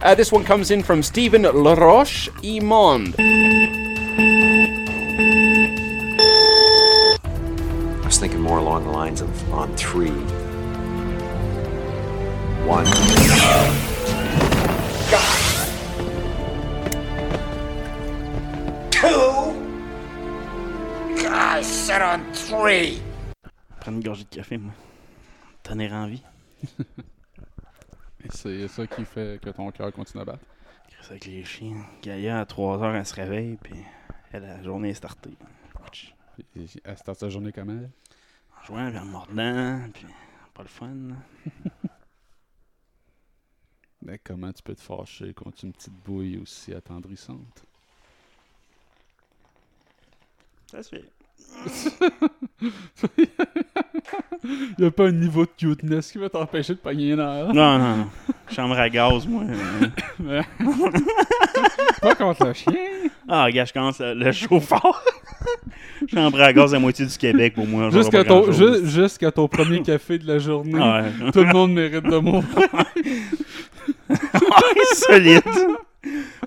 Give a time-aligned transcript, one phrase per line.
[0.00, 3.14] Uh, this one comes in from Stephen Laroche Imond.
[8.02, 10.10] I was thinking more along the lines of on three.
[12.66, 12.86] One.
[21.26, 23.00] I said on three.
[23.80, 24.72] Prendre une gorgée de café, moi.
[25.62, 26.22] Tenir en vie.
[28.30, 30.44] C'est ça qui fait que ton cœur continue à battre.
[30.88, 31.84] Chris avec les chiens.
[32.02, 33.74] Gaïa, à 3 heures, elle se réveille, puis
[34.32, 35.36] elle, la journée est startée.
[36.56, 37.72] Et Elle starte sa journée comment?
[37.78, 37.90] elle?
[38.60, 40.06] En jouant, puis en mordant, puis
[40.52, 40.94] pas le fun.
[44.02, 47.64] Mais comment tu peux te fâcher contre une petite bouille aussi attendrissante?
[50.70, 51.13] Ça se fait.
[54.78, 57.54] Il a pas un niveau de cuteness qui va t'empêcher de pogner un air.
[57.54, 58.06] Non, non, non.
[58.54, 59.44] Chambre à gaz, moi.
[62.02, 62.74] Pas contre le chien.
[63.28, 65.02] Ah, gars, je commence le, fort.
[66.12, 67.88] Chambre à gaz à moitié du Québec, pour moi.
[67.90, 70.74] Jusqu'à ton, ju- ton premier café de la journée.
[70.78, 71.30] Ouais.
[71.32, 72.44] Tout le monde mérite de mourir.
[74.08, 75.42] Ouais, solide.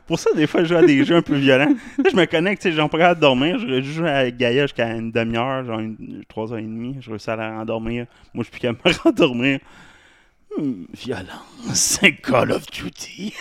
[0.08, 1.75] Pour ça, des fois, je joue à des jeux un peu violents.
[1.97, 3.59] Là, je me connecte, tu sais, j'en pas à dormir.
[3.59, 6.95] Je joue à Gaïa jusqu'à une demi-heure, genre une, trois heures et demie.
[7.02, 8.05] Je réussis à la rendormir.
[8.33, 9.59] Moi, je suis plus qu'à me rendormir.
[10.58, 13.33] Hmm, violence, Call of Duty.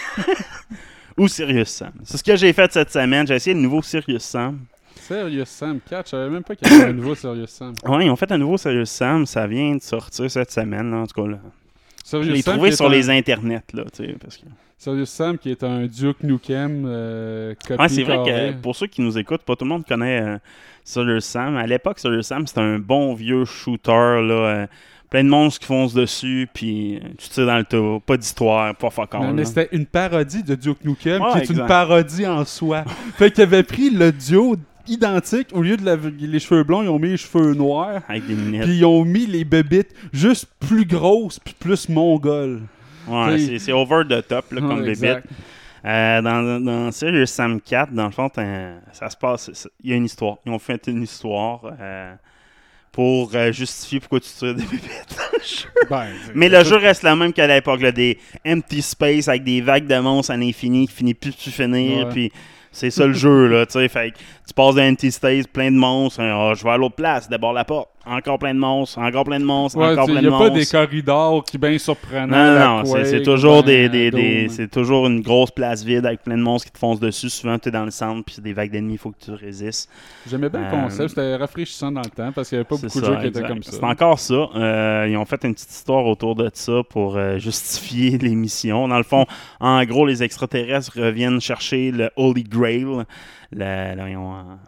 [1.16, 1.92] Ou Serious Sam.
[2.04, 3.26] C'est ce que j'ai fait cette semaine.
[3.26, 4.58] J'ai essayé le nouveau Serious Sam.
[5.00, 7.74] Serious Sam 4, je savais même pas qu'il y avait un nouveau Serious Sam.
[7.84, 9.24] Ouais, ils ont fait un nouveau Serious Sam.
[9.24, 11.28] Ça vient de sortir cette semaine, là, en tout cas.
[11.30, 11.38] Là.
[12.04, 14.46] Je Serious l'ai Sam trouvé sur un- les internets, là, tu sais, parce que...
[14.78, 19.00] Serious Sam qui est un Duke Nukem euh, Ouais, c'est vrai que pour ceux qui
[19.00, 20.38] nous écoutent, pas tout le monde connaît euh,
[20.84, 21.56] Serious Sam.
[21.56, 24.66] À l'époque, Serious Sam, c'était un bon vieux shooter, là, euh,
[25.08, 28.74] plein de monstres qui foncent dessus, puis euh, tu tires dans le tas, pas d'histoire,
[28.76, 32.26] pas fuck all, Mais, c'était une parodie de Duke Nukem Ouais, qui est une parodie
[32.26, 32.84] en soi.
[33.16, 34.56] fait qu'ils avaient pris le duo
[34.86, 38.02] identique, au lieu de la- les cheveux blonds, ils ont mis les cheveux noirs.
[38.08, 38.34] Avec des.
[38.60, 42.60] Puis ils ont mis les bébites juste plus grosses puis plus mongoles.
[43.06, 45.26] Ouais, c'est- over the top, là, comme exact.
[45.84, 48.28] Euh, dans, dans Serious Sam 4, dans le fond,
[48.92, 49.68] ça se passe.
[49.84, 50.38] Il y a une histoire.
[50.44, 52.12] Ils ont fait une histoire euh,
[52.90, 55.68] pour euh, justifier pourquoi tu tires des bébites dans le jeu.
[55.88, 59.86] Ben, Mais le jeu reste le même qu'à l'époque, des empty space avec des vagues
[59.86, 62.12] de monstres à l'infini qui finit plus de finir, Ouais.
[62.12, 62.32] puis
[62.72, 64.12] c'est ça le jeu, là, tu sais, fait
[64.46, 67.52] tu passes d'un space, plein de monstres, hein, Ah, je vais à l'autre place, d'abord
[67.52, 70.20] la porte, encore plein de monstres, encore plein de monstres, Ouais, encore tu sais, plein
[70.20, 70.58] il de n'y a pas monstres.
[70.60, 72.26] des corridors qui bien surprenants.
[72.28, 74.48] Non, non, non, c'est- toujours ben, des, des, des- Doom.
[74.54, 77.28] c'est toujours une grosse place vide avec plein de monstres qui te foncent dessus.
[77.28, 79.32] Souvent, tu es dans le centre, puis c'est des vagues d'ennemis, il faut que tu
[79.32, 79.90] résistes.
[80.30, 82.76] J'aimais bien le Euh, concept, c'était rafraîchissant dans le temps parce qu'il n'y avait pas
[82.76, 83.72] beaucoup de jeux qui étaient comme ça.
[83.72, 84.48] C'est encore ça.
[84.54, 88.86] Euh, ils ont fait une petite histoire autour de ça pour euh, justifier les missions.
[88.86, 89.26] Dans le fond,
[89.58, 92.86] en gros, les extraterrestres reviennent chercher le Holy Grail,
[93.52, 94.58] le, le- en-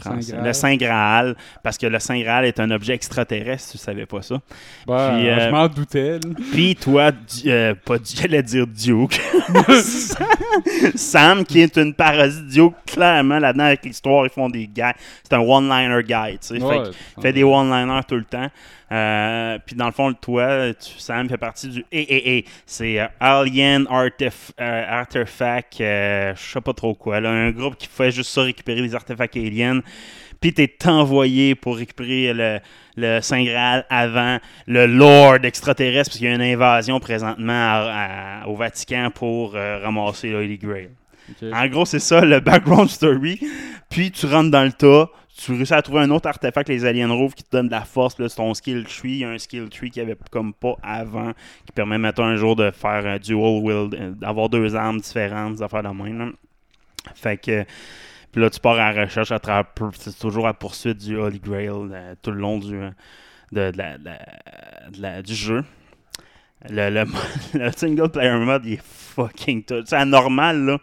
[0.00, 0.44] Saint Graal.
[0.46, 4.22] le Saint Graal, parce que le Saint Graal est un objet extraterrestre, tu savais pas
[4.22, 4.40] ça.
[4.86, 6.18] Ben, Puis, euh, Je m'en doutais.
[6.52, 7.10] Puis toi,
[7.44, 9.20] euh, pas j'allais dire Duke.
[10.94, 14.94] Sam, qui est une parodie de Duke, clairement, là-dedans, avec l'histoire, ils font des gars.
[15.22, 16.62] C'est un one-liner guy, tu sais.
[16.62, 16.84] Ouais,
[17.16, 18.48] fait, fait des one-liners tout le temps.
[18.92, 22.42] Euh, puis dans le fond, toi, tu- Sam fait partie du AAA.
[22.66, 27.20] C'est euh, Alien Artef- euh, Artifact, euh, je sais pas trop quoi.
[27.20, 29.80] Là, un groupe qui fait juste ça, récupérer des artefacts aliens.
[30.40, 32.60] Puis t'es envoyé pour récupérer le,
[32.96, 38.54] le Saint Graal avant le Lord extraterrestre, parce qu'il y a une invasion présentement au
[38.54, 40.90] Vatican pour ramasser le Holy Grail.
[41.52, 43.40] En gros, c'est ça le background story.
[43.90, 47.10] Puis tu rentres dans le tas, tu réussis à trouver un autre artefact, les aliens
[47.12, 48.18] rouges, qui te donne de la force.
[48.18, 49.10] Là, ton skill tree.
[49.10, 51.32] Il y a un skill tree qu'il n'y avait comme pas avant,
[51.66, 55.62] qui permet, mettons, un jour de faire un dual wield, d'avoir deux armes différentes, des
[55.62, 56.32] affaires de même.
[57.14, 57.64] Fait que.
[58.32, 59.64] Puis là, tu pars à la recherche à travers.
[59.94, 62.90] C'est toujours à la poursuite du Holy Grail euh, tout le long du, euh,
[64.98, 65.64] la- du jeu.
[66.68, 69.82] Le single player mode, il est fucking tout.
[69.84, 70.78] C'est anormal, là.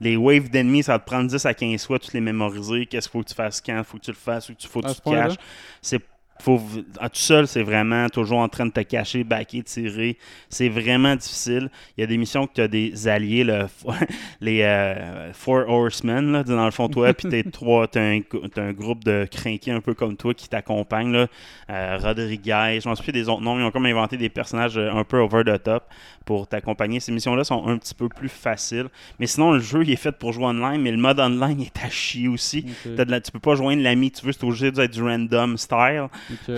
[0.00, 2.86] Les waves d'ennemis, ça va te prendre 10 à 15 fois, tu les mémoriser.
[2.86, 4.80] Qu'est-ce qu'il faut que tu fasses quand, faut que tu le fasses, ou qu'il faut
[4.80, 5.36] que tu te caches.
[5.82, 6.00] C'est
[6.40, 6.60] faut,
[6.98, 10.16] à tout seul, c'est vraiment toujours en train de te cacher, backer, tirer.
[10.48, 11.70] C'est vraiment difficile.
[11.96, 13.66] Il y a des missions que tu as des alliés, le,
[14.40, 18.20] les euh, Four Horsemen, là, dans le fond, toi, puis t'es trois, t'as un,
[18.52, 21.12] t'as un groupe de crinqués un peu comme toi qui t'accompagnent.
[21.12, 21.26] Là.
[21.70, 23.58] Euh, Rodriguez, je m'en souviens des autres noms.
[23.58, 25.84] Ils ont comme inventé des personnages euh, un peu over the top
[26.24, 27.00] pour t'accompagner.
[27.00, 28.86] Ces missions-là sont un petit peu plus faciles.
[29.18, 31.84] Mais sinon, le jeu il est fait pour jouer online, mais le mode online est
[31.84, 32.64] à chier aussi.
[32.86, 32.94] Ok.
[32.96, 35.02] T'as de la- tu peux pas joindre l'ami que tu veux, c'est obligé d'être du
[35.02, 36.06] random style.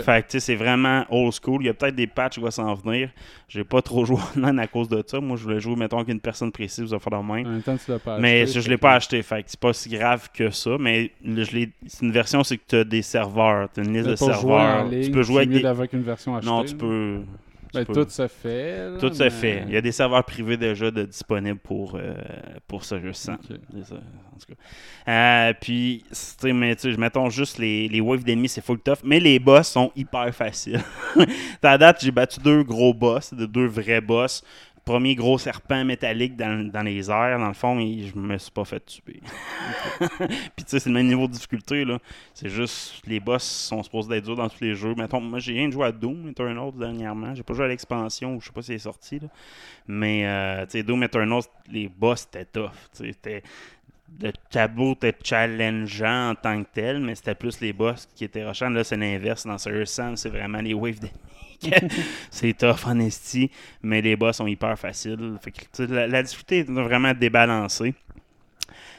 [0.02, 1.62] Fait que c'est vraiment old school.
[1.62, 3.10] Il y a peut-être des patchs qui vont s'en venir.
[3.48, 5.20] J'ai pas trop joué online à cause de ça.
[5.20, 7.46] Moi, je voulais jouer, mettons, avec une personne précise, ça faire même.
[8.20, 10.76] Mais acheté, je, je l'ai pas acheté, fait que c'est pas si grave que ça.
[10.78, 13.68] Mais le- je l'ai- c'est une version, c'est que tu as des serveurs.
[13.72, 14.84] Tu as une liste de serveurs.
[14.90, 15.62] ligne, tu peux jouer avec des.
[15.62, 16.46] d'avoir une version achetée.
[16.50, 17.20] Non, tu peux.
[17.72, 18.90] Ben, tout se fait.
[18.90, 19.64] là, Tout se fait.
[19.66, 22.14] Il y a des serveurs privés déjà de disponibles pour, euh,
[22.66, 23.38] pour ça, je sens.
[23.50, 23.56] Ok.
[23.74, 25.10] C'est ça, en tout cas.
[25.48, 28.78] Euh, puis, tu sais, mais tu sais, mettons juste les, les waves d'ennemis, c'est full
[28.80, 28.98] tough.
[29.04, 30.82] Mais les boss sont hyper faciles.
[31.62, 34.42] à date, j'ai battu deux gros boss, de deux vrais boss.
[34.84, 38.50] Premier gros serpent métallique dans, dans les airs, dans le fond, et je me suis
[38.50, 39.20] pas fait tuer.
[40.00, 41.98] Puis tu sais, c'est le même niveau de difficulté, là.
[42.34, 44.94] C'est juste, les boss sont supposés être durs dans tous les jeux.
[44.96, 47.32] Mettons, moi, j'ai rien joué à Doom Eternal dernièrement.
[47.32, 49.28] J'ai pas joué à l'expansion, je sais pas si c'est sorti, là.
[49.86, 52.72] Mais, euh, tu sais, Doom Eternal, les boss, c'était tough.
[54.20, 58.44] Le tableau était challengeant en tant que tel, mais c'était plus les boss qui étaient
[58.44, 58.70] rushants.
[58.70, 59.46] Là, c'est l'inverse.
[59.46, 61.51] Dans Serious Sam, c'est vraiment les waves d'ennemis.
[62.30, 63.50] c'est tough, honesty,
[63.82, 65.36] mais les boss sont hyper faciles.
[65.42, 67.94] Fait que, la, la difficulté est vraiment débalancée.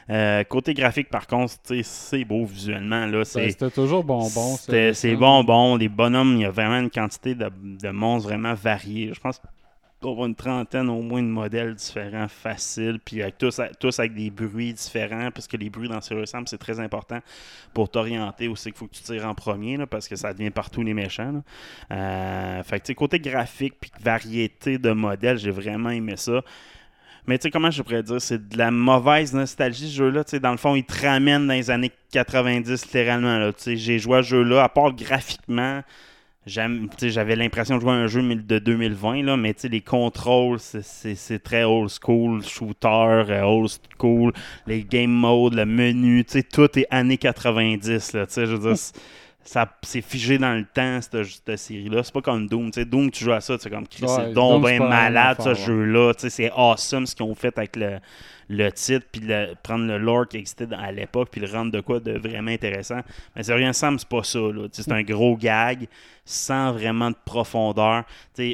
[0.09, 3.05] Euh, côté graphique, par contre, c'est beau visuellement.
[3.05, 4.57] Là, Ben, c'est, C'était toujours bonbon.
[4.57, 5.77] c'est bonbon.
[5.77, 9.11] Les bonhommes, il y a vraiment une quantité de, de monstres vraiment variés.
[9.13, 9.41] Je pense
[10.03, 14.13] qu'on va une trentaine au moins de modèles différents, faciles, puis avec tous, tous avec
[14.13, 17.19] des bruits différents, parce que les bruits dans Serious Sam, c'est très important
[17.73, 20.51] pour t'orienter aussi qu'il faut que tu tires en premier, là, parce que ça devient
[20.51, 21.41] partout les méchants.
[21.91, 26.41] Euh, fait que, côté graphique, puis variété de modèles, j'ai vraiment aimé ça.
[27.25, 30.23] Mais tu sais, comment je pourrais dire, c'est de la mauvaise nostalgie ce jeu-là.
[30.41, 33.49] Dans le fond, il te ramène dans les années 90 littéralement.
[33.65, 35.81] J'ai joué à ce jeu-là, à part graphiquement,
[36.45, 41.63] j'avais l'impression de jouer à un jeu de 2020, là, mais les contrôles, c'est- très
[41.63, 44.33] old school, shooter, euh, old school,
[44.67, 48.13] les game modes, le menu, tout est années 90.
[48.13, 48.95] Là, je veux dire, c'est-
[49.45, 52.03] ça c'est figé dans le temps, cette, cette série-là.
[52.03, 52.71] C'est pas comme Doom.
[52.71, 56.13] Doom, tu joues à ça, c'est comme Chris, Ouais, c'est donc malade, ce jeu-là.
[56.17, 57.99] C'est awesome ce qu'ils ont fait avec le,
[58.49, 61.71] le titre, puis le- prendre le lore qui existait dans- à l'époque, puis le rendre
[61.71, 62.99] de quoi de vraiment intéressant.
[63.35, 64.39] Mais c'est rien, Sam, c'est pas ça.
[64.71, 65.87] C'est un gros gag
[66.25, 68.03] sans vraiment de profondeur.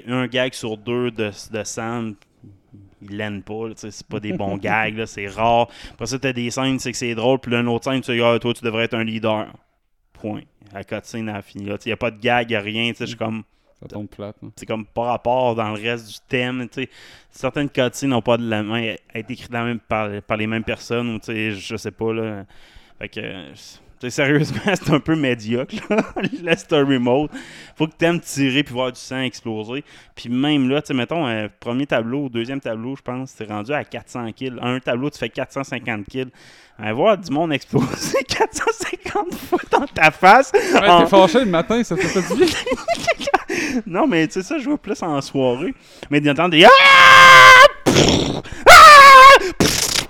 [0.08, 2.16] Un gag sur deux de, de Sam,
[3.02, 5.68] il l'aime pas, c'est pas des bons gags, c'est rare.
[5.92, 8.12] Après ça, t'as des scènes, c'est que c'est drôle, puis là, une autre scène, tu
[8.14, 9.48] dis, ah, toi, tu devrais être un leader.
[10.14, 10.42] Point.
[10.74, 11.78] La cutscene a fini là.
[11.86, 13.44] Il n'y a pas de gag, y a rien, je suis comme,
[13.82, 14.36] Ça tombe plate.
[14.42, 14.50] là.
[14.58, 16.90] c'est comme par rapport dans le reste du thème, tu sais.
[17.32, 20.64] Certaines cutscenes n'ont pas de la main, été écrites la même- par, par les mêmes
[20.66, 22.44] personnes, ou tu sais, je sais pas, là.
[23.00, 23.60] Fait que, euh, tu
[24.02, 26.04] sais, sérieusement, c'est un peu médiocre, là,
[26.44, 27.30] le story mode.
[27.78, 29.86] Faut que t'aimes tirer puis voir du sang exploser.
[30.14, 33.72] Puis même là, tu sais, mettons, euh, premier tableau, deuxième tableau, je pense, c'est rendu
[33.72, 34.58] à 400 kills.
[34.62, 36.32] Un tableau, tu fais 450 kills.
[36.94, 40.52] Voir du monde exploser 450 fois dans ta face.
[40.54, 42.48] Ouais, en- t'es fâché le matin, ça fait du bien.
[43.88, 45.74] non, mais tu sais, ça, je vois plus en soirée.
[46.10, 46.66] Mais d'entendre des.
[46.66, 46.70] Ah!
[47.86, 48.42] Pfff!
[48.68, 49.40] Ah!
[49.60, 50.06] Pfff!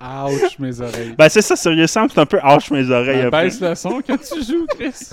[0.00, 0.26] Ah!
[0.28, 1.14] Ouch, mes oreilles.
[1.18, 3.28] Ben, c'est ça, sérieusement, c'est un peu hache mes oreilles.
[3.30, 5.10] Ben, baisse le son quand tu joues, Chris.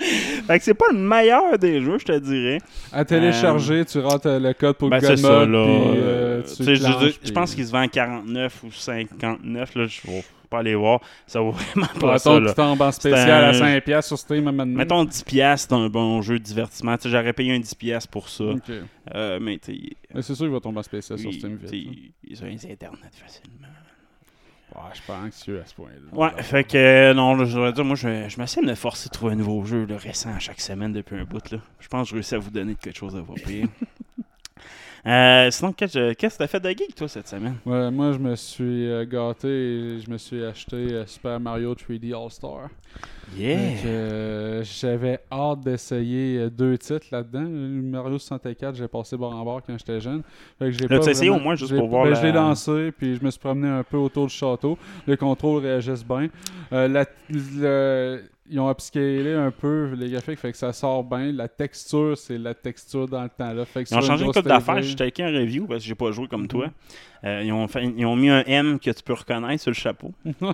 [0.46, 2.60] Fait que c'est pas le meilleur des jeux, je te dirais.
[2.92, 5.44] À télécharger, tu rentres le code pour Ben, le c'est ça, là.
[5.44, 8.72] puis euh, euh, tu sais, je, je- puis- pense qu'il se vend à 49 ou
[8.72, 9.74] 59.
[9.74, 11.00] Là, je vais pas aller voir.
[11.26, 12.54] Ça vaut vraiment pas Mettons ça.
[12.54, 14.66] tombes en spécial un- à 5$ piastres sur Steam maintenant.
[14.66, 16.96] Mettons 10$, piastres, c'est un bon jeu de divertissement.
[17.04, 18.44] J'aurais payé un 10$ piastres pour ça.
[18.44, 18.70] Ok.
[19.14, 21.72] Euh, mais c'est sûr qu'il va tomber en spécial sur Steam vite.
[22.24, 23.68] ils ont les internet facilement.
[24.92, 26.16] je suis pas anxieux à ce point-là.
[26.18, 29.08] Ouais, fait que euh, non, je dois dire, moi, je, je m'essaie de me forcer
[29.08, 31.50] de trouver un nouveau jeu là, récent à chaque semaine depuis un bout.
[31.50, 31.58] Là.
[31.80, 33.66] Je pense que je réussis à vous donner quelque chose à voir pire.
[35.06, 37.54] euh, sinon, qu'est-ce que t'as fait de geek, toi, cette semaine?
[37.64, 41.74] Ouais, moi, je me suis euh, gâté et je me suis acheté euh, Super Mario
[41.74, 42.68] 3D All-Star.
[43.36, 44.62] Yeah!
[44.62, 47.44] J'avais hâte d'essayer deux titres là-dedans.
[47.46, 50.22] Mario 64, j'ai passé bord en bord quand j'étais jeune.
[50.58, 52.32] Fait que j'ai pas essayé vraiment- au moins juste pour voir ben, la- Je l'ai
[52.32, 54.78] lancé, puis je me suis promené un peu autour du château.
[55.06, 56.28] Le contrôle réagisse bien.
[56.70, 61.32] La- le- ils ont upscalé un peu les graphiques, fait que ça sort bien.
[61.32, 63.64] La texture, c'est la texture dans le temps là.
[63.64, 64.82] Fait que Ils ont sur changé une couple d'affaires.
[64.82, 66.48] J'ai checké un review parce que j'ai pas joué comme Mhm.
[66.48, 66.66] toi.
[67.24, 69.74] Euh, ils, ont fait- ils ont mis un M que tu peux reconnaître sur le
[69.74, 70.12] chapeau.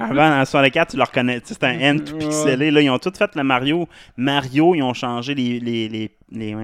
[0.00, 1.40] Avant, dans 64, tu le reconnais.
[1.44, 2.70] C'est un M tout pixelé.
[2.70, 3.88] Là, ils ont tout fait le Mario.
[4.16, 6.54] Mario, ils ont changé les, les, les, les,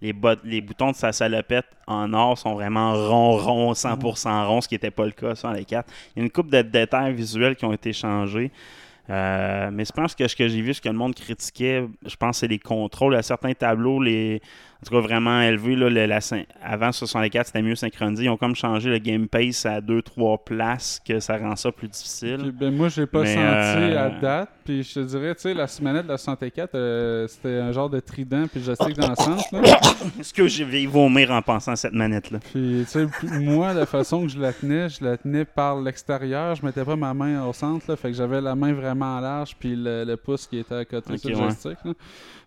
[0.00, 4.60] les, bot- les boutons de sa salopette en or sont vraiment ronds, ronds, 100% ronds,
[4.60, 5.88] ce qui n'était pas le cas sur les 4.
[6.14, 8.50] Il y a une couple de détails visuels qui ont été changés.
[9.08, 12.16] Euh, mais je pense que ce que j'ai vu, ce que le monde critiquait, je
[12.16, 13.14] pense c'est les contrôles.
[13.14, 14.40] À certains tableaux, les,
[14.86, 16.20] en tout cas vraiment élevés, là, le- la
[16.62, 18.24] avant 64, c'était mieux synchronisé.
[18.24, 21.88] Ils ont comme changé le game pace à 2-3 places, que ça rend ça plus
[21.88, 22.38] difficile.
[22.38, 24.48] Puis, ben, moi, j'ai pas Mais, senti euh, à date.
[24.64, 27.88] Puis je te dirais, tu sais, la manette de la 64, euh, c'était un genre
[27.90, 29.50] de trident puis joystick dans le sens.
[29.52, 29.60] Là.
[30.20, 32.38] Est-ce que j'ai vais vomir en pensant à cette manette-là?
[32.52, 35.80] Puis, tu sais, puis moi, la façon que je la tenais, je la tenais par
[35.80, 36.54] l'extérieur.
[36.56, 37.96] Je mettais pas ma main au centre, là.
[37.96, 41.12] Fait que j'avais la main vraiment large, puis le, le pouce qui était à côté
[41.14, 41.42] Ok, sur le ouais.
[41.42, 41.78] joystick.
[41.84, 41.92] là.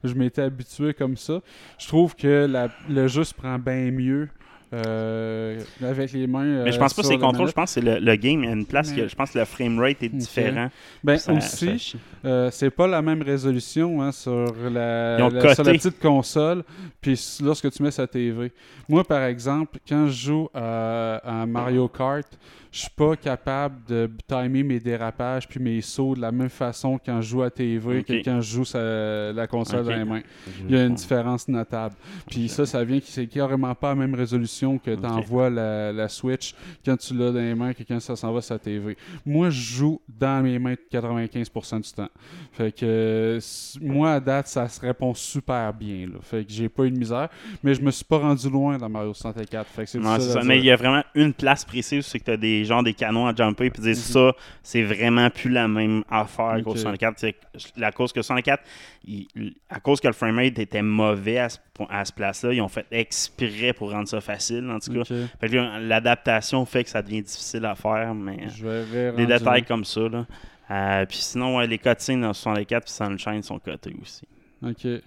[0.04, 1.42] Je m'étais habitué comme ça.
[1.78, 4.30] Je trouve que la- le jeu se prend bien mieux
[4.72, 6.64] euh, avec les mains.
[6.64, 8.00] Mais je euh, pense pas que sur c'est la contrôle, je pense que c'est le,
[8.00, 8.44] le game.
[8.44, 10.70] Il y a une place Mais- que je pense que le framerate est différent.
[11.04, 11.98] Ben, Ça- aussi, ça.
[12.26, 15.18] Euh, c'est pas la même résolution hein, sur, la,
[15.56, 16.64] sur la petite console,
[17.02, 18.52] puis lorsque tu mets sa TV.
[18.88, 22.28] Moi, par exemple, quand je joue à, à Mario Kart,
[22.72, 27.00] je suis pas capable de timer mes dérapages puis mes sauts de la même façon
[27.04, 28.06] quand je joue à TV Ok.
[28.06, 30.22] que quand je joue sa- la console dans les mains.
[30.68, 31.96] Il y a une différence notable.
[32.30, 35.92] Puis ça, ça vient que c'est carrément pas la même résolution que tu envoies la,
[35.92, 36.54] la Switch
[36.86, 38.96] quand tu l'as dans les mains que quand ça s'en va sur la TV.
[39.26, 42.10] Moi, je joue dans mes mains 95% du temps.
[42.52, 43.40] Fait que
[43.82, 46.08] moi, à date, ça se répond super bien.
[46.08, 46.20] Là.
[46.22, 47.30] Fait que j'ai pas eu de misère,
[47.64, 49.68] mais je me suis pas rendu loin dans Mario 64.
[49.70, 50.42] Fait que c'est ça.
[50.44, 52.94] Mais il y a vraiment une place précise, c'est que tu as des gens des
[52.94, 53.96] canons à jumper, puis dire Mhm.
[53.96, 54.32] ça,
[54.64, 56.78] c'est vraiment plus la même affaire qu'au Ok.
[56.78, 57.20] 64.
[57.20, 57.38] C'est que
[57.78, 58.64] La cause que 64,
[59.06, 61.58] il- il- à cause que le framerate était mauvais à ce,
[61.90, 65.04] à ce place-là, ils ont fait exprès pour rendre ça facile, en tout cas.
[65.40, 65.56] Fait que
[65.88, 70.02] l'adaptation fait que ça devient difficile à faire, mais des rendu détails comme ça.
[70.10, 70.26] Là.
[70.72, 74.22] Euh, puis sinon, ouais, les cutscenes dans 64 puis Sunshine sont cotés aussi.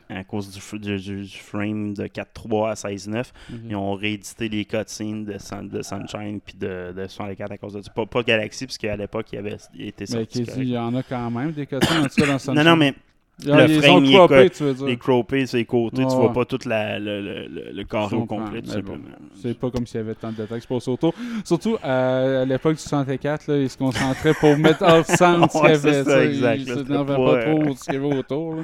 [0.09, 3.59] À cause du, du- du- du frame de 4.3 à 16.9, Ok.
[3.69, 7.75] ils ont réédité les cutscenes de, Sun- de Sunshine puis de, de 64 à cause
[7.75, 7.91] de ça.
[7.93, 10.45] Pas, pas Galaxy, parce qu'à l'époque, il, avait, Mais sorti.
[10.57, 12.65] il y en a quand même des cutscenes en tout cas dans Non, Sunshine.
[12.65, 12.95] non, mais
[13.51, 14.87] Ah, le frame, il est croppé, tu veux dire.
[14.87, 16.33] les croppés sur les côtés, tu Ouais, vois ouais.
[16.33, 18.99] pas tout la- le, le, le, carré au complet, tout bon.
[19.35, 21.13] C'est pas comme s'il y avait tant de détails passent autour.
[21.45, 25.59] Surtout à, à l'époque du 64, là, ils se concentraient pour mettre hors centre ce
[25.59, 26.05] qu'il y avait.
[26.05, 28.55] ça, tu exact, Ils se pas, euh, trop ce qu'il y avait autour.
[28.57, 28.63] là.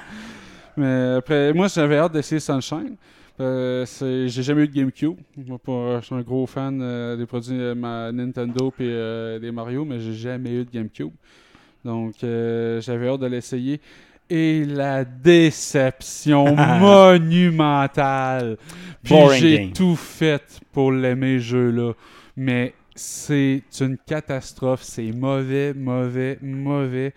[0.79, 2.97] Mais après, moi, j'avais hâte d'essayer Sunshine.
[3.41, 5.17] Euh, j'ai jamais eu de GameCube.
[5.37, 9.39] Moi, pas- je suis un gros fan euh, des produits euh, ma- Nintendo et euh,
[9.39, 11.13] des Mario, mais j'ai jamais eu de GameCube.
[11.85, 13.81] Donc, euh, j'avais hâte de l'essayer.
[14.31, 18.57] Et la déception monumentale.
[19.03, 21.93] Puis j'ai tout fait pour l'aimer, jeu-là.
[22.37, 24.83] Mais c'est une catastrophe.
[24.83, 27.15] C'est mauvais, mauvais, mauvais.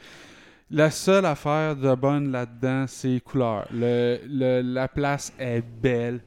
[0.71, 3.67] La seule affaire de bonne là-dedans, c'est les couleurs.
[3.73, 6.21] Le, le- la place est belle.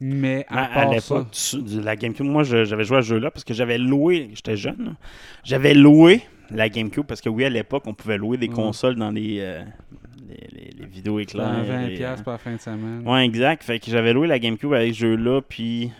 [0.00, 3.06] Mais à, À, à part l'époque ça, de la GameCube, moi j'avais joué à ce
[3.08, 4.96] jeu-là parce que j'avais loué, j'étais jeune,
[5.44, 9.10] j'avais loué la GameCube parce que oui, à l'époque, on pouvait louer des consoles dans
[9.12, 9.62] les, euh,
[10.28, 11.46] les, les- les vidéos éclairs.
[11.46, 13.02] un 20$ et, par fin de semaine.
[13.06, 13.62] Ouais, exact.
[13.62, 15.90] Fait que j'avais loué la GameCube avec ce jeu-là, puis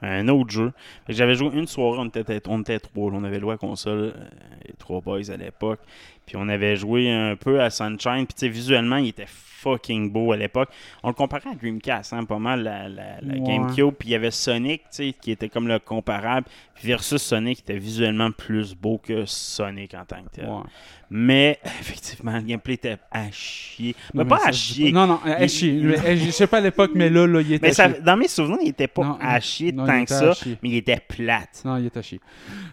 [0.00, 0.72] un autre jeu.
[1.08, 4.24] J'avais joué une soirée, on était, on était trois, on avait loué la console, euh,
[4.66, 5.80] les trois boys à l'époque.
[6.26, 10.10] Puis on avait joué un peu à Sunshine, puis tu sais, visuellement, il était fucking
[10.10, 10.70] beau à l'époque.
[11.04, 13.40] On le comparait à Dreamcast, hein, pas mal, la, la- la Ouais.
[13.40, 13.94] GameCube.
[13.96, 16.46] Puis il y avait Sonic, tu sais, qui était comme le comparable,
[16.82, 20.46] versus Sonic, qui était visuellement plus beau que Sonic en tant que tel.
[20.48, 20.62] Ouais.
[21.10, 23.94] Mais, effectivement, le gameplay était à chier.
[24.14, 24.90] Mais Non, pas ça, à chier.
[24.90, 25.80] Non, non, à chier.
[26.16, 28.58] Je sais pas à l'époque, mais là, là il était Mais ça, dans mes souvenirs,
[28.62, 31.62] il était pas Non, à chier non, tant que était ça, mais il était plate.
[31.64, 32.18] Non, il est à chier.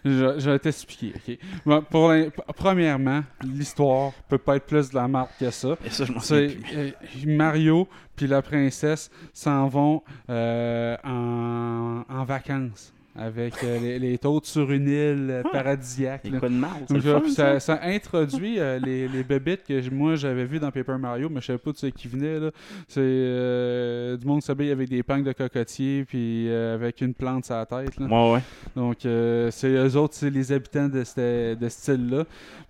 [0.04, 1.12] Je, je vais t'expliquer.
[1.16, 1.38] ok?
[1.66, 2.12] Bon, pour
[2.56, 5.76] premièrement, l'histoire peut pas être plus de la marque que ça.
[5.84, 6.90] Et ça, je m'en euh,
[7.26, 14.46] Mario puis la princesse s'en vont euh, en, en vacances avec euh, les, les tautres
[14.46, 16.22] sur une île euh, paradisiaque.
[16.24, 16.38] Les là.
[16.40, 17.58] coups de mal, Donc, fun, ça.
[17.58, 21.40] ça, ça introduit euh, les, les bébites que moi j'avais vu dans Paper Mario, mais
[21.40, 22.38] je savais pas de ceux qui venaient.
[22.38, 22.50] là.
[22.88, 27.44] C'est euh, du monde qui s'habille avec des pangs de cocotier puis avec une plante
[27.46, 27.98] sur la tête.
[27.98, 28.06] là.
[28.06, 28.40] Ouais, ouais.
[28.76, 32.24] Donc, euh, c'est eux autres, c'est les habitants de ce de ce style-là.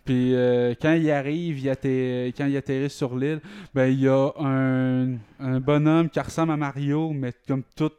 [0.04, 3.40] Puis, euh, quand ils arrivent, ils quand ils atterrissent sur l'île,
[3.74, 7.90] ben, il y a un, un bonhomme qui ressemble à Mario, mais comme tout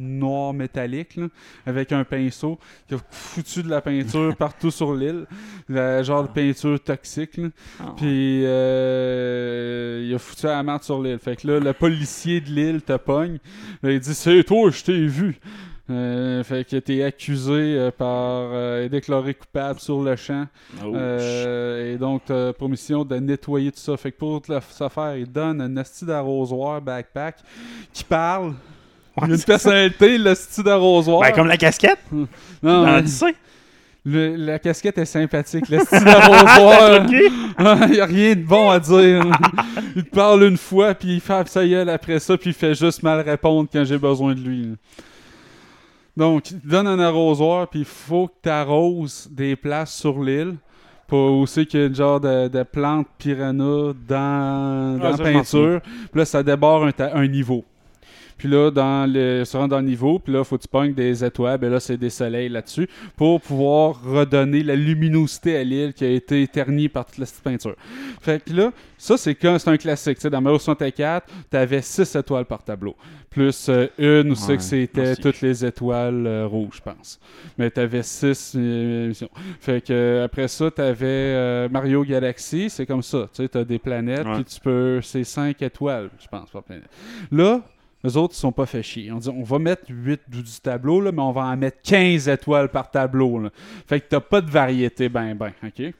[0.00, 1.26] noir métallique là,
[1.66, 5.26] avec un pinceau qui a foutu de la peinture partout sur l'île.
[5.68, 7.36] Le genre de peinture toxique.
[7.36, 7.48] là.
[7.80, 7.94] Ah.
[7.96, 11.18] Puis euh, il a foutu la merde sur l'île.
[11.18, 13.38] Fait que là, le policier de l'île te pogne.
[13.82, 15.38] Là, il dit C'est toi, je t'ai vu.
[15.88, 20.46] Euh, fait que t'es accusé euh, par euh, et déclaré coupable sur le champ.
[20.84, 23.96] Oh, Euh, et donc, t'as pour mission de nettoyer tout ça.
[23.96, 27.38] Fait que pour te le- ça faire, il donne un asti d'arrosoir backpack
[27.92, 28.54] qui parle.
[29.26, 31.20] Il a une personnalité, le style d'arrosoir.
[31.22, 32.26] Ben, comme la casquette non,
[32.62, 33.02] dans mais
[34.04, 35.68] le- la casquette est sympathique.
[35.68, 37.04] Le style d'arrosoir.
[37.10, 39.24] Il n'y a rien de bon à dire.
[39.94, 42.74] il te parle une fois, puis il fait sa gueule après ça, puis il fait
[42.74, 44.74] juste mal répondre quand j'ai besoin de lui.
[46.16, 50.22] Donc, il te donne un arrosoir, puis il faut que tu arroses des places sur
[50.22, 50.56] l'île.
[51.06, 55.16] Pour aussi qu'il y ait une genre de, de plante piranha dans, dans Ah, la
[55.16, 55.80] je m'en peinture.
[55.82, 57.64] Puis là, ça déborde un niveau.
[58.40, 60.94] Puis là, dans le, se rend dans le niveau, puis là, faut que tu pognes
[60.94, 65.92] des étoiles, ben là, c'est des soleils là-dessus, pour pouvoir redonner la luminosité à l'île
[65.92, 67.76] qui a été ternie par toute la petite peinture.
[68.22, 70.16] Fait que là, ça, c'est un classique.
[70.16, 72.96] Tu sais, dans Mario 64, t'avais 6 étoiles par tableau.
[73.28, 77.20] Plus euh, une où c'est Ouais, que c'était toutes les étoiles euh, rouges, je pense.
[77.58, 79.28] Mais t'avais 6 missions.
[79.60, 83.28] Fait que euh, après ça, t'avais euh, Mario Galaxy, c'est comme ça.
[83.34, 85.00] Tu sais, t'as des planètes, puis tu peux.
[85.02, 86.88] C'est 5 étoiles, je pense, par planète.
[87.30, 87.60] Là,
[88.02, 89.10] les autres, ils sont pas fait chier.
[89.12, 91.78] On dit, on va mettre 8 du du tableau, là, mais on va en mettre
[91.82, 93.38] 15 étoiles par tableau.
[93.38, 93.50] là.
[93.86, 95.92] Fait que t'as pas de variété, ben, ben, OK?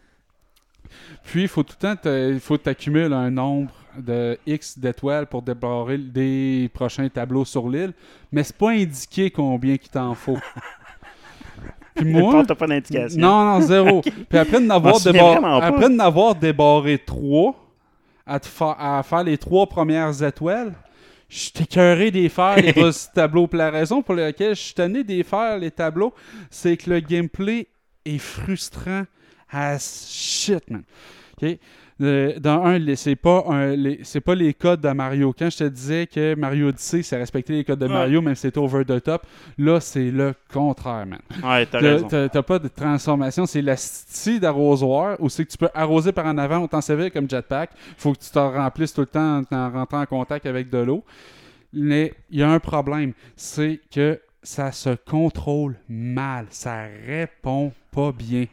[1.25, 5.27] Puis, il faut tout le temps, te- il faut t'accumuler un nombre de X d'étoiles
[5.27, 7.93] pour débarrer des prochains tableaux sur l'île,
[8.33, 10.39] mais c'est pas indiqué combien qu'il t'en faut.
[11.95, 13.21] Puis moi, t'as pas d'indication.
[13.21, 14.01] non, non, zéro.
[14.29, 17.55] Puis après de avoir, m'en souviens débar- après de n'avoir débarré trois,
[18.27, 20.73] à, fa- à faire les trois premières étoiles,
[21.31, 23.47] je suis écœuré des faire les gros tableaux.
[23.47, 26.13] Puis la raison pour laquelle je suis tanné des faire les tableaux,
[26.51, 27.69] c'est que le gameplay
[28.05, 29.05] est frustrant
[29.53, 30.85] as shit, man.
[32.03, 35.35] Euh, dans un, c'est pas un, les- pas les codes de Mario.
[35.39, 37.93] Quand je te disais que Mario Odyssey, c'est respecter les codes de Ouais.
[37.93, 39.27] Mario, même si c'était over the top,
[39.59, 41.19] là, c'est le contraire, man.
[41.45, 46.13] Ouais, t'as pas de transformation, c'est la style d'arrosoir où c'est que tu peux arroser
[46.13, 47.71] par en avant t'en servir comme jetpack.
[47.99, 50.79] Faut que tu t'en remplisses tout le temps en, en rentrant en contact avec de
[50.79, 51.05] l'eau.
[51.73, 58.11] Mais il y a un problème, c'est que ça se contrôle mal, ça répond pas
[58.13, 58.47] bien.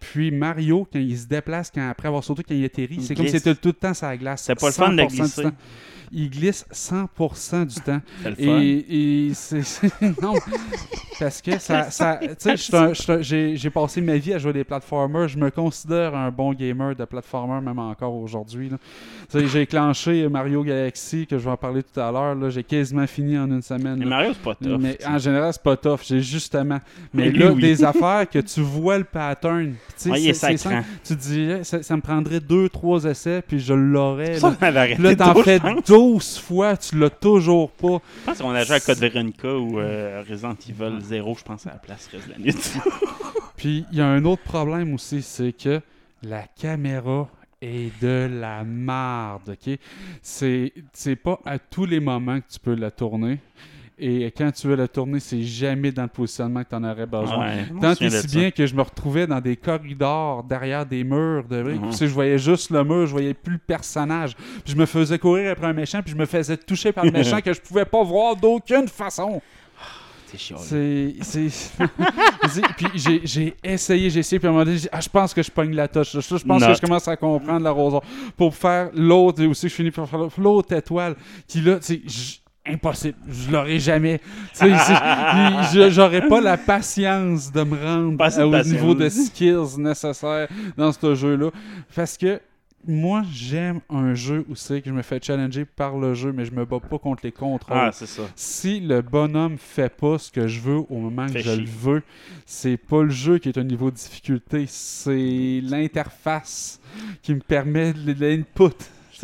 [0.00, 3.26] Puis Mario, quand il se déplace, quand, après avoir sauté, quand il atterrit, c'est comme
[3.26, 4.42] si c'était tout le temps sur la glace.
[4.44, 5.42] C'est pas le fun de 100% du glisser.
[6.12, 8.00] Il glisse 100% du temps.
[8.22, 8.60] C'est le fun.
[8.60, 9.60] Et, et c'est.
[10.22, 10.34] non,
[11.18, 11.90] parce que ça.
[11.90, 15.28] ça tu sais, j'ai j'ai passé ma vie à jouer des platformers.
[15.28, 18.68] Je me considère un bon gamer de platformer, même encore aujourd'hui.
[18.70, 18.76] là.
[19.30, 22.34] Tu sais, J'ai clenché Mario Galaxy, que je vais en parler tout à l'heure.
[22.34, 22.50] là.
[22.50, 23.96] J'ai quasiment fini en une semaine.
[23.98, 24.06] Mais.
[24.06, 24.78] Mario, c'est pas tough.
[24.80, 26.00] Mais en général, c'est pas tough.
[26.06, 26.78] J'ai justement.
[27.12, 27.60] Mais là, oui.
[27.60, 29.74] des affaires que tu vois le pattern.
[30.06, 30.84] Ouais, c'est- simple.
[31.04, 34.38] Tu te dirais, ça, ça me prendrait deux, trois essais, puis je l'aurais.
[34.38, 34.86] Ça, là.
[34.96, 35.84] Là, t'en fais je pense.
[35.98, 38.00] 12 fois, tu l'as toujours pas.
[38.20, 41.66] Je pense qu'on a joué à Code Veronica ou euh, Resident Evil 0, je pense,
[41.66, 42.54] à la place reste la nuit.
[43.56, 45.80] Puis il y a un autre problème aussi, c'est que
[46.22, 47.28] la caméra
[47.60, 49.76] est de la marde, ok?
[50.22, 53.40] C'est c'est pas à tous les moments que tu peux la tourner.
[54.00, 57.06] Et quand tu veux la tourner, c'est jamais dans le positionnement que tu en aurais
[57.06, 57.48] besoin.
[57.48, 61.44] Ouais, Tant et si bien que je me retrouvais dans des corridors derrière des murs
[61.48, 64.36] de tu sais, je voyais juste le mur, je voyais plus le personnage.
[64.36, 67.10] Puis je me faisais courir après un méchant, puis je me faisais toucher par le
[67.10, 69.42] méchant que je pouvais pas voir d'aucune façon.
[70.26, 70.56] C'est chiant.
[70.58, 70.62] là.
[71.22, 72.62] C'est.
[72.76, 72.86] puis
[73.24, 75.74] j'ai, essayé, j'ai essayé, puis à un moment donné, ah, je pense que je pogne
[75.74, 76.12] la touche.
[76.12, 78.02] Je, je pense que je commence à comprendre l'arrosoir.
[78.36, 82.40] Pour faire l'autre, et aussi, je finis par faire l'autre étoile, qui là, tu sais,
[82.70, 83.16] impossible.
[83.28, 84.20] Je l'aurai jamais.
[85.90, 88.66] J'aurais pas la patience de me rendre au patience.
[88.66, 91.50] niveau de skills nécessaires dans ce jeu-là.
[91.94, 92.40] Parce que
[92.86, 96.44] moi, j'aime un jeu où c'est que je me fais challenger par le jeu, mais
[96.44, 98.22] je me bats pas contre les contrôles Ah, c'est ça.
[98.36, 102.02] si le bonhomme fait pas ce que je veux au moment que je le veux,
[102.46, 106.80] c'est pas le jeu qui est un niveau de difficulté, c'est l'interface
[107.20, 108.72] qui me permet de l'input.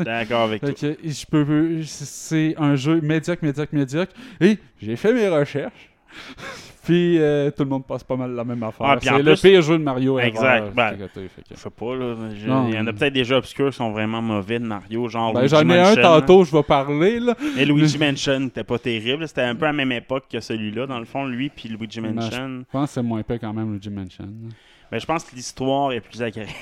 [0.02, 0.72] D'accord avec toi.
[0.72, 4.12] Que je peux, c'est un jeu médiocre, médiocre, médiocre.
[4.40, 5.90] Et j'ai fait mes recherches.
[6.84, 8.86] Puis euh, tout le monde passe pas mal la même affaire.
[8.86, 10.74] Ah, c'est le pire jeu de Mario ever, Exact.
[10.74, 12.14] Ben, côté, que- Je sais pas, là.
[12.68, 15.32] Il y en a peut-être des jeux obscurs qui sont vraiment mauvais de Mario, genre
[15.32, 17.20] Ben, J'en ai un tantôt, je vais parler.
[17.20, 17.34] Là.
[17.56, 19.26] Et Luigi Mansion n'était pas terrible.
[19.26, 22.00] C'était un peu à la même époque que celui-là, dans le fond, lui puis Luigi
[22.02, 22.58] Mansion.
[22.60, 24.28] Je pense que c'est moins épais quand même, Luigi Mansion.
[24.94, 26.52] Ben, je pense que l'histoire est plus agréable.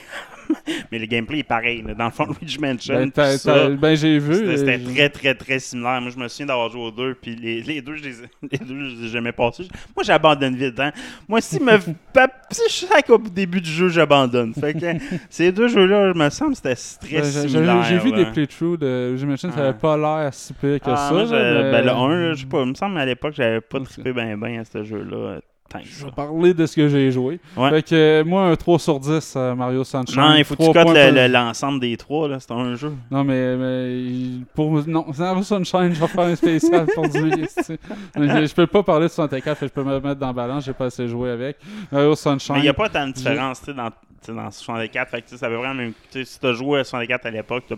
[0.91, 1.83] mais le gameplay est pareil.
[1.87, 1.93] là.
[1.93, 4.57] Dans le fond, Luigi Mansion, Ben, ça, ben, j'ai vu.
[4.57, 6.01] c'était euh, très, très, très similaire.
[6.01, 8.29] Moi, je me souviens d'avoir joué aux deux, puis les, les deux, je les, ai-
[8.53, 9.65] les deux, je les ai jamais passés.
[9.95, 10.81] Moi, j'abandonne vite.
[10.81, 10.93] Hein.
[11.29, 11.79] Moi, si, me,
[12.51, 14.55] si je sais qu'au début du jeu, j'abandonne.
[14.55, 14.87] Fait que
[15.29, 17.83] ces deux jeux-là, je me semble, c'était très ben, j'ai- similaire.
[17.83, 19.69] J'ai vu des playthroughs de J'imagine que ça Ah.
[19.69, 21.13] avait pas l'air si pire que Ah, ça.
[21.13, 23.61] moi, mais- ben, le 1, là, je sais pas, il me semble à l'époque, j'avais
[23.61, 25.41] pas trippé bien ben à ce jeu-là.
[25.79, 27.41] Euh, Je vais parler de ce que j'ai joué.
[27.57, 27.71] Ouais.
[27.71, 30.21] Fait que euh, moi, un 3 sur 10 à Mario Sunshine.
[30.21, 32.39] Non, il faut que tu cotes l'ensemble des trois, là.
[32.41, 32.93] C'est un jeu.
[33.11, 37.79] Non, mais, mais pour non, Mario Sunshine, je vais faire un spécial pour esti.
[38.17, 40.33] je, je peux pas parler de 64, fait que je peux me mettre dans la
[40.33, 41.57] balance, j'ai pas assez joué avec.
[41.91, 42.55] Mario Sunshine.
[42.55, 43.91] Mais il n'y a pas tant de différence, tu sais, dans,
[44.35, 45.11] dans 64.
[45.11, 45.93] Fait que, ça veut vraiment même.
[46.11, 47.77] Si tu as joué à 64 à l'époque, tu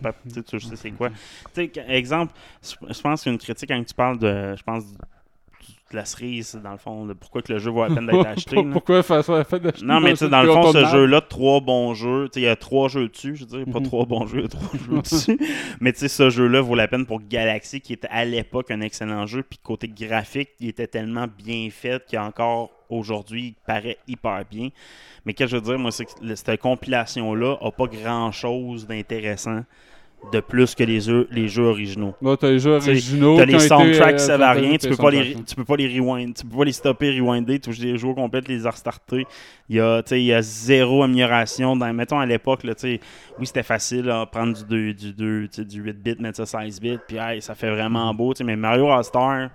[0.58, 1.08] sais, c'est quoi.
[1.10, 1.14] Tu
[1.54, 4.54] sais, qu- exemple, je pense qu'une critique quand tu parles de.
[4.56, 4.84] Je pense
[5.94, 8.62] la cerise, dans le fond, de pourquoi que le jeu vaut la peine d'être acheté.
[8.72, 11.60] Pourquoi faire ça fait d'acheter Non, mais tu sais, dans le fond, ce jeu-là, trois
[11.60, 12.28] bons jeux.
[12.32, 13.86] Tu sais, il y a trois jeux dessus, je veux dire, pas Mhm.
[13.86, 15.38] trois bons jeux, il y a trois jeux dessus.
[15.80, 18.80] Mais tu sais, ce jeu-là vaut la peine pour Galaxy, qui était à l'époque un
[18.80, 19.42] excellent jeu.
[19.42, 24.68] Puis côté graphique, il était tellement bien fait qu'il encore aujourd'hui, il paraît hyper bien.
[25.24, 29.62] Mais qu'est-ce que je veux dire, moi, c'est que cette compilation-là a pas grand-chose d'intéressant
[30.32, 32.14] de plus que les jeux, les jeux originaux.
[32.20, 33.36] Là, t'as les jeux originaux.
[33.36, 35.86] T'as les soundtracks qui servent à rien, tu peux, pas les, tu peux pas les
[35.98, 39.26] rewind, tu peux pas les stopper, rewinder, tu les jouer complètes, les restarter.
[39.68, 41.76] Il y a, il y a zéro amélioration.
[41.76, 43.00] Dans, mettons à l'époque, oui,
[43.46, 46.60] c'était facile, là, prendre du 2, du 2, tu sais, du 8 bits, mettre ça
[46.62, 48.32] 16 bits, puis hey, ça fait vraiment beau.
[48.44, 49.50] Mais Mario All-Star,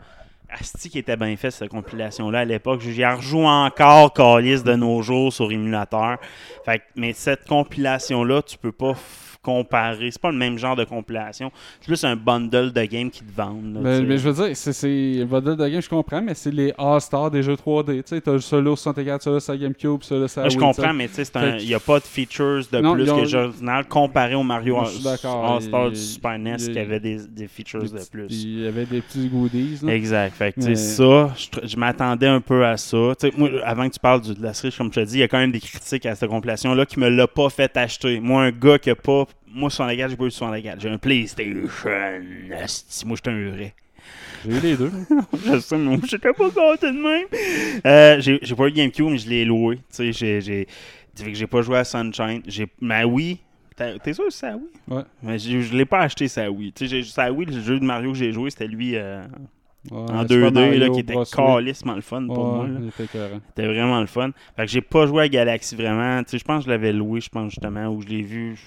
[0.50, 2.82] Asti qui était bien fait cette compilation-là à l'époque.
[2.82, 6.18] J'y rejoue encore Calis de nos jours sur émulateur.
[6.66, 8.94] Fait que- mais cette compilation-là, tu peux pas
[9.42, 10.12] comparer.
[10.12, 11.52] C'est pas le même genre de compilation.
[11.80, 13.76] C'est plus un bundle de games qui te vendent.
[13.76, 17.32] là, Mais, je veux dire, c'est- Model de game, je comprends, mais c'est les All-Stars
[17.32, 18.04] des jeux 3D.
[18.04, 21.24] Tu sais, t'as au 64, celui-là sur GameCube, celui-là sur Moi, je comprends, mais tu
[21.24, 23.86] sais, il n'y a pas de features de Non, plus ont- que le jeu original
[23.88, 24.78] comparé au Mario.
[24.78, 28.28] All-Star du Super NES qui avait des, des features Des de plus.
[28.44, 29.80] Il y avait des petits goodies.
[29.84, 29.94] là.
[29.94, 30.36] Exact.
[30.36, 33.14] Fait que, Mais- ça, je, m'attendais un peu à ça.
[33.38, 35.28] Moi, avant que tu parles de la cerise, comme je te dis, il y a
[35.28, 38.20] quand même des critiques à cette compilation-là qui me l'a pas fait acheter.
[38.20, 39.26] Moi, un gars qui a pas.
[39.48, 41.68] Moi, sur la j'ai pas eu sur la J'ai un PlayStation.
[42.62, 43.74] Asti, Moi, j'étais un vrai.
[44.46, 44.92] J'ai eu les deux.
[45.46, 47.82] je sais, mais j'étais pas content de même.
[47.86, 49.78] Euh, j'ai pas eu de GameCube, mais je l'ai loué.
[49.96, 50.68] Tu sais, j'ai-
[51.16, 52.42] que j'ai pas joué à Sunshine.
[52.48, 52.68] J'ai.
[52.80, 53.40] Ma Wii.
[53.76, 54.68] T'as- T'es sûr que c'est à Wii?
[54.88, 55.04] Ouais.
[55.24, 56.72] Mais je l'ai pas acheté, ça Wii.
[56.74, 59.24] Tu sais, Wii, le jeu de Mario que j'ai joué, c'était lui euh,
[59.92, 62.68] Ouais, en Super 2D, là, qui était calissement le fun pour Ouais, moi.
[63.50, 64.32] C'était vraiment le fun.
[64.56, 66.22] Fait que j'ai pas joué à Galaxy vraiment.
[66.24, 68.56] Tu sais, je pense que je l'avais loué, je pense justement, où je l'ai vu.
[68.56, 68.62] Je,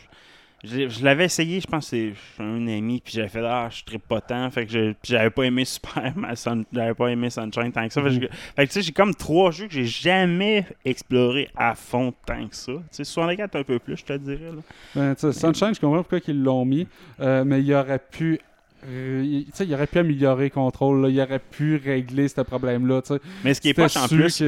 [0.65, 4.07] je l'avais essayé, je pense que c'est un ami, puis j'avais fait ah, je trippe
[4.07, 4.49] pas tant.
[4.51, 6.13] Fait que j'avais pas aimé Super,
[6.73, 8.03] j'avais pas aimé Sunshine tant que ça.
[8.03, 8.29] Fait que, Mhm.
[8.57, 12.47] fait que, tu sais, j'ai comme trois jeux que j'ai jamais exploré à fond tant
[12.47, 12.73] que ça.
[12.73, 14.53] Tu sais, 64 un peu plus, je te dirais.
[14.95, 15.15] Là.
[15.17, 16.87] Ben, Sunshine, je comprends pourquoi ils l'ont mis,
[17.21, 18.41] euh, mais il aurait pu.
[18.87, 22.29] Euh, il- tu sais, il aurait pu améliorer le contrôle, là, il aurait pu régler
[22.29, 23.01] ce problème-là.
[23.45, 24.41] Mais ce qui est poche en plus,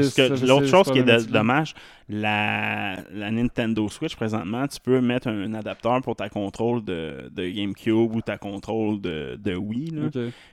[0.47, 1.75] l'autre chose qui est de- dommage,
[2.09, 7.49] la, la Nintendo Switch présentement, tu peux mettre un, adapteur pour ta contrôle de, de
[7.49, 9.91] GameCube ou ta contrôle de, de Wii.
[9.91, 10.03] là.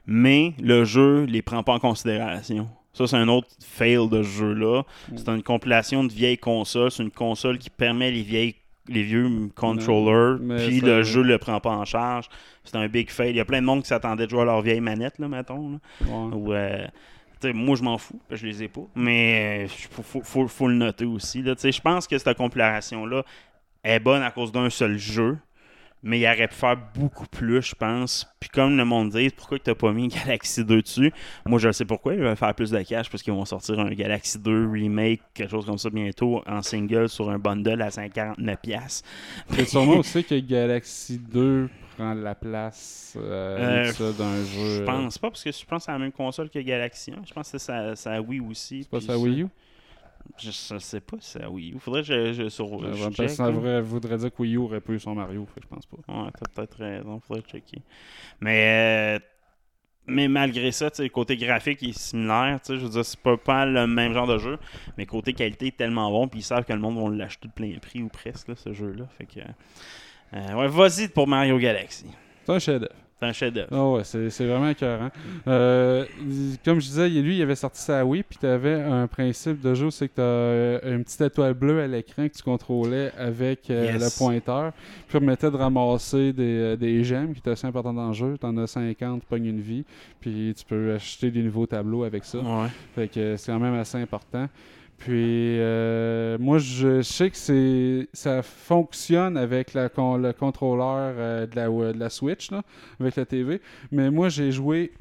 [0.06, 2.68] Mais le jeu les prend pas en considération.
[2.94, 4.84] Ça, c'est un autre fail de ce jeu-là.
[5.16, 6.92] C'est une compilation de vieilles consoles.
[6.92, 8.56] C'est une console qui permet les vieilles
[8.88, 12.28] les vieux controllers, puis le jeu le prend pas en charge.
[12.64, 13.32] C'est un big fail.
[13.32, 15.28] Il y a plein de monde qui s'attendait de jouer à leur vieille manette, là,
[15.28, 15.72] mettons.
[15.72, 16.08] là.
[16.08, 16.36] Ouais.
[16.36, 16.88] Ou, euh,
[17.54, 18.86] moi, je m'en fous, je les ai pas.
[18.96, 21.44] Mais il faut, faut, le noter aussi.
[21.44, 23.24] Je pense que cette compilation-là
[23.84, 25.38] est bonne à cause d'un seul jeu.
[26.04, 28.28] Mais il aurait pu faire beaucoup plus, je pense.
[28.40, 31.14] Puis comme le monde dit, pourquoi tu n'as pas mis Galaxy 2 dessus?
[31.46, 32.16] Moi, je sais pourquoi.
[32.16, 35.52] Ils vont faire plus de cash parce qu'ils vont sortir un Galaxy 2 remake, quelque
[35.52, 39.04] chose comme ça bientôt, en single sur un bundle à 149$.
[39.52, 44.78] C'est sûrement aussi que Galaxy 2 prend la place euh, Euh, d'un jeu.
[44.78, 47.12] Je euh, pense pas, parce que je pense que c'est la même console que Galaxy
[47.12, 47.22] 1.
[47.28, 48.84] Je pense que c'est sa, sa Wii aussi.
[48.84, 49.48] C'est pas ça Wii U?
[50.38, 51.80] Je, je sais pas si c'est Wii U.
[51.80, 54.58] Faudrait que je, je, sur, Euh, je check, ça vrai- voudrait dire que Wii U
[54.60, 55.98] aurait pas eu son Mario, fait je pense pas.
[56.08, 57.82] Ouais, t'as peut-être raison, faudrait checker.
[58.40, 59.26] Mais, euh,
[60.08, 62.60] mais malgré ça, le côté graphique il est similaire.
[62.68, 64.58] Je veux dire, c'est pas, pas le même genre de jeu,
[64.98, 67.54] mais côté qualité est tellement bon, puis ils savent que le monde va l'acheter de
[67.54, 69.06] plein prix ou presque, là, ce jeu-là.
[69.18, 69.40] Fait que.
[70.34, 72.06] euh, ouais, vas-y pour Mario Galaxy.
[72.46, 72.96] C'est un chef-d'œuvre.
[73.22, 73.68] C'est un chef-d'œuvre.
[73.72, 75.10] Ah ouais, c'est c'est vraiment écœurant.
[75.48, 76.06] Euh,
[76.66, 79.76] comme je disais, lui, il avait sorti sa Wii, puis tu avais un principe de
[79.76, 80.22] jeu, c'est que tu
[80.88, 84.02] as une petite étoile bleue à l'écran que tu contrôlais avec euh, Yes.
[84.02, 84.74] le pointeur,
[85.08, 88.38] qui permettait de ramasser des, euh, des gemmes qui étaient assez importantes dans le jeu.
[88.40, 89.86] Tu en as 50, pognes une vie,
[90.20, 92.40] puis tu peux acheter des nouveaux tableaux avec ça.
[92.40, 92.68] Ouais.
[92.96, 94.48] Fait que c'est quand même assez important.
[95.02, 101.70] Puis euh, moi, je sais que c'est ça fonctionne avec le contrôleur euh, de, la,
[101.94, 102.62] de la Switch, là,
[103.00, 103.62] avec la TV.
[103.92, 104.92] Mais moi, j'ai joué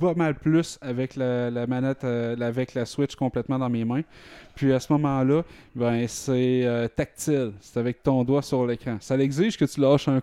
[0.00, 4.02] pas mal plus avec la, la manette, euh, avec la Switch complètement dans mes mains.
[4.54, 5.42] Puis à ce moment-là,
[5.76, 7.52] ben c'est euh, tactile.
[7.60, 8.96] C'est avec ton doigt sur l'écran.
[9.00, 10.20] Ça exige que tu lâches un,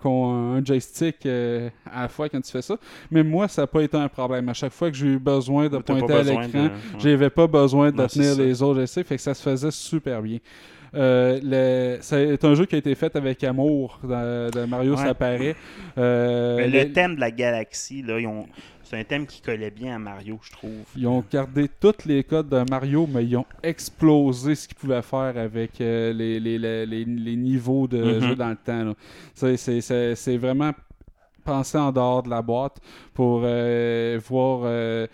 [0.63, 2.75] joystick euh, à la fois quand tu fais ça.
[3.09, 4.49] Mais moi, ça n'a pas été un problème.
[4.49, 6.71] À chaque fois que j'ai eu besoin de pas pointer à besoin l'écran, de- ouais.
[6.99, 9.71] j'avais pas besoin de Non, c'est tenir les autres essais, fait que ça se faisait
[9.71, 10.39] super bien.
[10.93, 15.03] Euh, c'est un jeu qui a été fait avec amour de, de Mario, Ouais.
[15.03, 15.55] ça paraît.
[15.97, 18.47] Euh, le thème de la galaxie, là, ils ont-
[18.85, 20.71] c'est un thème qui collait bien à Mario, je trouve.
[20.95, 25.01] Ils ont gardé tous les codes de Mario, mais ils ont explosé ce qu'ils pouvaient
[25.01, 28.19] faire avec euh, les, les, les, les- niveaux de Mhm.
[28.21, 28.93] jeu dans le temps.
[29.33, 29.57] C'est-
[30.37, 30.71] vraiment
[31.43, 32.77] pensé en dehors de la boîte
[33.15, 35.07] pour euh, voir euh,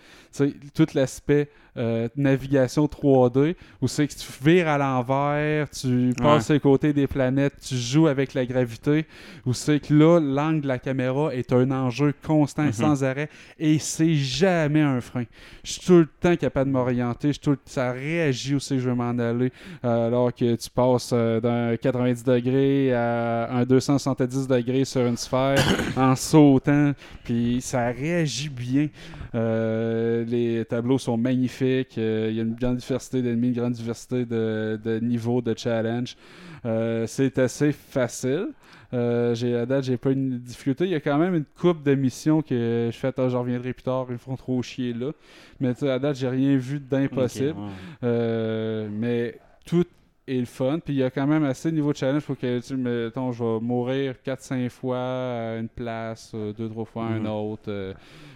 [0.74, 6.58] tout l'aspect euh, navigation 3D où c'est que tu vires à l'envers, tu passes à
[6.58, 9.06] côté des planètes, tu joues avec la gravité,
[9.46, 12.72] où c'est que là, l'angle de la caméra est un enjeu constant Mhm.
[12.72, 15.24] sans arrêt et c'est jamais un frein.
[15.64, 18.88] Je suis tout le temps capable de m'orienter, tout ça réagit où c'est que je
[18.90, 19.50] veux m'en aller,
[19.82, 25.56] alors que tu passes d'un 90 degrés à un 270 degrés sur une sphère
[25.96, 26.92] en sautant,
[27.24, 28.88] puis ça réagit bien.
[29.34, 31.96] Euh, les tableaux sont magnifiques.
[31.98, 35.54] euh, Il y a une grande diversité d'ennemis, une grande diversité de, de niveaux de
[35.56, 36.16] challenge.
[36.64, 38.48] Euh, c'est assez facile.
[38.94, 40.84] Euh, j'ai, à date, j'ai pas une difficulté.
[40.84, 43.72] Il y a quand même une coupe de missions que je fais, attends, j'en reviendrai
[43.72, 45.12] plus tard, ils me font trop chier là.
[45.60, 47.58] Mais à date, j'ai rien vu d'impossible.
[47.58, 47.70] Ouais.
[48.04, 49.86] Euh, mais tout
[50.26, 50.78] est le fun.
[50.78, 53.32] Puis il y a quand même assez de niveau de challenge pour que, tu mettons,
[53.32, 57.30] je vais mourir 4-5 fois à une place, 2-3 fois à une Mhm.
[57.30, 57.62] autre.
[57.68, 57.92] euh,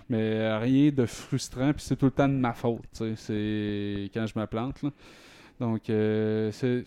[0.08, 1.72] mais rien de frustrant.
[1.72, 3.02] Puis c'est tout le temps de ma faute.
[3.16, 4.90] C'est quand je me plante, là.
[5.60, 6.84] Donc, euh, c'est.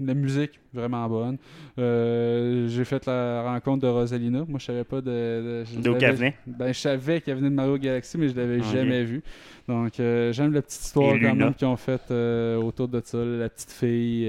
[0.00, 1.38] La musique, vraiment bonne.
[1.78, 4.44] Euh, j'ai fait la rencontre de Rosalina.
[4.48, 5.62] Moi, je savais pas de.
[5.76, 6.36] D'où qu'elle venait?
[6.46, 9.22] Ben, je savais qu'elle venait de Mario Galaxy, mais je l'avais jamais vue.
[9.68, 13.00] Donc, euh, j'aime la petite histoire Et quand même qu'ils ont faite euh, autour de
[13.04, 13.18] ça.
[13.24, 14.24] La petite fille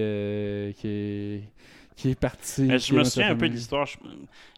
[0.76, 1.44] qui, est,
[1.96, 2.62] qui est partie.
[2.62, 3.88] Mais qui je me souviens un peu de l'histoire.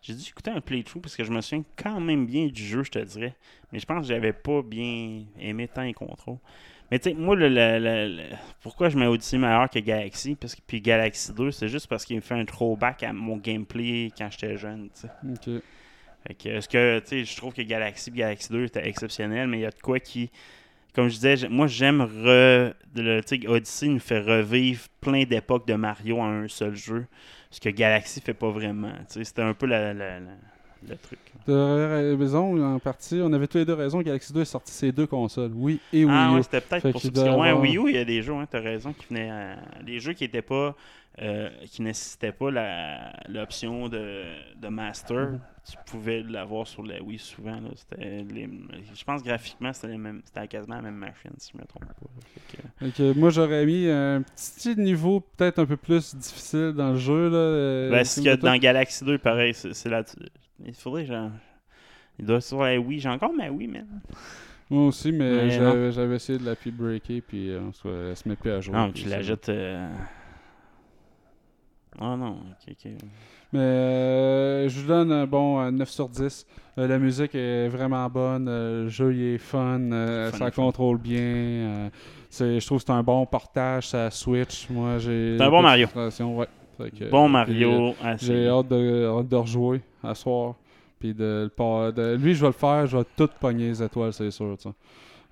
[0.02, 2.84] J'ai dû écouter un playthrough parce que je me souviens quand même bien du jeu,
[2.84, 3.34] je te dirais.
[3.72, 6.38] Mais je pense que j'avais pas bien aimé tant les contrôles.
[6.92, 8.24] Mais tu sais, moi, le, le-
[8.62, 12.06] pourquoi je mets Odyssey meilleur que Galaxy parce que, Puis Galaxy 2, c'est juste parce
[12.06, 14.90] qu'il me fait un throwback à mon gameplay quand j'étais jeune.
[14.94, 15.10] tu sais.
[15.56, 15.62] Ok.
[16.28, 19.48] Fait que, est-ce que, tu sais, je trouve que Galaxy et Galaxy 2 était exceptionnel,
[19.48, 20.30] mais il y a de quoi qui.
[20.94, 22.74] Comme je disais, moi j'aime re.
[22.96, 27.06] le- Odyssey nous fait revivre plein d'époques de Mario en un seul jeu.
[27.52, 28.92] Ce que Galaxy fait pas vraiment.
[29.08, 30.32] Tu sais, c'était un peu la- la- la-
[30.88, 31.20] le truc.
[31.48, 33.20] Raison, en partie.
[33.24, 34.02] On avait tous les deux raison.
[34.02, 35.52] Galaxy 2 est sorti ses deux consoles.
[35.56, 37.10] Oui et Wii Ah ouais, c'était peut-être pour ça.
[37.12, 39.30] Parce que, ouais, Wii U, il y a des jeux, hein, t'as raison, qui venaient.
[39.30, 40.76] à- Les jeux qui étaient pas.
[41.20, 42.52] euh, qui nécessitaient pas
[43.28, 44.22] l'option de,
[44.62, 45.40] de Master, Mhm.
[45.68, 47.56] tu pouvais l'avoir sur la Wii souvent.
[47.60, 47.70] là.
[48.00, 48.48] Les-
[48.94, 49.98] Je pense graphiquement, c'était
[50.48, 52.86] quasiment la même machine, si je me trompe pas.
[52.86, 56.98] Que- que moi, j'aurais mis un petit niveau peut-être un peu plus difficile dans le
[56.98, 57.30] jeu.
[57.30, 60.04] Là, euh, Ben, mettons- dans Galaxy 2, pareil, c'est c'est là.
[60.66, 61.32] Il faudrait que j'en-
[62.20, 63.00] Il doit sur la Wii.
[63.00, 63.86] J'ai encore ma Wii, man.
[64.70, 67.62] Moi aussi, mais, Mais j'avais, j'avais essayé de la puis breaker, puis euh,
[68.10, 68.74] elle se met plus à jour.
[68.76, 69.50] Non, puis tu la jettes.
[69.50, 69.88] euh,
[72.00, 72.92] Oh non, ok, ok.
[73.54, 76.46] Mais euh, je vous donne un bon euh, 9 sur 10.
[76.78, 80.52] Euh, la musique est vraiment bonne, euh, le jeu il est fun, euh, Fun, ça
[80.52, 80.64] fun.
[80.64, 81.18] contrôle bien.
[81.22, 81.90] euh,
[82.30, 84.70] c'est, je trouve que c'est un bon portage, ça Switch.
[84.70, 85.38] Moi, j'ai.
[85.38, 85.88] C'est un bon Mario.
[85.96, 86.48] ouais.
[86.78, 87.90] Que, Bon Mario.
[87.90, 90.56] euh, ah, j'ai hâte de, hâte de rejouer à soir.
[91.00, 91.50] Puis de,
[92.20, 94.56] lui, je vais le faire, je vais tout pogner les étoiles, c'est sûr.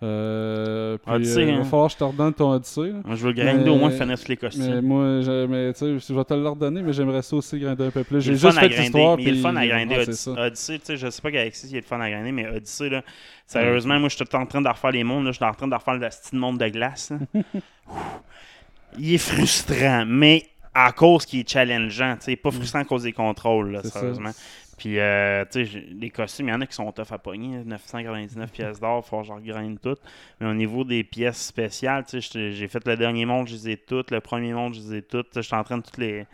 [0.04, 1.64] Euh, puis, Odyssey, euh, il va hein.
[1.64, 2.92] falloir que je te redonne ton Odyssey.
[2.92, 3.00] là.
[3.06, 4.82] Moi, je veux grinder au moins tous les Mais costumes.
[4.82, 7.86] moi, je, mais, tu sais, je vais te le redonner, mais j'aimerais ça aussi grinder
[7.86, 8.22] un peu plus.
[8.22, 9.20] J'ai juste fait l'histoire.
[9.20, 10.80] il est le fun à grinder c'est Odyssey.
[10.90, 13.04] je sais pas Galaxy il est le fun à grinder, mais Odyssey, là,
[13.48, 15.54] sérieusement, moi, je suis tout en train de refaire les mondes, là, je suis en
[15.54, 17.14] train de refaire le style monde de glace.
[19.00, 20.44] il est frustrant, mais
[20.76, 23.90] à cause qu'il est challengeant, tu sais, pas frustrant à cause des contrôles, là, ça.
[23.90, 24.32] sérieusement.
[24.78, 27.64] Puis, euh, tu sais, les costumes, il y en a qui sont tough à pogner.
[27.64, 30.02] 999 pièces d'or, faut que je regrinde toutes.
[30.42, 33.70] Mais au niveau des pièces spéciales, tu sais, j'ai fait le dernier monde, je les
[33.70, 34.12] ai toutes.
[34.12, 35.30] Le premier monde, je les ai toutes.
[35.30, 36.26] Tu sais, J'étais en train de toutes les.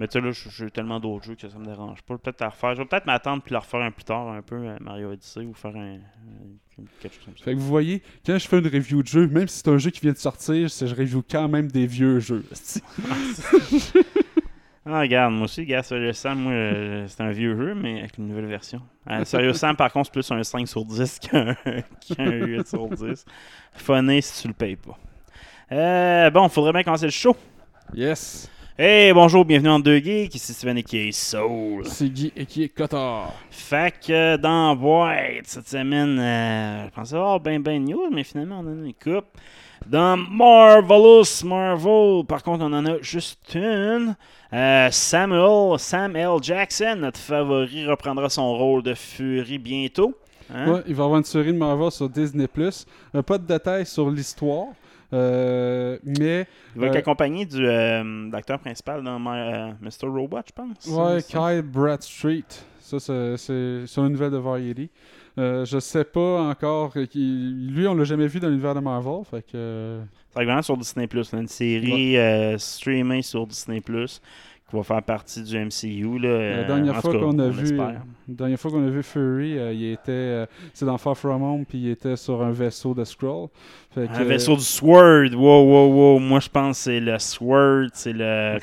[0.00, 2.18] Mais tu sais, là, j'ai- tellement d'autres jeux que ça me dérange pas.
[2.18, 2.74] Peut-être à refaire.
[2.74, 5.44] Je vais peut-être m'attendre puis le refaire un plus tard, un peu, euh, Mario Odyssey,
[5.44, 5.98] ou faire un.
[6.80, 7.44] Un- quelque chose comme ça.
[7.44, 9.78] Fait que vous voyez, quand je fais une review de jeu, même si c'est un
[9.78, 12.44] jeu qui vient de sortir, je review quand même des vieux jeux.
[14.88, 18.18] Ah, regarde, moi aussi, gars, Serious Sam, moi, euh, c'est un vieux jeu, mais avec
[18.18, 18.80] une nouvelle version.
[19.10, 21.56] Euh, Serious Sam, par contre, c'est plus un 5 sur 10 qu'un
[22.16, 23.24] qu'un 8 sur 10.
[23.72, 24.96] Funny si tu le payes pas.
[25.72, 27.34] Euh, bon, faudrait bien commencer le show.
[27.96, 28.48] Yes.
[28.78, 30.34] Hey, bonjour, bienvenue en deux geeks.
[30.34, 31.86] Ici Steven et Soul.
[31.86, 33.32] C'est Guy et qui est Cotard.
[33.50, 38.22] Fait que dans la boîte cette semaine, euh, je pensais avoir ben ben news, mais
[38.22, 39.24] finalement on en a une coupe.
[39.86, 44.14] Dans Marvelous Marvel, par contre on en a juste une.
[44.52, 46.36] Euh, Samuel, Sam L.
[46.42, 50.14] Jackson, notre favori, reprendra son rôle de Fury bientôt.
[50.54, 50.70] Hein?
[50.70, 52.46] Ouais, il va avoir une série de Marvel sur Disney+.
[53.14, 54.66] Euh, pas de détails sur l'histoire.
[55.12, 60.08] Euh, mais Il va être euh, accompagné du euh, l'acteur principal dans euh, Mr.
[60.08, 60.86] Robot, je pense.
[60.86, 61.22] Ouais?
[61.22, 62.44] Kyle Bradstreet.
[62.80, 64.90] Ça, c'est- une nouvelle de Variety.
[65.38, 66.92] Euh, je sais pas encore.
[66.96, 69.24] euh, Lui, on l'a jamais vu dans l'univers de Marvel.
[69.30, 69.50] Fait que.
[69.56, 70.00] euh,
[70.32, 71.08] Ça va vraiment sur Disney+.
[71.12, 73.82] là, une série euh, streamée sur Disney+,
[74.68, 76.18] qui va faire partie du MCU.
[76.18, 77.94] Là, La euh, dernière en fois qu'on a vu, la
[78.26, 81.64] dernière fois qu'on a vu Fury, euh, il était, euh, c'est dans Far From Home,
[81.64, 83.48] puis il était sur un vaisseau de Skrull.
[83.94, 85.34] Fait que, Un vaisseau du Sword.
[85.34, 86.18] Wow, wow, wow.
[86.18, 87.90] Moi, je pense que c'est le Sword.
[87.92, 88.58] C'est le...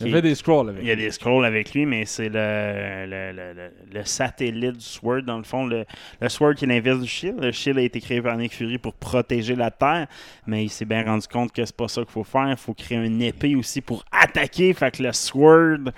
[0.00, 0.82] il y avait des Skrulls avec.
[0.82, 4.80] Il y a des scrolls avec lui, mais c'est le, le, le- le- satellite du
[4.84, 5.66] Sword, dans le fond.
[5.66, 5.84] Le,
[6.20, 7.40] le Sword qui est l'inverse du Shield.
[7.42, 10.06] Le Shield a été créé par Nick Fury pour protéger la Terre,
[10.46, 12.48] mais il s'est bien rendu compte que c'est pas ça qu'il faut faire.
[12.50, 14.74] Il faut créer une épée aussi pour attaquer.
[14.74, 15.90] Fait que le Sword,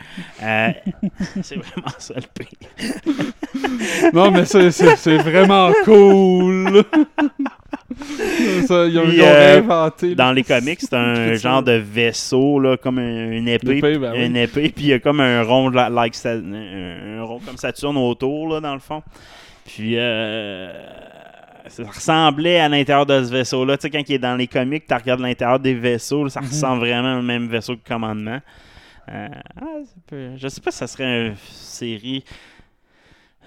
[0.42, 0.68] euh,
[1.42, 4.10] c'est vraiment ça le pire.
[4.12, 6.84] Non, mais c'est vraiment cool.
[8.66, 10.14] Ça, ils ont, Puis, ils ont euh.
[10.14, 13.72] Dans les comics, c'est un genre de vaisseau, là, comme un- une épée.
[13.72, 14.26] Une épée, ben oui.
[14.26, 17.40] Une épée, puis il y a comme un rond, la- like, Sa- un, un rond
[17.44, 19.02] comme Saturne autour, là, dans le fond.
[19.64, 20.70] Puis, euh,
[21.68, 23.76] ça ressemblait à l'intérieur de ce vaisseau-là.
[23.76, 26.46] Tu sais, quand il est dans les comics, tu regardes l'intérieur des vaisseaux, ça Mhm.
[26.48, 28.40] ressemble vraiment au même vaisseau que commandement.
[29.08, 29.28] Euh,
[29.60, 32.24] ah, ça peut- je sais pas si ça serait une série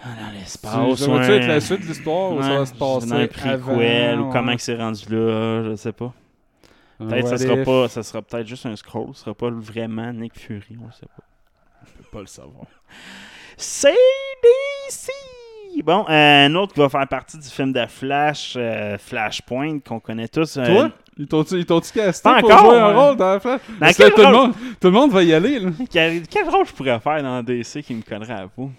[0.03, 0.99] ah, dans l'espace.
[0.99, 4.19] Ça va-tu être la suite de l'histoire ou ça va se passer dans un prequel
[4.19, 6.13] ou comment que c'est rendu là, je sais pas.
[6.99, 10.11] Peut-être what ça sera pas, ça sera peut-être juste un scroll, ce sera pas vraiment
[10.11, 11.23] Nick Fury, on sait pas.
[11.81, 12.65] on peut pas le savoir.
[13.55, 13.95] C'est
[14.43, 15.09] DC!
[15.83, 19.99] Bon, euh, un autre qui va faire partie du film de Flash, euh, Flashpoint, qu'on
[20.01, 20.57] connaît tous.
[20.57, 20.91] euh, Toi?
[21.17, 23.61] Ils t'ont-tu casté pour encore, jouer un rôle dans la flash?
[23.79, 25.69] Dans que quel tout, le monde, tout le monde va y aller, là.
[25.91, 28.71] quel, quel rôle je pourrais faire dans DC qui me collerait à vous?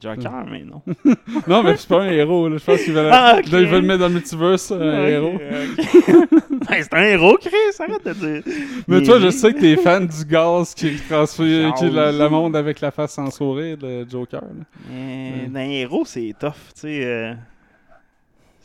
[0.00, 0.82] Joker, mais non.
[1.48, 2.56] Non, mais c'est pas un héros, là.
[2.58, 3.50] Je pense qu'ils veulent, Ah, ok.
[3.52, 5.34] là, ils veulent mettre dans le multiverse un Ok, héros.
[5.34, 5.86] ok.
[6.70, 8.42] Ben, c'est un héros, Chris, arrête de dire.
[8.86, 12.54] Mais toi, je sais que t'es fan du gaz qui transfère qui la, la monde
[12.54, 14.42] avec la face sans sourire de Joker.
[14.90, 17.00] Mais dans les héros, c'est tough, tu sais.
[17.04, 17.34] euh,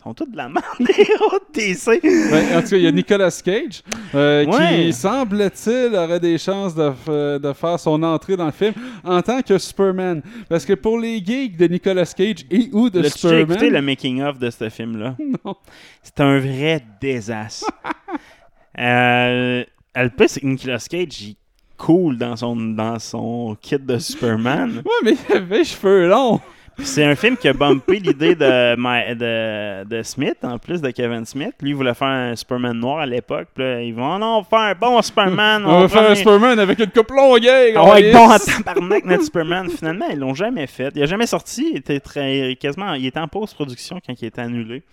[0.06, 2.56] sont tous de la merde, les de DC.
[2.56, 3.82] En tout cas, il y a Nicolas Cage
[4.14, 4.86] euh, Ouais.
[4.86, 9.22] qui, semble-t-il, aurait des chances de, f- de faire son entrée dans le film en
[9.24, 10.22] tant que Superman.
[10.48, 13.42] Parce que pour les geeks de Nicolas Cage et ou de déjà Superman...
[13.52, 15.16] écouté le making-of de ce film-là?
[15.46, 15.56] Non.
[16.04, 17.70] C'est un vrai désastre.
[18.80, 19.64] euh,
[19.96, 21.36] le c'est que Nicolas Cage, il
[21.78, 24.78] cool dans son, dans son kit de Superman.
[24.78, 26.40] Ouais, mais il avait les cheveux longs.
[26.80, 30.90] C'est un film qui a bumpé l'idée de, Ma- de, de Smith, en plus de
[30.92, 31.54] Kevin Smith.
[31.62, 33.48] Lui, il voulait faire un Superman noir à l'époque.
[33.56, 35.64] Puis là, ils vont, oh non, on va faire un bon Superman.
[35.66, 37.74] On va faire un Superman avec une coupe longueuil.
[37.76, 38.14] Ah ouais, câlisse.
[38.14, 39.70] bon en tabarnak, notre Superman.
[39.70, 40.92] Finalement, ils l'ont jamais fait.
[40.96, 41.70] Il a jamais sorti.
[41.72, 44.84] Il était très, quasiment, il était en post-production quand il était annulé.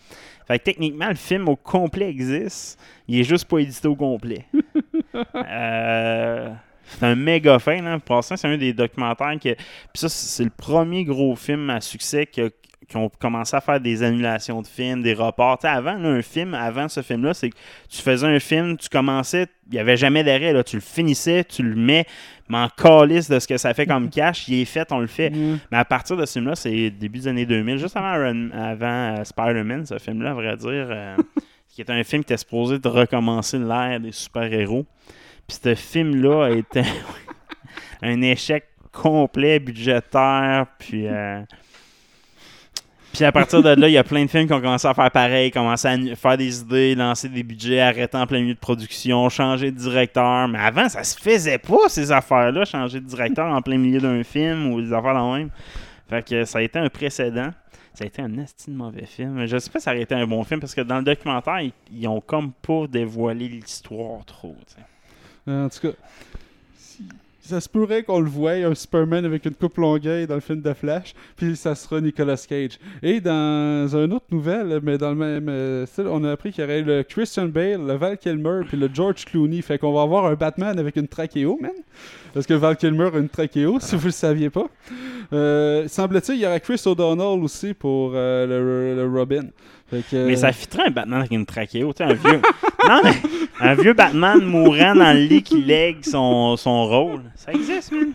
[0.47, 2.79] Fait que techniquement, le film au complet existe.
[3.09, 4.45] Il est juste pas édité au complet.
[5.35, 6.49] Euh,
[6.87, 7.87] c'est un méga fan.
[7.87, 7.99] Hein.
[7.99, 9.55] Pour l'instant, c'est un des documentaires que.
[9.55, 9.59] Puis
[9.95, 12.51] ça, c'est le premier gros film à succès qui, a-
[12.89, 15.59] qui ont commencé à faire des annulations de films, des reports.
[15.59, 17.57] Tu sais, avant, là, un film, avant ce film-là, c'est que
[17.89, 20.53] tu faisais un film, tu commençais, il n'y avait jamais d'arrêt.
[20.53, 20.63] Là.
[20.65, 22.05] Tu le finissais, tu le mets,
[22.49, 25.07] mais en calice de ce que ça fait comme cash, il est fait, on le
[25.07, 25.31] fait.
[25.31, 25.59] Mm.
[25.71, 28.13] Mais à partir de ce film-là, c'est début des années 2000, juste avant,
[28.53, 31.17] avant euh, Spider-Man, ce film-là, à vrai dire, euh,
[31.69, 34.85] qui était un film qui était supposé de recommencer l'ère des super-héros.
[35.47, 36.83] Puis ce film-là a été
[38.03, 41.07] un échec complet, budgétaire, puis...
[41.07, 41.43] euh,
[43.13, 44.95] puis à partir de là, il y a plein de films qui ont commencé à
[44.95, 48.59] faire pareil, commencé à faire des idées, lancer des budgets, arrêter en plein milieu de
[48.59, 50.49] production, changer de directeur.
[50.49, 54.23] Mais avant, ça se faisait pas, ces affaires-là, changer de directeur en plein milieu d'un
[54.25, 55.51] film ou des affaires le même.
[56.09, 57.51] Fait que ça a été un précédent.
[57.93, 59.45] Ça a été un esti de mauvais film.
[59.45, 61.61] Je sais pas si ça aurait été un bon film parce que dans le documentaire,
[61.91, 64.57] ils, ont comme pas dévoilé l'histoire trop.
[65.47, 65.95] En tout cas,
[67.43, 70.61] ça se pourrait qu'on le voie, un Superman avec une coupe longueuil dans le film
[70.61, 72.79] de Flash, puis ça sera Nicolas Cage.
[73.03, 76.63] Et dans une autre nouvelle, mais dans le même euh, style, on a appris qu'il
[76.63, 79.61] y aurait le Christian Bale, le Val Kilmer, puis le George Clooney.
[79.61, 81.73] Fait qu'on va avoir un Batman avec une trachéo, man.
[82.33, 84.69] Parce que Val Kilmer a une trachéo, si vous le saviez pas.
[85.33, 89.49] Euh, Semble-t-il, il y aurait Chris O'Donnell aussi pour euh, le Robin.
[90.11, 92.41] Que, Mais ça fitterait un Batman avec une trachéo, tu sais, un vieux.
[92.89, 93.13] non, mais
[93.61, 97.23] un vieux Batman mourant dans le lit qui lègue son, son rôle.
[97.37, 98.13] Ça existe, man.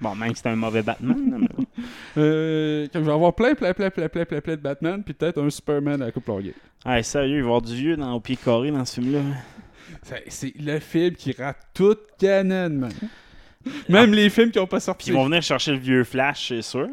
[0.00, 1.16] Bon, même que c'est un mauvais Batman.
[1.30, 1.64] là, mais bon.
[2.18, 5.14] euh, il va y avoir plein, plein, plein, plein, plein, plein, plein de Batman, puis
[5.14, 6.54] peut-être un Superman à la coupe longuée.
[6.84, 9.20] Ouais, sérieux, il va y avoir du vieux dans, au pied carré dans ce film-là.
[10.02, 12.92] C'est- C'est le film qui rate toute canon, man.
[13.88, 15.10] Même les films qui n'ont pas Puis sorti.
[15.10, 16.88] ils vont venir chercher le vieux Flash, c'est sûr.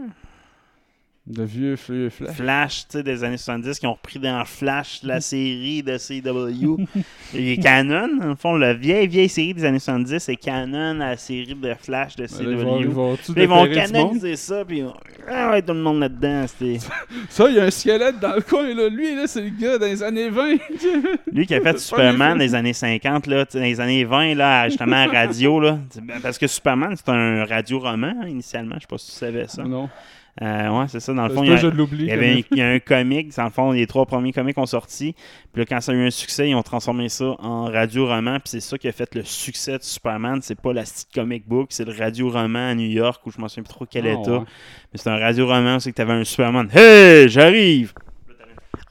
[1.30, 2.36] De vieux vieux flash.
[2.36, 6.82] Flash, tu sais, des années 70 qui ont repris dans Flash la série de CW.
[7.36, 11.54] Est canon, le fond, la vieille, vieille série des années 70 c'est canon la série
[11.54, 12.42] de Flash de CW.
[12.42, 14.84] Ils vont- ils vont ils vont canoniser ça, puis
[15.30, 16.46] ah ouais, tout le monde là-dedans.
[17.30, 18.90] Ça, il y a un squelette dans le coin, là.
[18.90, 20.56] Lui, là, c'est le gars dans les années 20.
[21.32, 24.68] Lui qui a fait Superman dans les années 50, là, dans les années 20, là,
[24.70, 25.78] justement à radio, là.
[26.02, 28.76] Ben, Parce que Superman, c'est un radio-roman, initialement.
[28.76, 29.64] Je sais pas si tu savais ça.
[29.64, 29.90] Non.
[30.42, 31.14] Euh, ouais, c'est ça.
[31.14, 32.80] Dans le C'est fond, il y a, il y avait un, il y a un
[32.80, 35.14] comic, dans le fond, les trois premiers comics ont sorti.
[35.52, 38.36] Puis là, quand ça a eu un succès, ils ont transformé ça en radio-roman.
[38.40, 40.40] Puis c'est ça qui a fait le succès de Superman.
[40.42, 43.50] C'est pas la petite comic book, c'est le radio-roman à New York, où je m'en
[43.50, 44.32] souviens plus trop quel Ah, état.
[44.32, 44.46] ouais.
[44.94, 46.70] Mais c'est un radio-roman, c'est que t'avais un Superman.
[46.74, 47.94] Hey, j'arrive!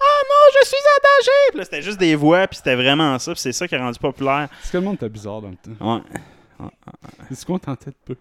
[0.01, 1.31] Ah non, je suis en danger!
[1.51, 3.33] Puis là, c'était juste des voix, puis c'était vraiment ça.
[3.33, 4.49] Puis c'est ça qui a rendu populaire.
[4.51, 5.95] Parce que le monde était bizarre dans le temps.
[5.95, 6.69] Ouais.
[7.31, 8.17] Il se contentait de peu.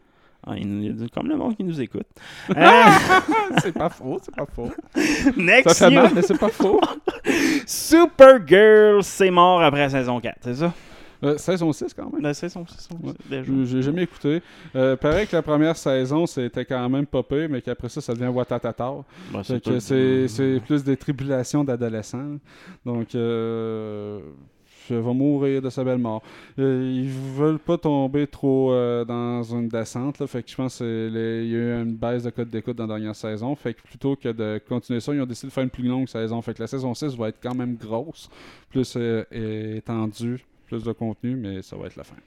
[0.50, 2.08] Ah, il comme le monde qui nous écoute.
[2.50, 2.54] Euh,
[3.62, 4.72] c'est pas faux, c'est pas faux.
[5.38, 6.02] next Ça fait news.
[6.04, 6.80] mal, mais c'est pas faux.
[7.66, 10.74] Supergirl, c'est mort après la saison 4, c'est ça?
[11.24, 12.22] Euh, saison 6 quand même.
[12.22, 13.12] La saison, saison, Ouais.
[13.28, 13.44] déjà.
[13.44, 14.42] Je- J'ai jamais écouté.
[14.76, 18.28] Euh, paraît que la première saison, c'était quand même pire, mais qu'après ça, ça devient
[18.28, 18.92] Watatata.
[19.80, 22.38] C'est c'est plus des tribulations d'adolescents.
[22.86, 24.20] Donc, euh,
[24.96, 26.22] vais mourir de sa belle mort.
[26.60, 30.20] Euh, ils veulent pas tomber trop euh, dans une descente.
[30.20, 32.88] Là, fait que je pense qu'il y a eu une baisse de code d'écoute dans
[32.88, 33.56] la dernière saison.
[33.56, 36.08] Fait que plutôt que de continuer ça, ils ont décidé de faire une plus longue
[36.08, 36.42] saison.
[36.42, 38.30] Fait que la saison 6 va être quand même grosse,
[38.70, 42.18] plus euh, étendue, plus de contenu, mais ça va être la fin.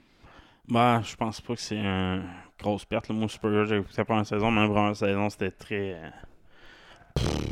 [0.67, 2.23] Bah, je pense pas que c'est une
[2.59, 3.09] grosse perte.
[3.09, 5.97] Moi, Supergirl, j'ai écouté la première saison, mais la première saison, c'était très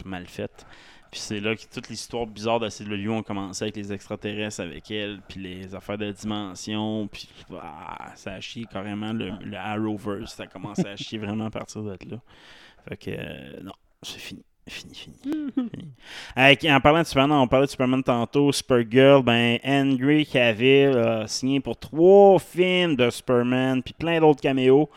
[0.05, 0.65] mal fait.
[1.11, 4.91] Puis c'est là que toute l'histoire bizarre de CW ont commencé avec les extraterrestres avec
[4.91, 7.27] elle, puis les affaires de dimension, puis
[7.59, 10.35] ah, ça a chié carrément le, le Arrowverse.
[10.35, 12.17] Ça a commencé à chier vraiment à partir de là.
[12.87, 14.43] Fait que euh, non, c'est fini.
[14.67, 15.15] Fini, fini.
[15.55, 15.93] fini.
[16.35, 21.27] Avec- en parlant de Superman, on parlait de Superman tantôt, Supergirl, ben Henry Cavill a
[21.27, 24.87] signé pour trois films de Superman, puis plein d'autres caméos,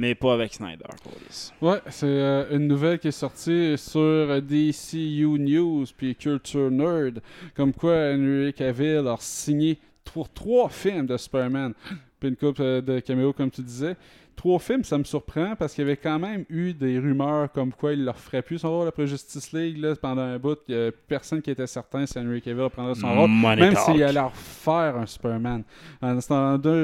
[0.00, 0.86] mais pas avec Snyder.
[1.04, 1.52] câlisse.
[1.60, 7.20] Ouais, c'est euh, une nouvelle qui est sortie sur DCU News puis Culture Nerd,
[7.54, 11.74] comme quoi Henry Cavill a signé pour trois films de Superman,
[12.18, 13.94] puis une couple euh, de caméos comme tu disais.
[14.40, 17.74] Trois films, ça me surprend parce qu'il y avait quand même eu des rumeurs comme
[17.74, 20.56] quoi il leur ferait plus son rôle après Justice League là, pendant un bout.
[20.66, 23.28] Il a personne qui était certain si Henry Cavill reprendrait son rôle.
[23.28, 25.62] Money Même s'il allait refaire un Superman.
[26.00, 26.18] En-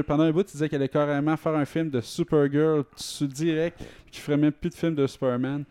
[0.06, 2.84] pendant un bout, il disait qu'il allait carrément faire un film de Supergirl
[3.22, 5.64] direct, qu'il ferait même plus de film de Superman.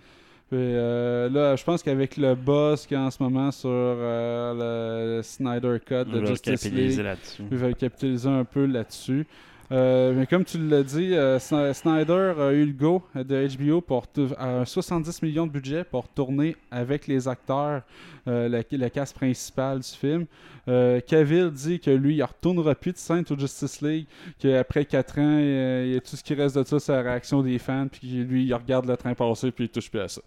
[0.49, 3.69] Puis, euh, là, je pense qu'avec le boss qu'il y a en ce moment sur
[3.71, 7.13] euh, le Snyder Cut de Justice capitaliser League,
[7.51, 9.27] il va capitaliser un peu là-dessus.
[9.71, 13.81] Euh, mais comme tu l'as dit, euh, Sn- Snyder a eu le go de HBO
[13.81, 14.05] pour
[14.37, 17.81] à 70 millions de budget pour tourner avec les acteurs
[18.27, 20.25] euh, la, la casse principale du film.
[20.67, 24.07] Euh, Cavill dit que lui, il ne retournera plus de scène au Justice League,
[24.39, 27.03] qu'après 4 ans, euh, il y a tout ce qui reste de ça, c'est la
[27.03, 30.07] réaction des fans, puis lui, il regarde le train passer, puis il touche plus à
[30.07, 30.21] ça.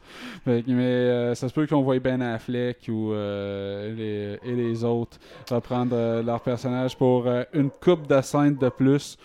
[0.47, 5.18] Mais euh, ça se peut qu'on voit Ben Affleck ou euh, et les autres
[5.51, 9.18] reprendre euh, leur personnage pour euh, une coupe de scènes de plus.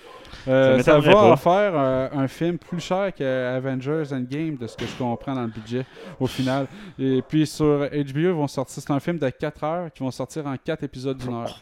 [0.47, 1.31] Euh, Ça va pas.
[1.31, 3.23] en faire euh, un film plus cher que
[3.55, 5.85] Avengers Endgame, de ce que je comprends dans le budget,
[6.19, 6.67] au final.
[6.99, 10.45] Et puis sur HBO, vont sortir, c'est un film de 4 heures qui vont sortir
[10.47, 11.61] en 4 épisodes d'une heure.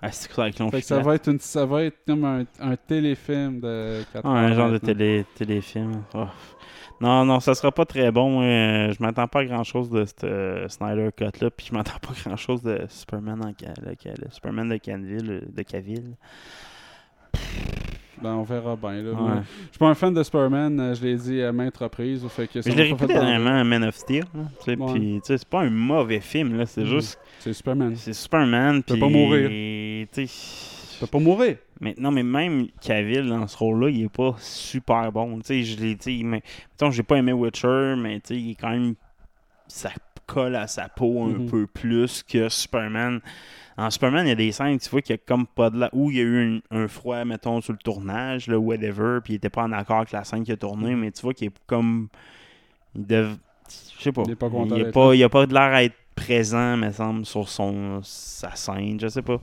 [0.00, 2.24] Ah, c'est ça avec long Fait que ça va être une, ça va être comme
[2.24, 4.36] un, un téléfim de 4 Ah, heures.
[4.36, 6.02] un genre de télé, téléfilm.
[6.14, 6.24] Oh.
[7.00, 8.40] Non, non, ça sera pas très bon.
[8.42, 11.74] euh, je m'attends pas à grand chose de ce euh, Snyder Cut là, puis je
[11.74, 16.14] m'attends pas à grand chose de Superman en le, le Superman de Canville, de Cavill.
[18.22, 19.02] Ben, on verra bien.
[19.02, 19.12] Là.
[19.12, 19.30] Ouais.
[19.66, 22.26] Je suis pas un fan de Superman, euh, je l'ai dit à maintes reprises.
[22.28, 24.24] Fait que ça je l'ai dernièrement, Man of Steel.
[24.64, 24.76] tu Ouais.
[24.94, 26.64] Puis, tu sais, c'est pas un mauvais film, là.
[26.64, 26.86] C'est Mhm.
[26.86, 27.18] juste.
[27.40, 27.94] C'est Superman.
[27.94, 28.82] C'est Superman.
[28.82, 28.98] Puis.
[28.98, 29.48] pas mourir.
[30.12, 30.26] Tu.
[30.26, 31.56] Tu peux pas mourir.
[31.78, 35.36] Mais non, mais même Cavill dans ce rôle-là, il est pas super bon.
[35.40, 36.42] Tu sais, je l'ai dit, mais
[36.72, 38.94] mettons, j'ai pas aimé Witcher, mais tu sais, il est quand même.
[39.68, 39.90] Ça
[40.26, 41.50] colle à sa peau un Mhm.
[41.50, 43.20] peu plus que Superman.
[43.78, 45.78] En Superman, il y a des scènes, tu vois, qu'il y a comme pas de
[45.78, 45.90] la.
[45.92, 49.34] Où il y a eu un, un froid, mettons, sur le tournage, là, whatever, puis
[49.34, 51.48] il était pas en accord avec la scène qui a tourné, mais tu vois qu'il
[51.48, 52.08] est comme.
[52.94, 53.34] Il dev...
[53.98, 54.22] Je sais pas.
[54.24, 55.14] Il est pas content Il, est d'être pas, là.
[55.14, 58.98] il a pas de l'air à être présent, me semble, sur son sa scène.
[58.98, 59.40] Je sais pas.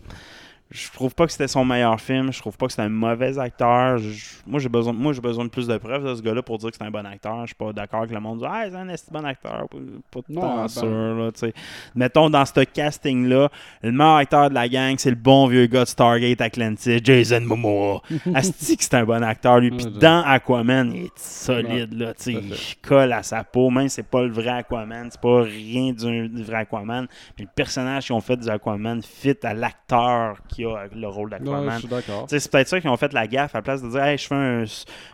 [0.76, 2.34] Je trouve pas que c'était son meilleur film.
[2.34, 4.00] Je trouve pas que c'est un mauvais acteur.
[4.00, 6.58] Je- moi, j'ai besoin, moi, j'ai besoin de plus de preuves de ce gars-là pour
[6.58, 7.42] dire que c'est un bon acteur.
[7.42, 8.76] Je suis pas d'accord que le monde dise Ah, c'est
[9.16, 9.68] un bon acteur.
[10.12, 10.88] Pas, Non, temps ben- sûr.
[10.88, 11.52] Là.
[11.94, 13.50] Mettons, dans ce casting-là,
[13.84, 17.42] le meilleur acteur de la gang, c'est le bon vieux gars de Stargate Atlantis, Jason
[17.42, 18.02] Momoa.
[18.34, 19.70] Asti que c'est un bon acteur, lui.
[19.70, 21.94] Puis dans Aquaman, il est solide.
[21.94, 22.52] Là, il
[22.82, 23.70] colle à sa peau.
[23.70, 27.06] Même si c'est pas le vrai Aquaman, c'est pas rien du, du vrai Aquaman.
[27.38, 31.30] Mais le personnage qu'ils ont fait du Aquaman fit à l'acteur qui a le rôle
[31.30, 31.80] d'Aquaman.
[32.28, 34.28] C'est peut-être ça qu'ils ont fait la gaffe à la place de dire hey, je
[34.28, 34.64] fais un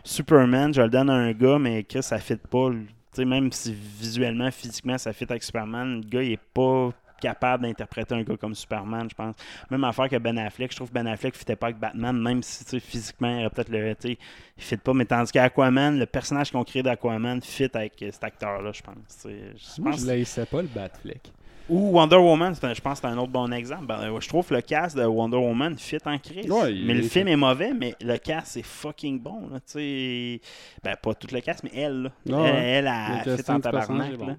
[0.04, 2.70] Superman, je le donne à un gars, mais Chris, ça fit pas.
[3.18, 6.90] Même si visuellement, physiquement, ça fit avec Superman, le gars, il est pas
[7.20, 9.34] capable d'interpréter un gars comme Superman, je pense.
[9.70, 12.42] Même affaire que Ben Affleck, je trouve que Ben Affleck fitait pas avec Batman, même
[12.42, 13.94] si physiquement, il aurait peut-être le.
[14.04, 14.16] Il
[14.56, 18.72] fit pas, mais tandis qu'Aquaman, le personnage qu'ils ont créé d'Aquaman fit avec cet acteur-là,
[18.72, 19.26] je pense.
[19.26, 21.30] Je Moi, pense je laissais pas le Batfleck.
[21.70, 23.86] Ou Wonder Woman, un- je pense que c'est un autre bon exemple.
[23.86, 26.50] Ben, euh, je trouve que le cast de Wonder Woman fit en crise.
[26.50, 29.48] Ouais, mais le film est mauvais, mais le cast est fucking bon.
[29.50, 32.10] Là, ben, pas tout le cast, mais elle.
[32.26, 32.36] là.
[32.42, 32.90] Ouais, elle, ouais.
[33.24, 34.16] elle, Le a fit en tabarnak.
[34.16, 34.36] bon.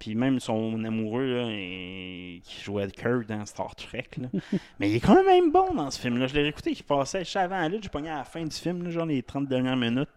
[0.00, 4.06] Puis même son amoureux là, et- qui jouait Kirk dans Star Trek.
[4.18, 4.28] là.
[4.80, 6.26] mais il est quand même bon dans ce film-là.
[6.26, 8.42] Je l'ai réécouté, il passait, je savais avant la lutte, j'ai pogné à la fin
[8.42, 10.08] du film, là, genre les 30 dernières minutes.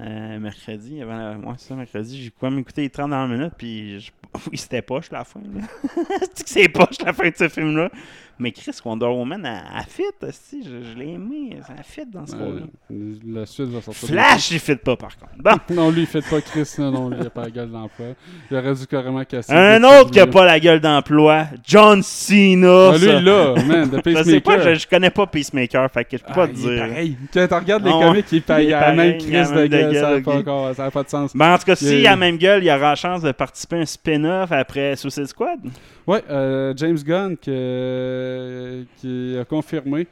[0.00, 1.38] euh, mercredi, avant la...
[1.38, 4.10] ouais, c'est ça, mercredi, j'ai quand même écouté les 30 dernières minutes, puis je-
[4.50, 5.40] oui, c'était poche la fin.
[5.40, 5.62] Là.
[6.34, 7.90] c'est poche la fin de ce film-là.
[8.38, 12.26] Mais Chris Wonder Woman, elle, elle fit, esti, je, je l'ai aimé, elle fit dans
[12.26, 12.62] ce rôle-là.
[12.90, 14.08] Euh, la suite va sortir.
[14.08, 15.32] Flash, il fit pas par contre.
[15.38, 17.70] Bon, Non, lui, il fait pas Chris, non, non, lui, il a pas la gueule
[17.70, 18.06] d'emploi.
[18.50, 19.52] Il aurait dû carrément casser.
[19.52, 22.90] un autre qui a pas la gueule d'emploi, John Cena.
[22.94, 26.16] Ah, lui, là, man, de Je sais pas, je, je connais pas Peacemaker, fait que
[26.16, 26.78] je peux pas Ah, te dire.
[26.88, 27.16] pareil.
[27.32, 28.42] Quand tu regardes les comics, il.
[28.58, 29.94] Il Il a la même la de gueule.
[29.94, 30.36] Ça n'a pas, ok.
[30.40, 31.36] encore- ça a pas de sens.
[31.36, 33.32] Ben, en tout cas, s'il Il- a la même gueule, il aura la chance de
[33.32, 35.58] participer à un spin-off après Suicide Squad.
[36.06, 40.06] Ouais, euh, James Gunn que- qui a confirmé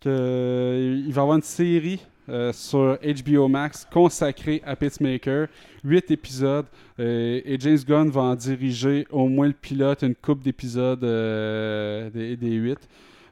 [0.00, 5.48] qu'il va y avoir une série euh, sur HBO Max consacrée à Pitchmaker.
[5.82, 6.66] Huit épisodes.
[7.00, 12.36] euh, et James Gunn va en diriger au moins le pilote, une coupe d'épisodes des,
[12.36, 12.78] des huit.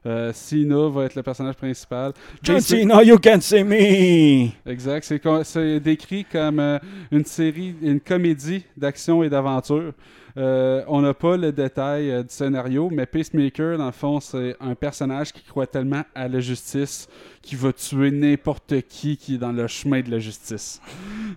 [0.05, 2.13] Euh, Cena va être le personnage principal.
[2.43, 4.49] John Cena, you can see me!
[4.69, 5.15] Exact.
[5.45, 6.79] C'est décrit comme euh,
[7.13, 9.93] une série, une comédie d'action et d'aventure.
[10.39, 14.57] Euh, on n'a pas le détail euh, du scénario, mais Pacemaker, dans le fond, c'est
[14.61, 17.07] un personnage qui croit tellement à la justice
[17.43, 20.81] qu'il va tuer n'importe qui qui est dans le chemin de la justice.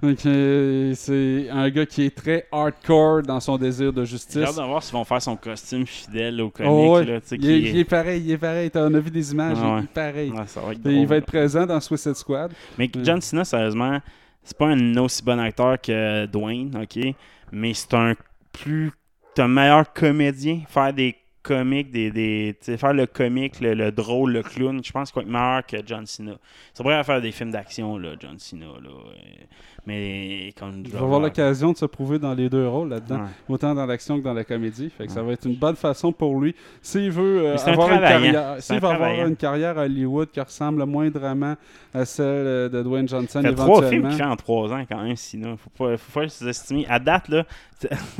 [0.01, 4.37] Donc, euh, c'est un gars qui est très hardcore dans son désir de J'ai justice.
[4.43, 6.71] hâte de voir s'ils vont faire son costume fidèle au comic.
[6.71, 7.05] Oh, ouais.
[7.05, 8.71] là, il, est, qui il est pareil, il est pareil.
[8.71, 9.79] T'en as vu des images, Ah ouais.
[9.81, 10.31] il est pareil.
[10.31, 12.53] Ouais, ça va être il va être présent dans Suicide Squad.
[12.77, 13.99] Mais John Cena, sérieusement,
[14.43, 17.13] c'est pas un aussi bon acteur que Dwayne, ok?
[17.51, 18.13] Mais c'est un
[18.57, 18.91] plus.
[19.35, 20.61] C'est un meilleur comédien.
[20.67, 21.15] Faire des
[21.45, 25.25] comiques, des, des, faire le comique, le, le drôle, le clown, je pense qu'il va
[25.27, 26.33] être meilleur que John Cena.
[26.73, 28.65] C'est vrai à faire des films d'action, là, John Cena.
[28.65, 29.43] Là, euh,
[29.87, 33.29] mais comme Il va avoir l'occasion de se prouver dans les deux rôles là-dedans, Ouais.
[33.49, 34.89] autant dans l'action que dans la comédie.
[34.89, 36.55] Fait que ça va être une bonne façon pour lui.
[36.81, 40.41] S'il veut euh, un avoir une carrière, s'il va avoir une carrière à Hollywood qui
[40.41, 41.55] ressemble moindrement
[41.93, 44.83] à celle euh, de Dwayne Johnson Il fait trois films qu'il fait en trois ans
[44.89, 45.55] quand même, Cena.
[45.55, 46.85] Faut pas, faut pas sous-estimer.
[46.89, 47.43] À date, là,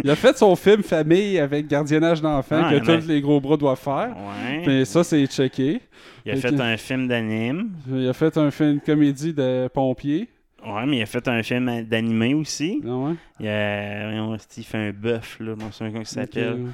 [0.04, 3.58] Il a fait son film Famille avec gardiennage d'enfants que mais- tous les gros bras
[3.58, 4.10] doivent faire.
[4.16, 4.64] ouais.
[4.66, 5.82] Mais ça, c'est checké.
[6.26, 7.70] il a fait fait un film d'anime.
[7.92, 10.28] Il a fait un film, une comédie de pompiers.
[10.66, 12.82] Ouais, mais il a fait un film d'animé aussi.
[12.88, 13.14] Ah ouais?
[13.40, 15.54] Il, a, il fait un bœuf, là.
[15.60, 16.58] Je me souviens comment il s'appelle.
[16.58, 16.68] Donc,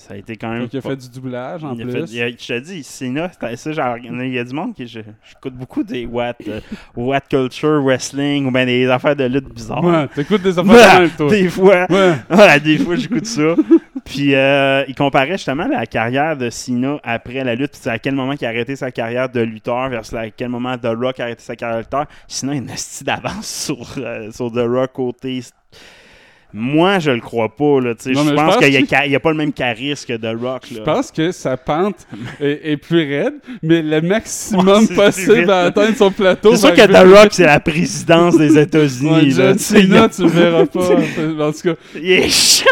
[0.00, 0.62] Ça a été quand même.
[0.62, 1.92] donc, il a pas- fait du doublage en il a plus.
[2.06, 4.86] fait- il a- je te dis, c'était ça, genre, il y a- du monde qui.
[4.86, 6.60] J'écoute beaucoup des What, euh,
[6.96, 9.84] what Culture Wrestling ou bien des affaires de lutte bizarres.
[9.84, 11.28] Ouais, t'écoutes des affaires de même, toi.
[11.30, 11.86] des fois.
[11.90, 12.14] Ouais.
[12.30, 13.54] Ouais, des fois, j'écoute ça.
[14.04, 18.14] Puis, euh, il comparait justement la carrière de Cena après la lutte, puis à quel
[18.14, 21.24] moment il a arrêté sa carrière de lutteur versus à quel moment The Rock a
[21.24, 22.06] arrêté sa carrière de lutteur.
[22.26, 25.40] Sinon, il y a une astuce d'avance sur, euh, sur The Rock côté.
[26.54, 27.80] Moi, je le crois pas.
[27.80, 27.94] Là.
[28.06, 28.70] Non, je pense qu'il
[29.08, 30.66] n'y a, pas le même charisme que The Rock.
[30.72, 32.06] Je pense que sa pente
[32.40, 36.54] est, est plus raide, mais le maximum Ouais, possible à atteindre son plateau.
[36.54, 39.34] C'est sûr que The Rock, c'est la présidence des États-Unis.
[39.34, 41.46] Ouais, Cena, tu le verras pas.
[41.46, 42.70] En tout cas, Il est chiant.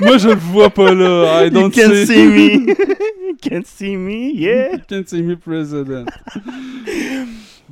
[0.00, 1.42] moi, je le vois pas là.
[1.42, 2.66] I You don't can see, see me.
[2.66, 4.72] you can see me, yeah.
[4.72, 6.08] You can see me president.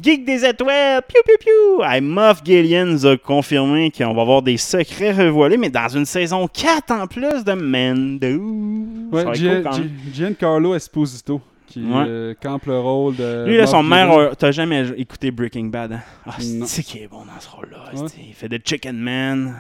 [0.03, 1.85] Geek des étoiles, piou piou piou.
[1.85, 6.47] Hey, Moff nous a confirmé qu'on va avoir des secrets revoilés, mais dans une saison
[6.49, 9.11] 4 en plus de Mando.
[9.13, 12.05] Ouais, cool Giancarlo Esposito, qui Ouais.
[12.07, 13.45] euh, campe le rôle de.
[13.47, 16.01] Lui, là, son mère, t'as jamais écouté Breaking Bad, hein?
[16.27, 17.91] Ah, c'est qui est bon dans ce rôle-là.
[17.95, 18.09] Ouais.
[18.27, 19.55] Il fait de Chicken Man.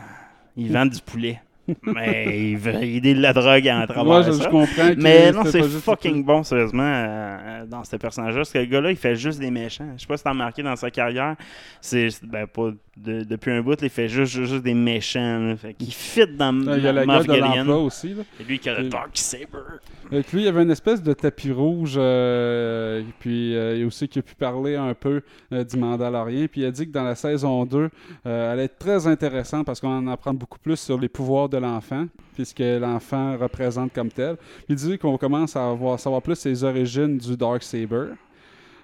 [0.57, 1.41] Il vend du poulet.
[1.82, 4.44] Mais il veut aider de la drogue à travers Moi, je, ça.
[4.44, 8.40] je comprends Mais non, c'est juste- fucking bon, sérieusement, euh, dans ce personnage-là.
[8.40, 9.88] Parce que le gars-là, il fait juste des méchants.
[9.96, 11.36] Je sais pas si t'as remarqué dans sa carrière.
[11.80, 15.38] C'est, ben, pas de- depuis un bout, il fait juste, juste, juste des méchants.
[15.38, 15.57] là.
[15.57, 18.14] Fait qu'il fit dans Il y a la gueule de l'emploi aussi.
[18.14, 18.22] Là.
[18.36, 19.47] C'est lui qui a le Et- Dark Saber.
[20.12, 23.80] Avec lui, il y avait une espèce de tapis rouge, euh, et puis euh, il
[23.80, 25.22] y a aussi qui a pu parler un peu
[25.53, 27.88] euh, du Mandalorien, puis il a dit que dans la saison 2,
[28.26, 31.59] euh, elle est très intéressante parce qu'on en apprend beaucoup plus sur les pouvoirs de
[31.59, 34.36] l'enfant, puis ce que l'enfant représente comme tel.
[34.36, 38.07] Puis il dit qu'on commence à avoir, savoir plus les origines du Dark Saber.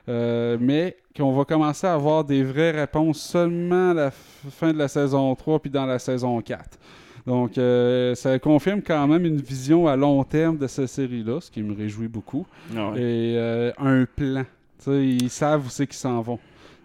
[0.09, 4.79] Euh, mais qu'on va commencer à avoir des vraies réponses seulement à la fin de
[4.79, 6.79] la saison 3 puis dans la saison 4.
[7.27, 11.51] Donc, euh, ça confirme quand même une vision à long terme de cette série-là, ce
[11.51, 12.47] qui me réjouit beaucoup.
[12.75, 13.01] Ah ouais.
[13.01, 14.45] Et euh, un plan.
[14.87, 16.39] Ils savent où c'est qu'ils s'en vont.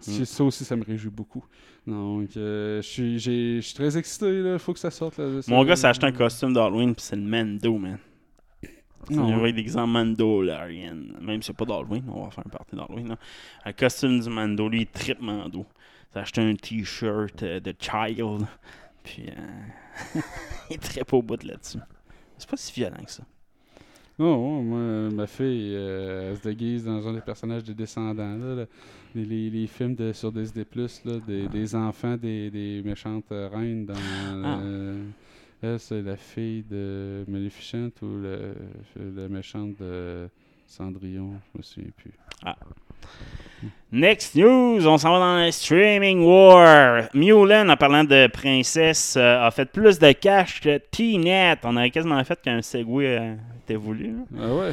[0.06, 0.24] Mm.
[0.24, 1.44] Ça aussi, ça me réjouit beaucoup.
[1.86, 4.26] Donc, euh, je suis très excité.
[4.52, 5.18] Il faut que ça sorte.
[5.18, 5.40] là.
[5.46, 7.98] Mon gars s'est acheté un costume d'Halloween, puis c'est le Mando, man.
[9.10, 9.40] Non, Il ouais.
[9.42, 10.96] va être exemple Mandalorian.
[11.20, 13.16] Même si c'est pas d'Halloween, on va faire une partie d'Halloween.
[13.64, 15.66] Un costume du Mando, lui, il tripe Mando.
[16.12, 18.46] S'est acheté un t-shirt euh, de Child.
[19.02, 20.20] Puis, euh,
[20.70, 21.78] il tripe au bout là-dessus.
[22.38, 23.24] C'est pas si violent que ça.
[24.18, 28.36] Oh, ouais, moi, ma fille, euh, elle se déguise dans un des personnages des descendants.
[28.36, 28.64] Là, là.
[29.14, 33.48] Les, les- les films de, sur Disney+, là, des, des enfants des, des méchantes euh,
[33.48, 33.94] reines dans...
[34.44, 34.60] Ah.
[35.62, 38.20] Elle, c'est la fille de Maleficent ou
[38.96, 40.28] la méchante de
[40.66, 42.12] Cendrillon, je me souviens plus.
[43.92, 47.08] Next news, on s'en va dans le streaming war.
[47.14, 51.60] Mulan, en parlant de princesse, euh, a fait plus de cash que T-Net.
[51.64, 54.14] On aurait quasiment fait qu'un segway euh, était voulu.
[54.32, 54.40] là.
[54.40, 54.72] Ah ouais?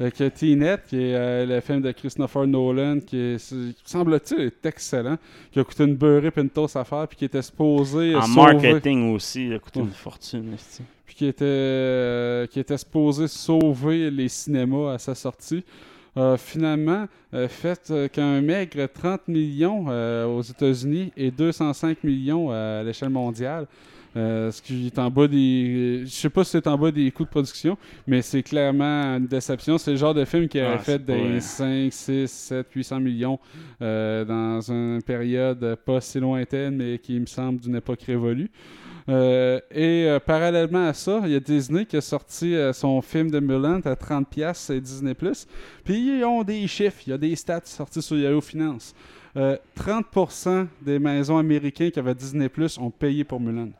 [0.00, 4.66] Avec euh, T-Net, qui est euh, le film de Christopher Nolan, qui, est, semble-t-il est
[4.66, 5.16] excellent,
[5.50, 8.22] qui a coûté une beurrée et une toast à faire, puis qui était supposé En
[8.22, 10.56] sauver- marketing aussi, il a coûté une fortune.
[11.04, 15.62] puis qui était, euh, qui était supposé sauver les cinémas à sa sortie.
[16.18, 19.86] Euh, finalement, euh, fait euh, qu'un maigre 30 millions
[20.26, 23.66] aux États-Unis et 205 millions à l'échelle mondiale.
[24.14, 26.02] Euh, ce qui est en bas des.
[26.04, 29.26] Je sais pas si c'est en bas des coûts de production, mais c'est clairement une
[29.26, 29.78] déception.
[29.78, 31.40] C'est le genre de film qui aurait Ah, fait des vrai.
[31.40, 33.38] 5, 6, 7, 800 millions
[33.80, 38.50] euh, dans une période pas si lointaine, mais qui me semble d'une époque révolue.
[39.08, 43.00] Euh, et euh, parallèlement à ça, il y a Disney qui a sorti euh, son
[43.02, 45.14] film de Mulan à 30$, piastres, c'est Disney+.
[45.84, 48.94] Puis ils ont des chiffres, il y a des stats sortis sur Yahoo Finance.
[49.36, 52.48] Euh, 30% des maisons américaines qui avaient Disney+,
[52.78, 53.70] ont payé pour Mulan.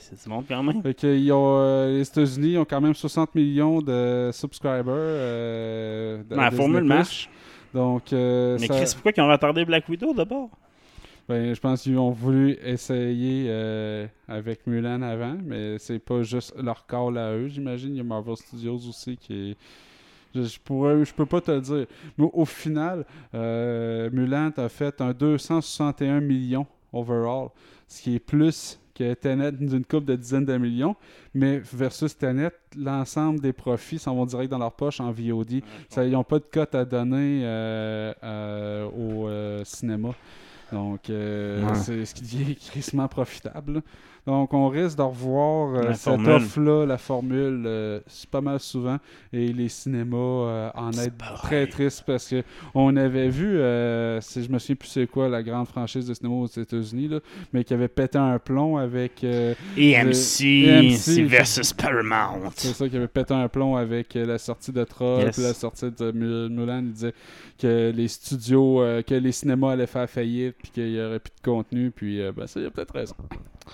[0.00, 0.82] C'est du monde quand même.
[0.82, 4.84] Fait que, ils ont, euh, les États-Unis ont quand même 60 millions de subscribers.
[4.88, 7.28] Euh, de La formule marche.
[7.74, 10.48] Donc, euh, Mais ça- Chris, pourquoi ils ont retardé Black Widow d'abord?
[11.28, 16.54] Ben, je pense qu'ils ont voulu essayer euh, avec Mulan avant, mais c'est pas juste
[16.56, 17.90] leur call à eux, j'imagine.
[17.90, 19.56] Il y a Marvel Studios aussi qui est.
[20.34, 21.86] Je, je pourrais, je peux pas te le dire.
[22.16, 23.04] Mais au final,
[23.34, 27.48] euh, Mulan a fait un 261 millions overall,
[27.86, 30.96] ce qui est plus que Tenet d'une coupe de dizaines de millions.
[31.34, 35.62] Mais versus Tenet, l'ensemble des profits s'en vont direct dans leur poche en VOD.
[35.88, 40.10] Ça, ils n'ont pas de cote à donner euh, euh, au euh, cinéma.
[40.72, 41.74] Donc, euh, Ouais.
[41.76, 43.82] c'est ce qui devient crissement profitable.
[44.28, 48.98] Donc, on risque de revoir euh, cette offre-là, la formule, euh, c'est pas mal souvent.
[49.32, 52.42] Et les cinémas euh, en être très tristes parce que
[52.74, 56.12] on avait vu, euh, si je me souviens plus c'est quoi, la grande franchise de
[56.12, 57.08] cinéma aux États-Unis,
[57.54, 59.24] mais qui avait pété un plomb avec.
[59.24, 62.50] EMC, EMC, c'est versus Paramount.
[62.54, 65.38] c'est ça qui avait pété un plomb avec la sortie de Troll, Yes.
[65.38, 66.80] la sortie de Mul- Mulan.
[66.80, 67.14] Il disait
[67.58, 71.42] que les studios, que les cinémas allaient faire faillite, puis qu'il y aurait plus de
[71.50, 73.14] contenu, puis ben, ça, il a peut-être raison.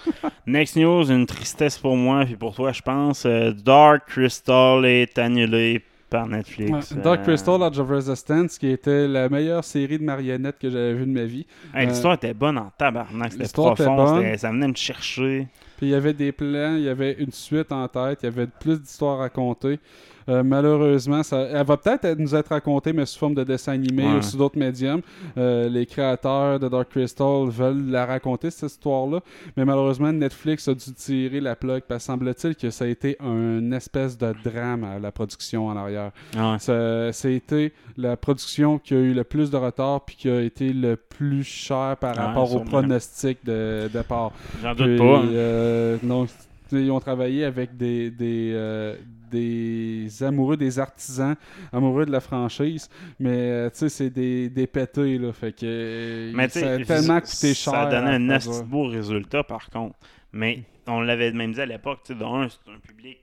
[0.47, 3.25] Next news, une tristesse pour moi et pour toi, je pense.
[3.27, 6.93] Euh, Dark Crystal est annulé par Netflix.
[6.93, 10.71] Ouais, Dark Euh, Crystal, Edge of Resistance, qui était la meilleure série de marionnettes que
[10.71, 11.47] j'avais vue de ma vie.
[11.75, 15.49] hey, Euh, L'histoire était bonne en tabarnak, c'était était profond, c'était- ça venait me chercher.
[15.77, 18.29] Puis il y avait des plans, il y avait une suite en tête, il y
[18.29, 19.81] avait plus d'histoires à raconter.
[20.29, 23.73] Euh, malheureusement, ça, elle va peut-être être- nous être racontée, mais sous forme de dessin
[23.73, 24.15] animé Ouais.
[24.19, 25.03] ou sous d'autres médiums.
[25.37, 29.21] Euh, les créateurs de Dark Crystal veulent la raconter, cette histoire-là.
[29.57, 33.17] Mais malheureusement, Netflix a dû tirer la plug, parce que semble-t-il que ça a été
[33.21, 36.11] un espèce de drame à la production en arrière.
[36.35, 36.57] Ouais.
[36.59, 40.29] Ça, ça a été la production qui a eu le plus de retard puis qui
[40.31, 44.33] a été le plus cher par Ouais, rapport au pronostic de départ.
[44.63, 45.19] J'en doute pas.
[45.19, 45.27] hein.
[45.33, 46.27] euh, non,
[46.73, 48.97] ils ont travaillé avec des, des, euh,
[49.35, 51.35] des amoureux, des artisans,
[51.73, 55.33] amoureux de la franchise, mais euh, tu sais, c'est des, des pétés, là.
[55.33, 57.73] Fait que euh, Mais tu ça a sais, tellement coûté cher.
[57.73, 59.97] Ça a donné un asti beau résultat, par contre.
[60.33, 63.19] Mais on l'avait même dit à l'époque, tu sais, c'est un public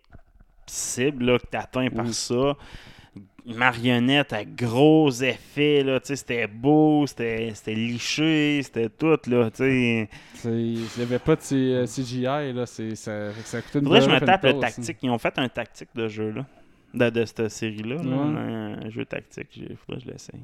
[0.66, 2.14] cible là, que t'atteins par Oui.
[2.14, 2.56] ça.
[3.46, 9.50] Marionnette à gros effets, là, tu sais, c'était beau, c'était c'était liché, c'était tout, là,
[9.50, 10.10] tu sais.
[10.46, 12.66] Il n'y avait pas de C- euh, CGI, là.
[12.66, 14.98] c'est- Ça, ça coûtait une Faudrait que je me tape le tactique.
[15.02, 16.46] Ils ont fait un tactique de jeu, là.
[16.94, 17.96] De, de cette série-là.
[17.96, 18.04] Ouais.
[18.86, 19.48] Un jeu tactique.
[19.58, 20.42] Il faudrait que je l'essaye.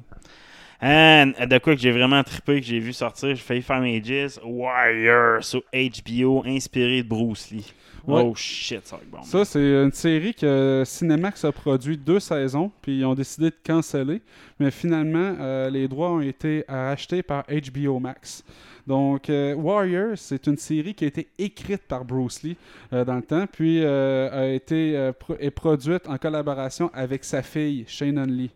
[0.80, 4.02] De quoi que j'ai vraiment trippé, que j'ai vu sortir, j'ai failli faire mes
[4.44, 7.72] Warrior sur HBO, inspiré de Bruce Lee.
[8.14, 8.22] Ouais.
[8.24, 9.22] Oh shit, ça va être bon.
[9.22, 13.56] Ça, c'est une série que Cinemax a produit deux saisons, puis ils ont décidé de
[13.66, 14.22] canceller.
[14.58, 18.42] Mais finalement, euh, les droits ont été rachetés par HBO Max.
[18.86, 22.56] Donc, euh, Warrior, c'est une série qui a été écrite par Bruce Lee
[22.94, 27.42] euh, dans le temps, puis euh, a été pro- est produite en collaboration avec sa
[27.42, 28.50] fille, Shannon Lee.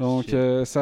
[0.00, 0.80] Donc, euh, ça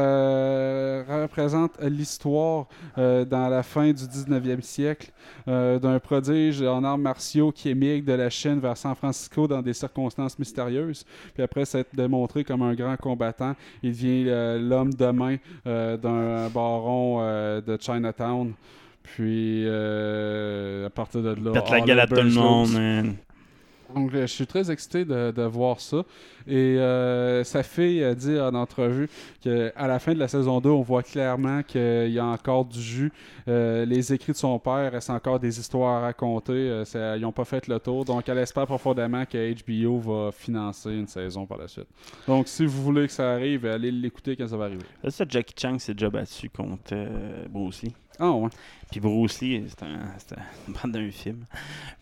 [1.23, 2.67] représente l'histoire
[2.99, 5.11] euh, dans la fin du 19e siècle
[5.49, 9.63] euh, d'un prodige en arts martiaux qui émigre de la Chine vers San Francisco dans
[9.63, 11.05] des circonstances mystérieuses.
[11.35, 14.25] Puis après s'être démontré comme un grand combattant, il devient
[14.61, 17.21] l'homme de main d'un baron
[17.61, 18.53] de Chinatown.
[19.03, 21.53] Puis, à partir de là...
[21.53, 22.79] Pète la all gueule à tout le hell monde, breaks loose.
[22.79, 23.17] man.
[23.95, 26.05] Donc, euh, je suis très excité de, voir ça.
[26.47, 29.09] Et euh, sa fille a dit en entrevue
[29.41, 32.81] qu'à la fin de la saison 2, on voit clairement qu'il y a encore du
[32.81, 33.13] jus.
[33.49, 36.53] Euh, les écrits de son père restent encore des histoires à raconter.
[36.53, 38.05] Euh, ils n'ont pas fait le tour.
[38.05, 41.89] Donc, elle espère profondément que HBO va financer une saison par la suite.
[42.27, 44.85] Donc, si vous voulez que ça arrive, allez l'écouter quand ça va arriver.
[45.09, 47.95] Ça, Jackie Chan s'est déjà battu contre euh, Bruce Lee.
[48.21, 48.49] Ah ouais.
[48.91, 50.37] Puis Bruce Lee, c'était un-
[50.69, 51.45] une bande d'un film.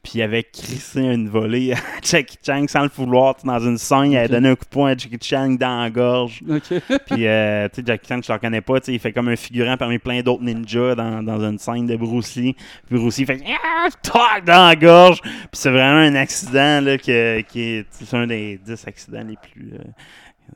[0.02, 3.36] Puis il avait crissé une volée à Jackie Chan sans le vouloir.
[3.44, 5.90] Dans une scène, il avait donné un coup de poing à Jackie Chan dans la
[5.90, 6.42] gorge.
[6.48, 6.62] OK.
[7.10, 8.80] Puis, euh, tu sais, Jackie Chan, je le reconnais pas.
[8.80, 11.86] tu sais, Il fait comme un figurant parmi plein d'autres ninjas dans, dans une scène
[11.86, 12.54] de Bruce Lee.
[12.86, 15.20] Puis Bruce Lee fait Ah, dans la gorge.
[15.20, 19.36] Puis c'est vraiment un accident là, que- qui est c'est un des 10 accidents les
[19.36, 19.74] plus.
[19.74, 19.84] euh,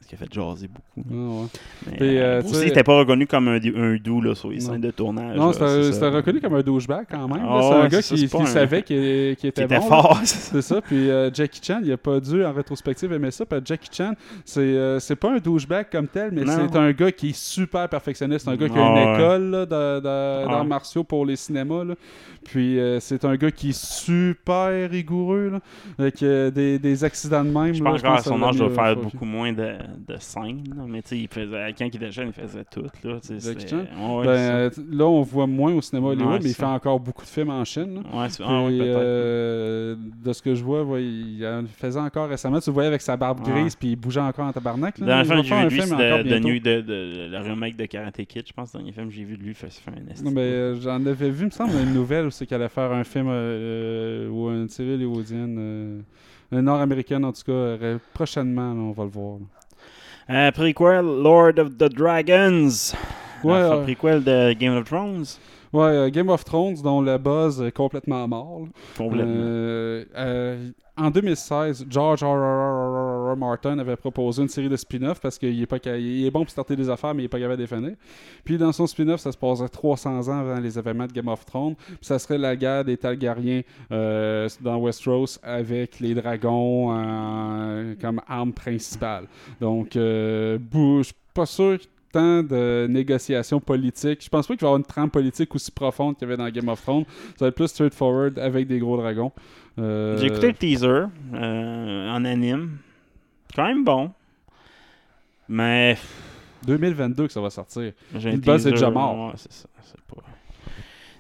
[0.09, 1.09] qui a fait jaser beaucoup.
[1.11, 1.97] Ah ouais.
[1.99, 4.73] Puis, euh, euh, n'était pas reconnu comme un, un doux là, sur les Non.
[4.73, 5.37] scènes de tournage.
[5.37, 7.45] Non, c'était reconnu comme un douchebag quand même.
[7.49, 10.03] Ah c'est un gars ça, qui, un- savait qu'il qu'il Qui était, était bon, là.
[10.03, 10.21] fort.
[10.25, 10.81] c'est ça.
[10.81, 13.89] Puis euh, Jackie Chan, il a pas dû en rétrospective aimer ça, parce que Jackie
[13.93, 14.13] Chan,
[14.45, 18.49] c'est euh, pas un douchebag comme tel, mais c'est un gars qui est super perfectionniste,
[18.49, 19.15] un gars qui a Ah une ouais.
[19.15, 21.95] école là, de- de- d'arts martiaux pour les cinémas, là.
[22.45, 25.61] puis c'est un gars qui est super rigoureux, là,
[25.99, 27.75] avec des, des accidents de même.
[27.75, 29.75] Je pense encore à que ça son âge, il mis, doit faire beaucoup moins de,
[30.09, 30.65] de scènes.
[30.77, 30.85] là.
[30.89, 32.83] Mais tu sais, il faisait, quand il était jeune, il faisait tout.
[32.83, 33.19] Là?
[34.19, 36.99] Ouais, Ben, euh, là, on voit moins au cinéma Hollywood, Ouais, mais il fait encore
[37.01, 38.03] beaucoup de films en Chine.
[38.13, 42.61] Ouais, Puis, ah euh, de ce que je vois, il en faisait encore récemment.
[42.61, 44.99] Tu le voyais avec sa barbe grise, puis il bougeait encore en tabarnak.
[44.99, 45.07] là.
[45.23, 46.39] Le dernier Il film j'ai un vu film de, de.
[46.39, 48.45] New- de, de- le remake de Karate Kid.
[48.47, 50.25] Je pense le dernier film que j'ai vu de lui, fait, fait un esti.
[50.25, 52.69] Non, mais euh, j'en avais vu, il me semble, une nouvelle où c'est qu'elle allait
[52.69, 55.57] faire un film euh, ou une série hollywoodienne,
[56.53, 57.77] euh, nord-américaine en tout cas,
[58.13, 59.39] prochainement, là, on va le voir.
[59.39, 59.45] là.
[60.33, 62.95] Euh, prequel, Lord of the Dragons.
[63.45, 63.83] Ouais, ouais.
[63.83, 65.27] prequel de Game of Thrones.
[65.73, 68.61] Ouais, euh, Game of Thrones, dont le buzz est complètement mort.
[68.61, 68.67] là.
[68.97, 69.33] Complètement.
[69.37, 72.27] Euh, euh, en 2016, George R.
[72.27, 73.33] R.
[73.33, 73.37] R.
[73.37, 76.77] Martin avait proposé une série de spin-off parce qu'il est, pas est bon pour starter
[76.77, 77.95] des affaires, mais il est pas capable de les finir.
[78.45, 81.45] Puis dans son spin-off, ça se passerait 300 ans avant les événements de Game of
[81.47, 81.75] Thrones.
[81.77, 88.21] Puis ça serait la guerre des Targaryens euh, dans Westeros avec les dragons euh, comme
[88.29, 89.27] arme principale.
[89.61, 91.79] Donc, euh, bou- je suis pas sûr
[92.13, 94.23] tant de négociations politiques.
[94.23, 96.37] Je pense pas qu'il va y avoir une trame politique aussi profonde qu'il y avait
[96.37, 97.05] dans Game of Thrones.
[97.39, 99.33] Ça va être plus straightforward avec des gros dragons.
[99.79, 101.05] Euh, J'ai écouté le teaser
[101.35, 102.77] euh, en anime.
[103.57, 104.11] Quand même bon.
[105.49, 105.97] Mais
[106.67, 107.93] 2022 que ça va sortir.
[108.17, 109.29] j'ai Le buzz est déjà mort.
[109.29, 109.69] ouais, c'est ça.
[109.83, 110.23] C'est pas...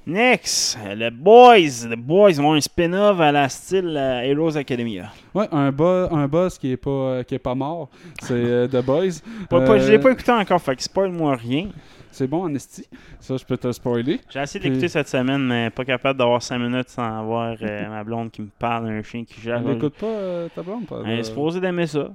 [0.04, 1.88] Next, le Boys.
[1.88, 5.12] The Boys ont un spin-off à la style euh, Heroes Academia.
[5.32, 7.88] Ouais, un, bo- un boss qui est pas, euh, qui est pas mort,
[8.20, 9.20] c'est euh, The Boys.
[9.48, 11.68] Pas, pas- je l'ai pas écouté encore, fait que spoil-moi rien.
[12.10, 12.84] C'est bon en esti.
[13.20, 14.20] Ça, je peux te spoiler.
[14.28, 17.54] J'ai essayé Puis- d'écouter cette semaine, mais pas capable d'avoir 5 minutes sans avoir
[17.88, 19.58] ma blonde qui me parle d'un chien qui gère.
[19.64, 20.86] Elle n'écoute pas ta blonde?
[20.86, 22.08] pas- Elle est supposée d'aimer ça.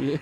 [0.00, 0.18] Yeah.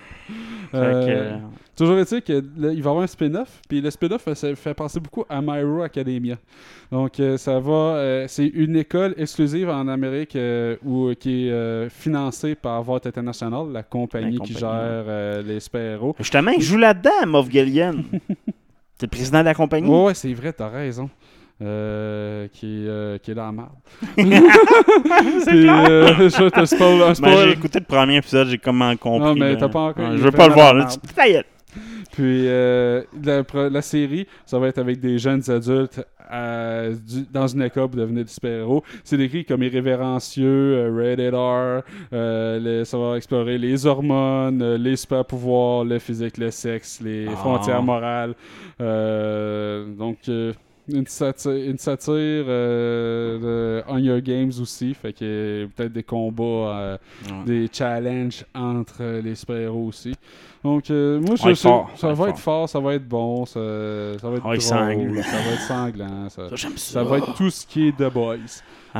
[0.75, 1.37] Euh, que, euh,
[1.77, 5.01] Toujours est-il qu'il va y avoir un spin-off, puis le spin-off euh, ça fait penser
[5.01, 6.37] beaucoup à My Hero Academia.
[6.91, 10.37] Donc euh, ça va, c'est une école exclusive en Amérique
[10.85, 16.15] où, qui est financée par Vote International, la compagnie, La qui compagnie, gère les super-héros.
[16.19, 18.05] Justement, il joue là-dedans, Moff Gideon.
[18.99, 19.89] C'est le président de la compagnie?
[19.89, 21.09] Ouais, ouais, c'est vrai, t'as raison.
[21.63, 23.69] Euh, qui, est, euh, qui est là en marde.
[24.17, 27.49] C'est euh, je te spoil un Ben, spoil.
[27.49, 29.29] j'ai écouté le premier épisode, j'ai comment compris.
[29.29, 30.73] Non, mais t'as pas encore- Ouais, je veux pas le voir.
[30.75, 30.89] Là.
[32.13, 36.01] Puis euh, la, la série, ça va être avec des jeunes adultes
[36.33, 38.83] du- dans une école pour devenir des super-héros.
[39.05, 41.83] C'est décrit comme irrévérencieux, rated R.
[42.13, 47.37] les- ça va explorer les hormones, les super-pouvoirs, le physique, le sexe, les Ah.
[47.37, 48.35] frontières morales.
[48.79, 50.19] Donc,
[50.95, 54.95] une satire, une satire euh, de Hunger Games aussi.
[54.95, 56.97] Fait que euh, peut-être des combats, euh,
[57.31, 57.45] Ouais.
[57.47, 60.15] des challenges entre euh, les super-héros aussi.
[60.63, 63.47] Donc, euh, moi, je fort, ça va va être être fort, ça va être bon,
[63.47, 63.61] ça,
[64.21, 65.23] ça va être drôle, sanglant.
[65.23, 66.29] ça va être sanglant.
[66.29, 68.37] Ça, Ça, j'aime ça va être tout ce qui est The Boys.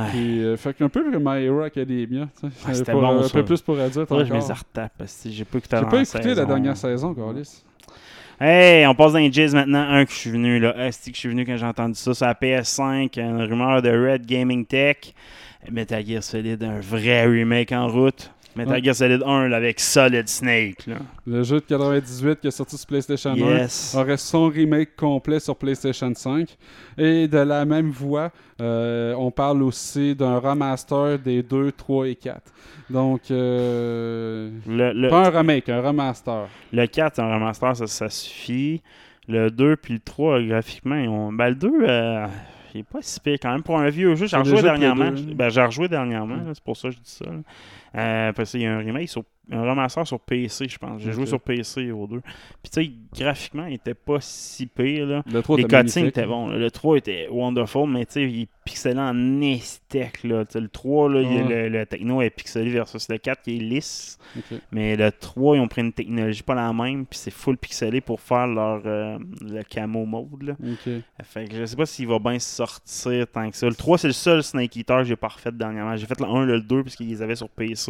[0.09, 2.27] Puis, euh, fait qu'un peu comme My Hero Academia.
[2.39, 4.47] tu sais, pour, bon, Un peu plus pour adultes Faudrait que je encore.
[4.47, 7.63] les retape parce que j'ai pas écouté J'ai la pas écouté la dernière saison, Carlis.
[8.43, 9.87] Hey, on passe dans les Jizz maintenant.
[9.87, 10.73] Un que je suis venu, là.
[10.87, 12.15] Esti que je suis venu quand j'ai entendu ça.
[12.15, 15.13] C'est la PS5, une rumeur de Red Gaming Tech.
[15.71, 18.31] Metal Gear Solid, un vrai remake en route.
[18.55, 18.83] Metal Ouais.
[18.83, 20.85] Gear Solid 1 là, avec Solid Snake.
[20.87, 20.95] Là.
[21.25, 23.95] Le jeu de 98 qui est sorti sur PlayStation Yes.
[23.95, 26.57] 1 aurait son remake complet sur PlayStation 5.
[26.97, 32.15] Et de la même voix, euh, on parle aussi d'un remaster des 2, 3 et
[32.15, 32.41] 4.
[32.89, 36.47] Donc, euh, Le, le, pas un remake, un remaster.
[36.73, 38.81] le 4, c'est un remaster, ça, ça suffit.
[39.27, 41.31] Le 2 puis le 3, graphiquement, ont...
[41.31, 42.25] ben, le 2, euh,
[42.73, 43.63] il est pas si pire quand même.
[43.63, 45.11] Pour un vieux jeu, j'ai rejoué dernièrement.
[45.35, 47.25] Ben, j'ai rejoué dernièrement, c'est pour ça que je dis ça.
[47.25, 47.31] là.
[47.95, 51.01] Euh, après ça, il y a un remake sur un remaster sur PC, je pense.
[51.01, 51.15] J'ai Ok.
[51.15, 52.21] joué sur PC au 2.
[52.21, 52.91] Puis tu sais,
[53.23, 55.05] graphiquement, il était pas si pire.
[55.05, 55.23] Là.
[55.29, 56.47] Le 3 Les cutscenes étaient bons.
[56.47, 60.23] Le 3 était wonderful, mais tu sais, il est pixelé en estec.
[60.23, 60.45] Là.
[60.45, 61.69] Tu sais, Le 3, là, il y a Ouais.
[61.69, 64.17] le, le techno est pixelé versus le 4 qui est lisse.
[64.71, 67.99] Mais le 3, ils ont pris une technologie pas la même, puis c'est full pixelé
[67.99, 70.43] pour faire leur euh, le camo mode.
[70.43, 70.53] Là.
[70.63, 70.93] Ok.
[71.23, 73.67] Fait que je sais pas s'il va bien sortir tant que ça.
[73.67, 75.97] Le 3, c'est le seul Snake Eater que j'ai pas refait dernièrement.
[75.97, 77.80] J'ai fait le 1, le 2, parce qu'ils les avaient sur PC.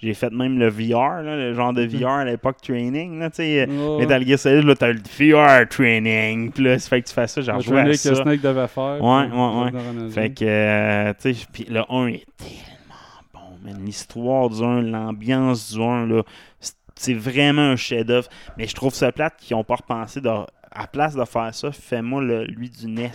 [0.00, 3.18] J'ai fait même le VR, là, le genre de VR à l'époque training.
[3.18, 3.98] Là, sais, Ouais.
[3.98, 6.50] Metal Gear Solid, là, t'as le VR training.
[6.52, 8.10] Puis là, ça fait que tu fais ça, Le rejoué à ça.
[8.10, 9.02] que Snake devait faire.
[9.02, 10.10] Ouais, ouais, ouais.
[10.10, 12.94] Fait que, euh, tu sais, puis le 1 est tellement
[13.34, 13.76] bon, man.
[13.84, 16.22] L'histoire du 1, l'ambiance du 1, là,
[16.60, 18.28] c'est- c'est vraiment un chef-d'œuvre.
[18.56, 20.30] Mais je trouve ça plate qu'ils n'ont pas repensé de.
[20.78, 23.10] À place de faire ça, fais-moi le, lui du NES.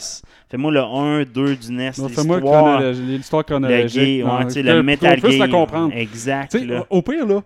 [0.50, 1.92] Fais-moi le 1, 2 du NES.
[1.94, 2.42] Fais-moi le
[3.18, 4.26] l'histoire, le chronologique.
[4.26, 5.32] non, ouais, que- le qu'on Metal Gear.
[5.40, 5.94] la comprendre.
[5.96, 6.54] Exact.
[6.56, 6.86] Là.
[6.90, 7.42] au pire, là,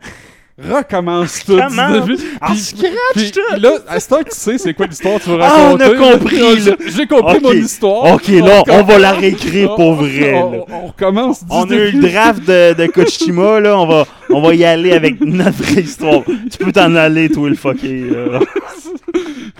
[0.57, 2.05] recommence tout Commence.
[2.05, 2.23] du début.
[2.39, 3.59] Ah, Puis- scratch puis tout.
[3.61, 5.83] Là, à ce temps que tu sais c'est quoi l'histoire, tu vas Ah, on raconter.
[5.83, 6.11] a là.
[6.17, 6.37] compris,
[6.95, 7.43] J'ai- compris Ok.
[7.43, 8.13] mon histoire.
[8.13, 9.01] Ok, là, on va commence.
[9.01, 10.33] la réécrire pour vrai.
[10.41, 10.57] On, là.
[10.71, 11.99] on recommence du On a eu début.
[12.01, 13.77] le draft de, de Kochima, là.
[13.77, 16.21] On va, on va y aller avec notre vraie histoire.
[16.49, 18.05] Tu peux t'en aller, toi, le fucké.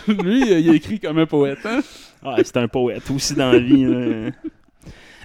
[0.07, 1.59] Lui, euh, il a écrit comme un poète.
[1.65, 1.81] Hein?
[2.23, 3.85] Ah, c'est un poète aussi dans la vie.
[3.85, 4.31] là.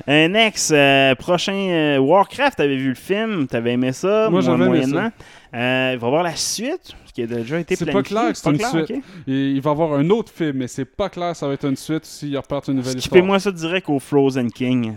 [0.07, 4.57] Un next, euh, prochain euh, Warcraft, t'avais vu le film, t'avais aimé ça, Moi, j'avais
[4.57, 5.11] aimé moyennement.
[5.55, 8.35] Euh, il va y avoir la suite, qui a déjà été C'est pas clair que
[8.35, 8.91] c'est une clair, suite.
[9.27, 11.67] Et il va y avoir un autre film, mais c'est pas clair ça va être
[11.67, 13.13] une suite s'il repart une nouvelle histoire.
[13.13, 14.95] Skippez-moi ça direct au Frozen King.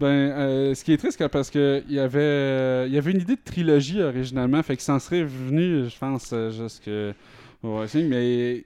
[0.00, 2.98] Ben, euh, ce qui est triste, c'est parce que il y avait, euh, il y
[2.98, 6.90] avait une idée de trilogie originalement, fait qu'il s'en serait venu, je pense, euh, jusque
[7.62, 8.64] au Racing, mais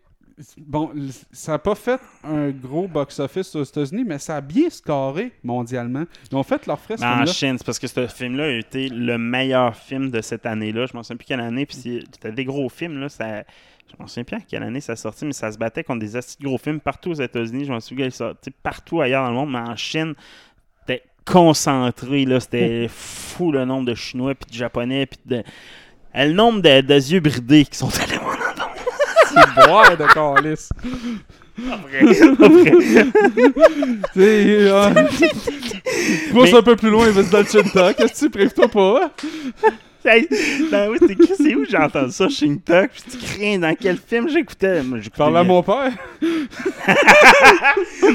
[0.58, 0.90] bon,
[1.32, 6.04] ça n'a pas fait un gros box-office aux États-Unis, mais ça a bien scoré mondialement.
[6.30, 7.26] Ils ont fait leur frais, ce Mais en.
[7.26, 10.86] Chine, c'est parce que ce film-là a été le meilleur film de cette année-là.
[10.86, 11.66] Je m'en souviens plus quelle année.
[11.66, 11.76] Puis
[12.12, 13.00] c'était des gros films.
[13.00, 13.44] Là, ça...
[13.90, 16.12] Je m'en souviens plus à quelle année ça sortit, mais ça se battait contre des
[16.12, 17.66] de gros films partout aux États-Unis.
[17.66, 20.14] Je m'en souviens qu'il sortait partout ailleurs dans le monde, mais en Chine,
[20.80, 22.24] c'était concentré.
[22.24, 25.42] là C'était fou le nombre de Chinois, puis de Japonais, puis de.
[26.14, 28.18] Le nombre de, de yeux bridés qui sont allés
[29.34, 30.70] C'est boire de calice.
[31.58, 32.00] vrai.
[34.14, 34.18] C'est,
[34.70, 34.90] euh,
[36.32, 37.94] Pousse un peu plus loin, vas-y dans le Chinta.
[37.94, 39.10] Qu'est-ce que tu préviens pas?
[40.04, 40.26] Hey,
[40.70, 42.90] ben oui, c'est qui- c'est où j'ai entendu ça, Shintok?
[42.90, 44.82] Puis tu crains dans quel film j'écoutais?
[45.16, 45.92] Parle à mon père.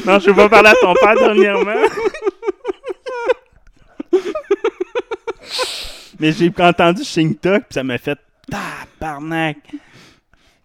[0.05, 1.88] Non, je veux pas parler à ton père dernièrement.
[6.20, 8.18] Mais j'ai entendu Shintok, puis ça m'a fait
[8.49, 9.57] tabarnak.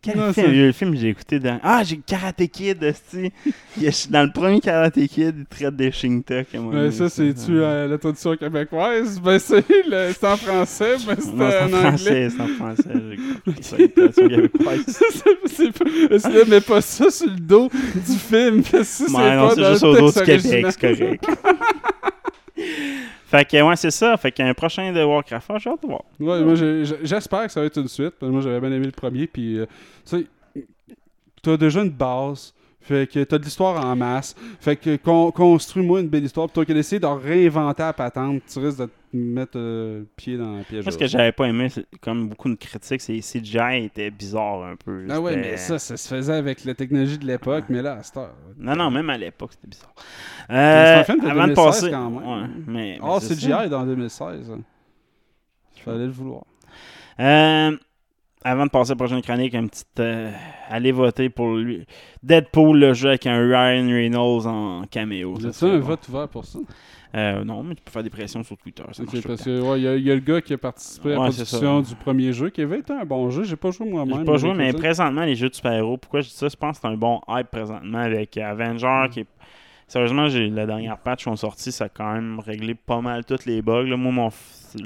[0.05, 0.47] Quel Non, film?
[0.49, 1.61] c'est- Le film que j'ai écouté dans.
[1.63, 6.47] Ah, j'ai Karate Kid, est- Dans le premier Karate Kid, il traite des Shintok.
[6.73, 6.91] donné.
[6.91, 9.21] ça, c'est-tu euh, la traduction québécoise?
[9.21, 12.29] Ben, c'est le- en français, mais c'est en en anglais.
[12.31, 12.83] c'est en français.
[13.79, 14.85] J'ai traduction québécoise.
[15.47, 15.85] c'est c'est pas...
[16.11, 18.63] Ça sur le dos du film?
[18.83, 21.25] C'est non, juste au dos du Québec, c'est correct.
[23.33, 24.17] Fait que, ouais, c'est ça.
[24.17, 26.03] Fait qu'un prochain de Warcraft, ah, j'ai hâte de voir.
[26.21, 28.15] Ouais, moi, j'espère que ça va être une suite.
[28.21, 29.27] moi, j'avais bien aimé le premier.
[29.27, 29.67] Puis, euh,
[30.05, 30.65] tu sais,
[31.43, 32.53] t'as déjà une base.
[32.83, 34.35] Fait que t'as de l'histoire en masse.
[34.61, 38.43] Fait que con- construis-moi une belle histoire plutôt que d'essayer de réinventer la patente.
[38.53, 40.85] Tu risques de te mettre euh, pied dans le piège.
[40.85, 41.69] Moi, ce que j'avais pas aimé,
[42.01, 45.07] comme beaucoup de critiques, c'est que CGI était bizarre un peu.
[45.11, 48.03] Ah ouais, mais ça, ça se faisait avec la technologie de l'époque, mais là, à
[48.03, 48.35] cette heure.
[48.59, 49.95] Non, non, même à l'époque, c'était bizarre.
[50.49, 51.91] C'est Euh, un film de avant de 2016 passer.
[51.91, 52.17] quand même.
[52.29, 53.69] Ouais, mais, mais Ah, c'est CGI ça.
[53.69, 54.51] dans 2016.
[54.51, 54.61] hein.
[55.77, 56.45] Il fallait le vouloir.
[57.21, 57.77] Euh,
[58.45, 59.85] avant de passer à la prochaine chronique, un petit.
[60.01, 60.31] euh,
[60.69, 61.87] allez voter pour lui.
[62.23, 65.39] Deadpool, le jeu avec un Ryan Reynolds en caméo.
[65.41, 65.87] ça As-tu serait un bon.
[65.87, 66.59] vote ouvert pour ça?
[67.15, 68.83] Euh, non, mais tu peux faire des pressions sur Twitter.
[68.93, 71.11] Ça parce que ouais, il y, a- il y a le gars qui a participé
[71.11, 71.89] à la production ça.
[71.91, 73.45] du premier jeu, qui avait été un bon jeu.
[73.45, 74.21] J'ai pas joué moi-même.
[74.21, 74.79] J'ai pas joué, mais ça.
[74.79, 76.49] présentement, les jeux de super-héros, pourquoi je dis ça?
[76.49, 79.09] Je pense que c'est un bon hype présentement avec Avenger Mm.
[79.11, 79.27] qui est.
[79.93, 83.27] Sérieusement, j'ai la dernière patch qui sont sortis, ça a quand même réglé pas mal
[83.27, 83.83] tous les bugs.
[83.83, 83.99] là.
[83.99, 84.31] Moi, mon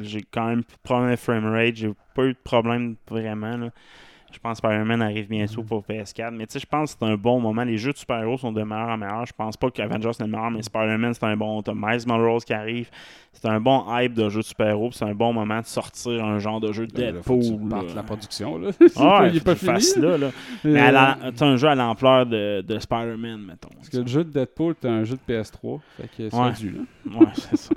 [0.03, 3.57] j'ai quand même plus de problème de framerate, j'ai pas eu de problème vraiment.
[3.57, 3.71] là.
[4.37, 5.67] Je pense que Spider-Man arrive bientôt Mm.
[5.67, 6.31] pour PS4.
[6.35, 7.65] Mais tu sais, je pense que c'est un bon moment.
[7.65, 9.25] Les jeux de super-héros sont de meilleur en meilleur.
[9.25, 11.63] Je pense pas qu'Avengers c'est le meilleur, mais Spider-Man c'est un bon.
[11.63, 12.91] T'as Miles Morales qui arrive.
[13.33, 14.91] C'est un bon hype de jeu de super-héros.
[14.93, 17.69] C'est un bon moment de sortir un genre de jeu de Ben, là, Deadpool.
[17.71, 17.83] là.
[17.95, 18.59] la production.
[18.59, 18.71] Là.
[18.97, 20.03] Ah, il est pas fini.
[20.05, 20.31] là, là.
[20.65, 23.69] Mais Euh, t'as un jeu à l'ampleur de, de Spider-Man, mettons.
[23.75, 25.81] Parce que le jeu de Deadpool, c'est un jeu de PS3.
[25.97, 26.53] Fait que c'est Ouais.
[26.53, 27.19] dû, là.
[27.21, 27.75] Ouais, c'est ça.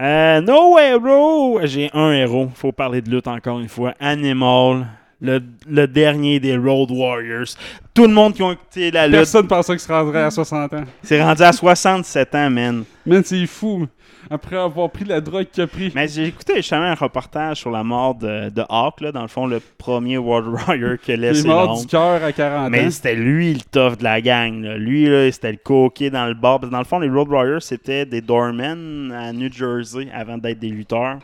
[0.00, 1.60] Euh, no Hero!
[1.64, 2.48] J'ai un héros.
[2.54, 3.94] Faut parler de lutte encore une fois.
[4.00, 4.86] Animal.
[5.20, 7.46] Le, le dernier des Road Warriors.
[7.94, 10.74] Tout le monde qui a écouté la lutte, Personne pensait qu'il se rendrait à 60
[10.74, 10.84] ans.
[11.02, 12.84] c'est rendu à 67 ans, man.
[13.06, 13.86] Man, c'est fou.
[14.30, 15.92] Après avoir pris la drogue qu'il a pris.
[15.94, 19.28] Mais j'ai écouté justement un reportage sur la mort de, de Hawk, là, dans le
[19.28, 22.86] fond, le premier World Warrior que Il laissé est mort du cœur à 40 Mais
[22.86, 22.90] ans.
[22.90, 24.62] c'était lui le tough de la gang.
[24.62, 24.76] là.
[24.78, 26.58] Lui, là, c'était le coquet dans le bar.
[26.58, 30.38] Parce que dans le fond, les Road Warriors, c'était des doormen à New Jersey avant
[30.38, 31.18] d'être des lutteurs.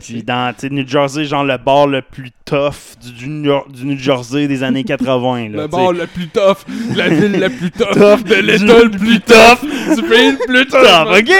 [0.00, 3.98] Puis dans New Jersey, genre le bar le plus tough du, du New- du New
[3.98, 5.48] Jersey des années 80.
[5.50, 6.64] Là, Le bar le plus tough,
[6.94, 9.60] la ville la plus tough, de l'état le plus tough,
[9.96, 11.08] du pays le plus tough.
[11.18, 11.30] Ok?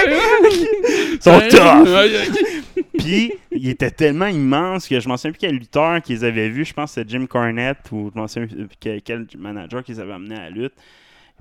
[1.13, 1.89] Ils sont tough.
[2.99, 6.65] Puis, il était tellement immense que je m'en souviens plus quel lutteur qu'ils avaient vu.
[6.65, 10.13] Je pense que c'était Jim Cornette ou je m'en souviens plus quel, manager qu'ils avaient
[10.13, 10.75] amené à la lutte.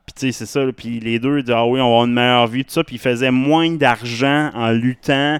[0.05, 0.61] Puis, tu sais, c'est ça.
[0.75, 2.83] Puis, les deux, ils disaient, ah oui, on va avoir une meilleure vie, tout ça.
[2.83, 5.39] Puis, ils faisaient moins d'argent en luttant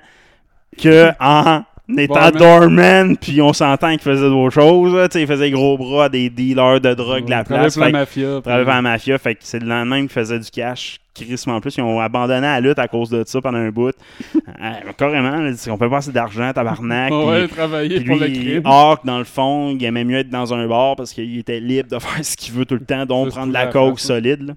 [0.81, 1.63] que en
[1.97, 3.17] étant doorman.
[3.17, 4.93] Puis, on s'entend qu'ils faisaient d'autres choses.
[4.93, 5.07] là.
[5.09, 7.75] Tu sais, ils faisaient gros bras à des dealers de drogue de la place.
[7.75, 8.41] pour Fait mafia.
[8.41, 9.17] travaillaient pour la mafia.
[9.17, 10.99] Fait que c'est le lendemain qu'ils faisaient du cash.
[11.15, 13.89] Crissement en plus, ils ont abandonné la lutte à cause de ça pendant un bout.
[14.35, 14.41] Euh,
[14.97, 17.11] carrément, là, on peut pas assez d'argent, tabarnak.
[17.11, 18.61] On va travailler pour le crime.
[18.63, 21.89] Hawk, dans le fond, il aimait mieux être dans un bar parce qu'il était libre
[21.89, 24.43] de faire ce qu'il veut tout le temps, donc Juste prendre de la coke solide.
[24.47, 24.53] là.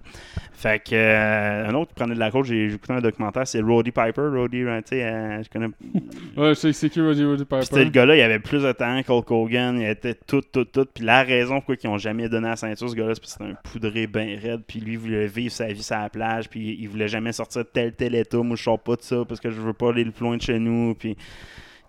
[0.63, 3.61] Fait que, euh, un autre qui prenait de la coke, j'ai écouté un documentaire, c'est
[3.61, 4.29] Roddy Piper.
[4.33, 5.67] Roddy, euh, tu sais, euh, je connais.
[6.37, 7.99] Ouais, c'est c'est qui Roddy Roddy Puis c'était le Piper.
[7.99, 10.87] gars-là, il avait plus de temps qu'Hulk Hogan, il était tout, tout, tout.
[10.95, 13.45] Puis la raison pourquoi ils ont jamais donné la ceinture, ce gars-là, c'est parce que
[13.45, 14.61] c'était un poudré bien raide.
[14.65, 16.49] Puis lui, il voulait vivre sa vie sur la plage.
[16.49, 18.39] Puis il voulait jamais sortir de tel, tel état.
[18.39, 20.37] Moi, je sors pas de ça parce que je veux pas aller le plus loin
[20.37, 20.95] de chez nous.
[20.95, 21.17] Puis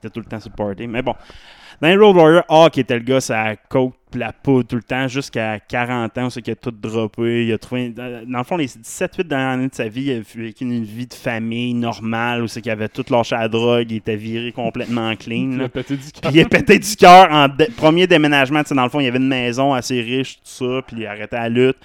[0.04, 0.88] il était tout le temps sur le party.
[0.88, 1.16] Mais bon.
[1.82, 5.08] Dans les Road Warrior, Hawk était le gars, ça coke la poudre tout le temps,
[5.08, 7.46] jusqu'à 40 ans, c'est qu'il a tout droppé.
[7.48, 10.20] Il a trouvé, dans le fond, les 17-8 dernières années de sa vie, il a
[10.20, 13.88] vécu une vie de famille normale, où c'est qu'il avait tout lâché à la drogue,
[13.90, 15.54] il était viré complètement clean.
[15.54, 16.32] Il a pété du cœur.
[16.32, 18.62] il est pété du cœur en premier déménagement.
[18.62, 20.82] Tu sais, dans le fond, il y avait une maison assez riche, tout ça.
[20.88, 21.78] Puis il a arrêté la lutte.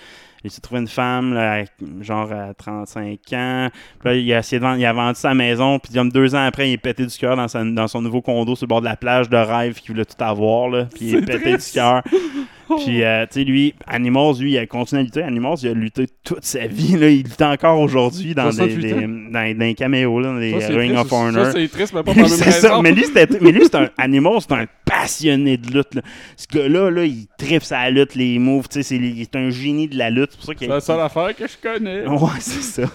[0.45, 1.65] Il s'est trouvé une femme, là,
[2.01, 3.69] genre à 35 ans.
[3.99, 5.79] Puis là, il a, essayé de vendre, il a vendu sa maison.
[5.79, 8.55] Puis comme deux ans après, il est pété du cœur dans, dans son nouveau condo
[8.55, 10.69] sur le bord de la plage de rêve qu'il voulait tout avoir.
[10.69, 10.87] Là.
[10.95, 11.75] Puis il est pété triste.
[11.75, 12.03] du cœur.
[12.85, 15.23] Puis, euh, tu sais, lui, Animals, lui, il a continué à lutter.
[15.23, 16.97] Animals, il a lutté toute sa vie.
[16.97, 17.09] Là.
[17.09, 18.99] Il lutte encore aujourd'hui dans, des, 68 des- ans.
[19.01, 21.07] dans, dans les caméos, là, dans les Ça, Ring triste.
[21.07, 21.45] of Honor.
[21.47, 22.83] Ça, c'est triste, mais pas pour la même C'est ça, raison.
[22.83, 25.95] mais lui, c'était, mais lui, c'est un animal, c'est un passionné de lutte.
[25.95, 26.03] là.
[26.37, 29.51] Ce gars-là, là, il tripe sa lutte, les moves, tu sais, c'est, il est un
[29.51, 30.31] génie de la lutte.
[30.33, 32.07] C'est pour ça qu'il C'est la seule affaire que je connais.
[32.07, 32.91] Ouais, c'est ça.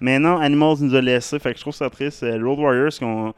[0.00, 2.22] Mais non, Animals nous a laissé, fait que je trouve ça triste.
[2.22, 3.32] Euh, Road Warriors, qui ont,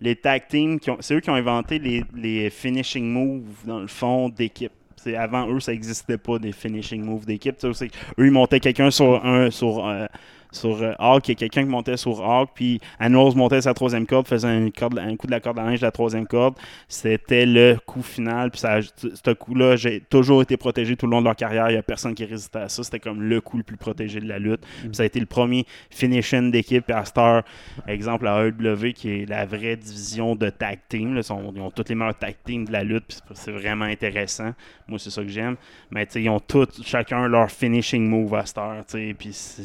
[0.00, 4.28] les tag teams, c'est eux qui ont inventé les, les finishing moves, dans le fond,
[4.28, 4.72] d'équipe.
[5.16, 7.56] Avant eux, ça n'existait pas des finishing moves d'équipe.
[7.64, 7.72] Eux,
[8.18, 10.06] ils montaient quelqu'un sur un sur, euh,
[10.52, 13.74] sur euh, Hawk, il y a quelqu'un qui montait sur Hawk, puis Animals montait sa
[13.74, 16.26] troisième corde, faisait un, corde- un coup de la corde à linge de la troisième
[16.26, 16.54] corde.
[16.88, 21.20] C'était le coup final, puis ça, ce coup-là, j'ai toujours été protégé tout le long
[21.20, 21.68] de leur carrière.
[21.70, 22.82] Il n'y a personne qui résistait à ça.
[22.82, 24.60] C'était comme le coup le plus protégé de la lutte.
[24.80, 26.90] Puis ça a été le premier finishing d'équipe.
[26.90, 27.42] À cette heure,
[27.86, 31.14] exemple, la AEW, qui est la vraie division de tag team.
[31.14, 33.04] là, sont- ils ont toutes les meilleurs tag teams de la lutte.
[33.06, 34.52] Puis c'est- vraiment intéressant.
[34.88, 35.56] Moi, c'est ça que j'aime.
[35.90, 39.64] Mais ils ont tous, chacun leur finishing move à sais, Puis c'est-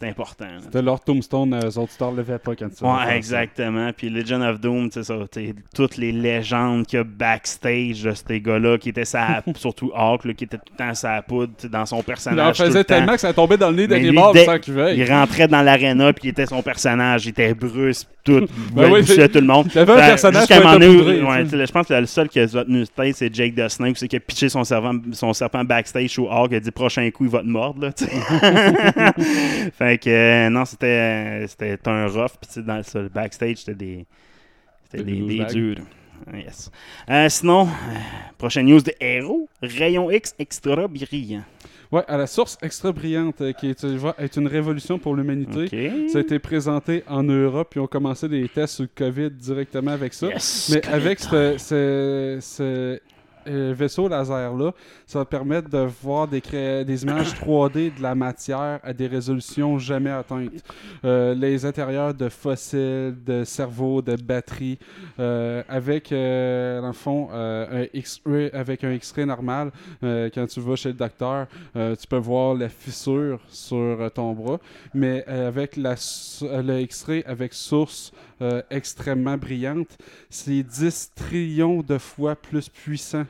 [0.00, 0.46] c'est important.
[0.62, 3.90] C'était leur tombstone, euh, eux autres, tu relevais pas quand tu Ouais, exactement.
[3.96, 5.14] Puis Legend of Doom, tu sais ça,
[5.74, 10.24] toutes les légendes qu'il y a backstage de ces gars-là, qui étaient sa, surtout Hawk,
[10.24, 12.56] là, qui était tout le temps sa poudre dans son Il en personnage.
[12.56, 12.94] faisait le temps.
[12.94, 14.98] tellement que ça tombait dans le nez morts dès- sans qu'il veuille.
[14.98, 17.26] Il rentrait dans l'aréna, puis il était son personnage.
[17.26, 18.46] Il était brusque, tout.
[18.74, 19.68] Ben oui, c'est- tout le monde.
[19.74, 22.86] il avait un Fait, personnage poudré, ouais, je pense que le seul qui a tenu
[22.86, 26.28] tête, c'est Jake the Snake, c'est qui a pitché son serpent, son serpent backstage au
[26.30, 26.48] Hawk.
[26.52, 27.82] Il a dit prochain coup, il va te mordre.
[27.86, 27.90] Là.
[29.90, 32.32] fait que euh, non, c'était euh, c'était un rough.
[32.40, 34.06] Puis dans sur le backstage, c'était des,
[34.90, 35.82] c'était Des des, durs.
[36.34, 36.70] Yes.
[37.08, 37.94] Euh, sinon, euh,
[38.36, 41.42] prochaine news de héros Rayon X extra brillant.
[41.90, 43.84] Ouais, à la source extra brillante, euh, qui est,
[44.18, 45.90] être une révolution pour l'humanité.
[46.08, 49.90] Ça a été présenté en Europe, puis on commencé des tests sur le COVID directement
[49.92, 50.28] avec ça.
[50.28, 50.94] Yes, Mais correct.
[50.94, 53.00] avec ce, ce- ce,
[53.46, 54.72] vaisseau laser-là,
[55.06, 59.06] ça va permettre de voir des, cré- des images 3D de la matière à des
[59.06, 60.50] résolutions jamais atteintes.
[61.04, 64.78] Euh, les intérieurs de fossiles, de cerveaux, de batteries,
[65.18, 69.70] euh, avec, euh, dans le fond, euh, un X-ray, avec un X-ray normal,
[70.02, 74.08] euh, quand tu vas chez le docteur, euh, tu peux voir la fissure sur euh,
[74.08, 74.58] ton bras,
[74.94, 75.94] mais euh, avec la,
[76.42, 78.12] euh, le X-ray avec source
[78.42, 79.98] euh, extrêmement brillante,
[80.30, 83.24] c'est 10 trillions de fois plus puissant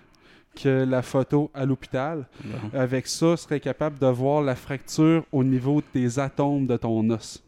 [0.54, 2.26] que la photo à l'hôpital.
[2.72, 7.42] Avec ça, serait capable de voir la fracture au niveau des atomes de ton os.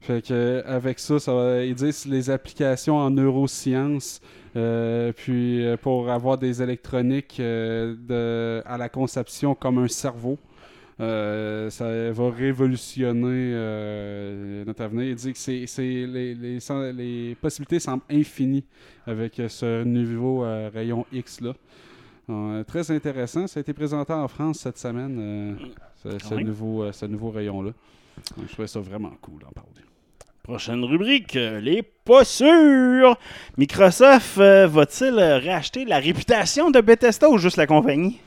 [0.00, 4.20] Fait que avec ça, ça va, ils disent les applications en neurosciences,
[4.54, 10.38] euh, puis euh, pour avoir des électroniques euh, de, à la conception comme un cerveau.
[10.98, 15.04] Euh, ça va révolutionner euh, notre avenir.
[15.04, 15.66] Il dit que c'est,
[16.06, 16.58] les, les,
[16.92, 18.64] les possibilités semblent infinies
[19.06, 21.52] avec ce nouveau euh, rayon X là.
[22.28, 23.46] Euh, très intéressant.
[23.46, 25.54] Ça a été présenté en France cette semaine, euh,
[26.02, 26.44] ce, ce oui?
[26.44, 27.70] nouveau, euh, ce nouveau rayon-là.
[28.46, 29.70] Je trouvais ça vraiment cool d'en parler.
[30.42, 33.16] Prochaine rubrique, euh, les pas sûrs.
[33.58, 38.18] Microsoft euh, va-t-il racheter la réputation de Bethesda ou juste la compagnie?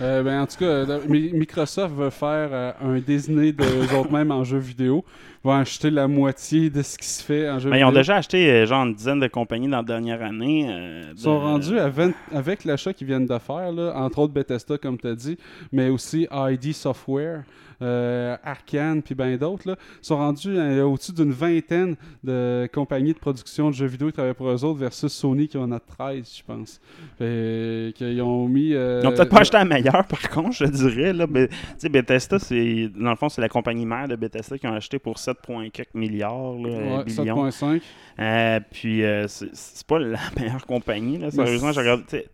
[0.00, 4.30] Euh, ben, en tout cas, Mi- Microsoft veut faire euh, un Disney d'eux autres mêmes
[4.30, 5.04] en jeu vidéo.
[5.48, 8.16] Ils vont acheter la moitié de ce qui se fait en jeu ils ont déjà
[8.16, 10.68] acheté euh, genre une dizaine de compagnies dans la dernière année.
[10.70, 14.34] euh, Ils sont rendus à 20 avec l'achat qu'ils viennent de faire, là, entre autres
[14.34, 15.38] Bethesda, comme tu as dit,
[15.72, 17.44] mais aussi ID Software,
[17.82, 19.76] euh, Arkane, puis bien d'autres.
[20.02, 24.34] sont rendus euh, au-dessus d'une vingtaine de compagnies de production de jeux vidéo qui travaillent
[24.34, 26.80] pour eux autres versus Sony qui en a 13, je pense.
[27.18, 28.74] Fait qu'ils ont mis.
[28.74, 31.12] euh, Ils n'ont peut-être pas acheté la meilleure, par contre, je dirais.
[31.12, 31.26] Là.
[31.26, 31.48] Tu
[31.78, 34.98] sais, Bethesda, c'est, dans le fond, c'est la compagnie mère de Bethesda qui ont acheté
[34.98, 35.36] pour 7,
[35.72, 36.68] quelques milliards, là,
[36.98, 37.48] Ouais, billions.
[37.48, 37.80] 7.5.
[38.20, 41.18] Euh, puis, euh, c'est, pas la meilleure compagnie.
[41.18, 41.30] Là.
[41.30, 42.26] Sérieusement, Mais tu sais,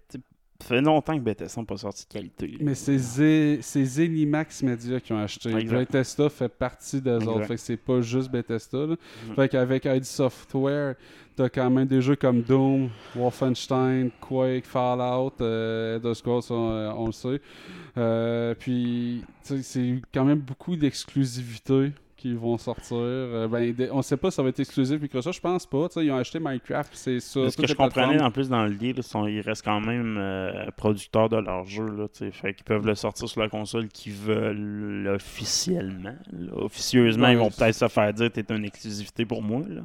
[0.64, 2.46] Ça fait longtemps que Bethesda n'a pas sorti de qualité.
[2.46, 2.56] là.
[2.60, 5.22] Mais c'est Zé- Zenimax Media qui ont.
[5.22, 5.70] Exact.
[5.70, 7.26] Bethesda fait partie Exact.
[7.26, 7.44] autres.
[7.44, 8.86] Fait que c'est pas juste Bethesda.
[8.86, 8.96] là.
[9.36, 10.94] Fait qu'avec ID Software,
[11.36, 16.92] t'as quand même des jeux comme Doom, Wolfenstein, Quake, Fallout, euh, Elder Scrolls, on, euh,
[16.96, 17.40] on le sait.
[17.98, 21.92] Euh, puis, c'est quand même beaucoup d'exclusivités
[22.24, 22.96] qui vont sortir.
[22.96, 25.88] Euh, ben, on sait pas si ça va être exclusif Microsoft, je pense pas.
[25.96, 27.50] Ils ont acheté Minecraft, c'est ça.
[27.50, 30.70] Ce que je comprenais en plus dans le deal, sont- ils restent quand même euh,
[30.74, 31.84] producteurs de leur jeu.
[31.84, 36.14] Là, fait qu'ils peuvent le sortir sur la console qu'ils veulent officiellement.
[36.32, 36.52] là.
[36.56, 39.60] Officieusement, Ouais, ils vont peut-être se faire dire t'es une exclusivité pour moi.
[39.68, 39.82] Là.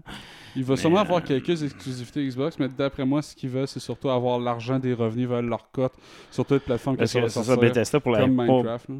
[0.56, 3.80] Il va sûrement avoir euh, quelques exclusivités Xbox, mais d'après moi, ce qu'ils veulent, c'est
[3.80, 5.94] surtout avoir l'argent des revenus, veulent leur cote
[6.32, 7.56] sur toutes les plateformes que ça que va ça.
[7.58, 8.28] Bethesda, pour la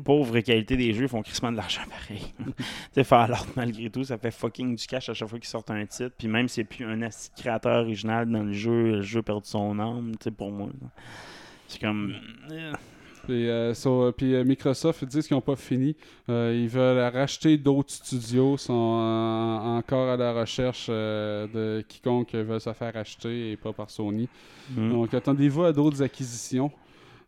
[0.04, 2.34] pauvre, qualité des jeux, ils font crissement de l'argent pareil.
[2.94, 3.04] tu
[3.34, 6.14] Fallout, malgré tout, ça fait fucking du cash à chaque fois qu'ils sortent un titre.
[6.18, 9.46] Puis même s'il n'y a plus un créateur original dans le jeu, le jeu perd
[9.46, 10.70] son âme, tu sais, pour moi.
[11.68, 12.16] C'est comme.
[12.52, 12.74] euh,
[13.26, 15.96] Puis, euh, so- puis, euh, Microsoft, ils disent qu'ils n'ont pas fini.
[16.30, 22.74] Euh, ils veulent racheter d'autres studios, sont encore à la recherche de quiconque veut se
[22.74, 24.28] faire acheter et pas par Sony.
[24.76, 24.90] hmm.
[24.92, 26.72] Donc, attendez-vous à d'autres acquisitions.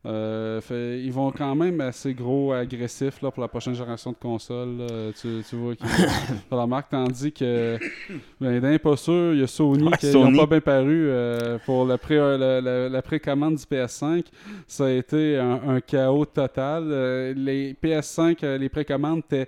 [0.04, 4.16] Euh, fait- ils vont quand même assez gros agressifs là, pour la prochaine génération de
[4.18, 4.78] consoles.
[5.22, 5.86] Tu, tu vois qu'ils
[6.50, 7.78] pour la marque, tandis que
[8.40, 10.36] ben, d'un pas sûr, il y a Sony Ouais, qui Sony.
[10.40, 14.26] pas bien paru euh, pour la, pré, la, la- la précommande du PS5.
[14.66, 16.86] Ça a été un, un chaos total.
[16.88, 19.48] Euh, les PS5, euh, les précommandes étaient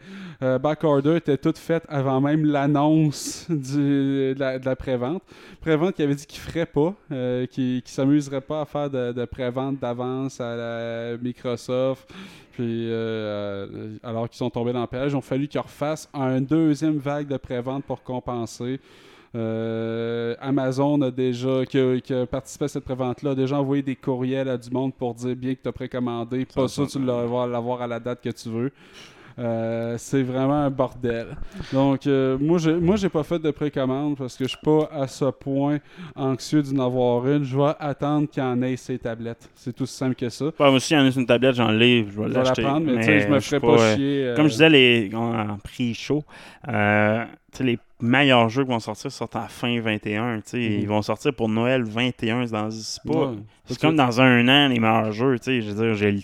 [0.61, 5.23] backorder étaient toutes faites avant même l'annonce de la, de la prévente.
[5.61, 9.13] Prévente qui avait dit qu'il ferait pas, euh, qui, qui s'amuserait pas à faire de,
[9.13, 12.13] de prévente d'avance à la Microsoft.
[12.51, 16.07] Puis, euh, euh, alors qu'ils sont tombés dans le piège, ils ont fallu qu'ils refassent
[16.13, 18.79] un deuxième vague de prévente pour compenser.
[19.35, 23.81] Euh, Amazon a déjà, qui a, qui a participé à cette prévente-là, a déjà envoyé
[23.81, 26.45] des courriels à du monde pour dire bien que tu as précommandé.
[26.45, 28.71] Pas Ça, ça, tu vas l'avoir à la date que tu veux.
[29.39, 31.27] Euh, c'est vraiment un bordel.
[31.71, 34.89] Donc, euh, moi, j'ai, moi, j'ai pas fait de précommande parce que je suis pas
[34.91, 35.79] à ce point
[36.15, 37.43] anxieux d'en avoir une.
[37.43, 39.49] Je vais attendre qu'il y en ait ces tablettes.
[39.55, 40.45] C'est tout simple que ça.
[40.45, 42.51] Ouais, moi aussi, il y en a une tablette, j'en je vais Je vais la
[42.51, 44.23] prendre, mais tu sais, je me ferai pas, euh, chier.
[44.25, 46.23] euh, Comme je disais, les, en prix chaud,
[47.59, 50.37] les meilleurs jeux qui vont sortir sortent à fin 21.
[50.37, 52.45] tu sais, Ils vont sortir pour Noël 21.
[52.45, 53.31] C'est, dans, c'est, pas, Mhm.
[53.31, 53.37] ouais.
[53.65, 55.37] c'est comme dans un an, les meilleurs jeux.
[55.45, 56.15] Je veux dire, j'ai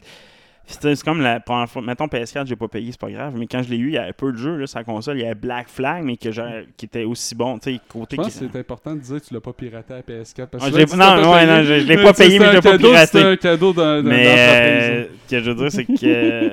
[0.82, 1.82] c'est comme la première fois.
[1.82, 3.34] Mettons PS4, j'ai pas payé, c'est pas grave.
[3.36, 5.18] Mais quand je l'ai eu, il y avait peu de jeux là, sur la console.
[5.18, 7.58] Il y avait Black Flag, mais que j'ai- qui était aussi bon.
[7.60, 9.54] Tu sais, côté Je pense qui- que c'est important de dire que tu l'as pas
[9.54, 10.48] piraté à PS4.
[10.50, 12.52] Parce Ah, que j'ai- là, non, ouais, non, je- je l'ai pas payé, mais je
[12.52, 13.20] l'ai pas piraté.
[13.20, 13.74] C'est un cadeau
[14.04, 16.52] Mais euh, ce que je veux dire, c'est que.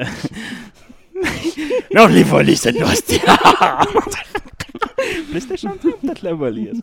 [1.94, 3.20] non, je l'ai volé, cette hostie.
[5.30, 6.70] PlayStation 3, peut-être la volée.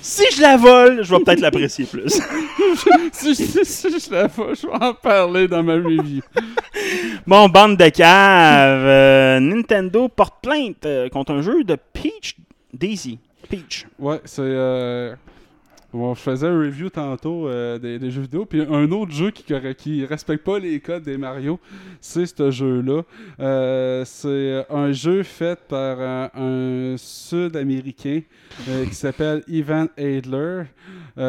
[0.00, 2.08] si je la vole, je vais peut-être l'apprécier plus.
[3.12, 6.22] si, si- si je la vois, je vais en parler dans ma review.
[7.26, 8.84] Bon, bande de caves.
[8.86, 12.36] euh, Nintendo porte plainte euh, contre un jeu de Peach
[12.72, 13.18] Daisy.
[13.48, 13.86] Peach.
[13.98, 14.42] Ouais, c'est.
[14.42, 15.14] Euh...
[15.90, 19.42] Bon, je faisais un review tantôt euh, des, jeux vidéo, puis un autre jeu qui,
[19.78, 21.58] qui respecte pas les codes des Mario,
[22.02, 23.04] c'est ce jeu-là.
[23.40, 28.20] Euh, c'est un jeu fait par euh, un Sud-Américain
[28.66, 30.64] qui s'appelle Ivan Adler.
[31.16, 31.22] Où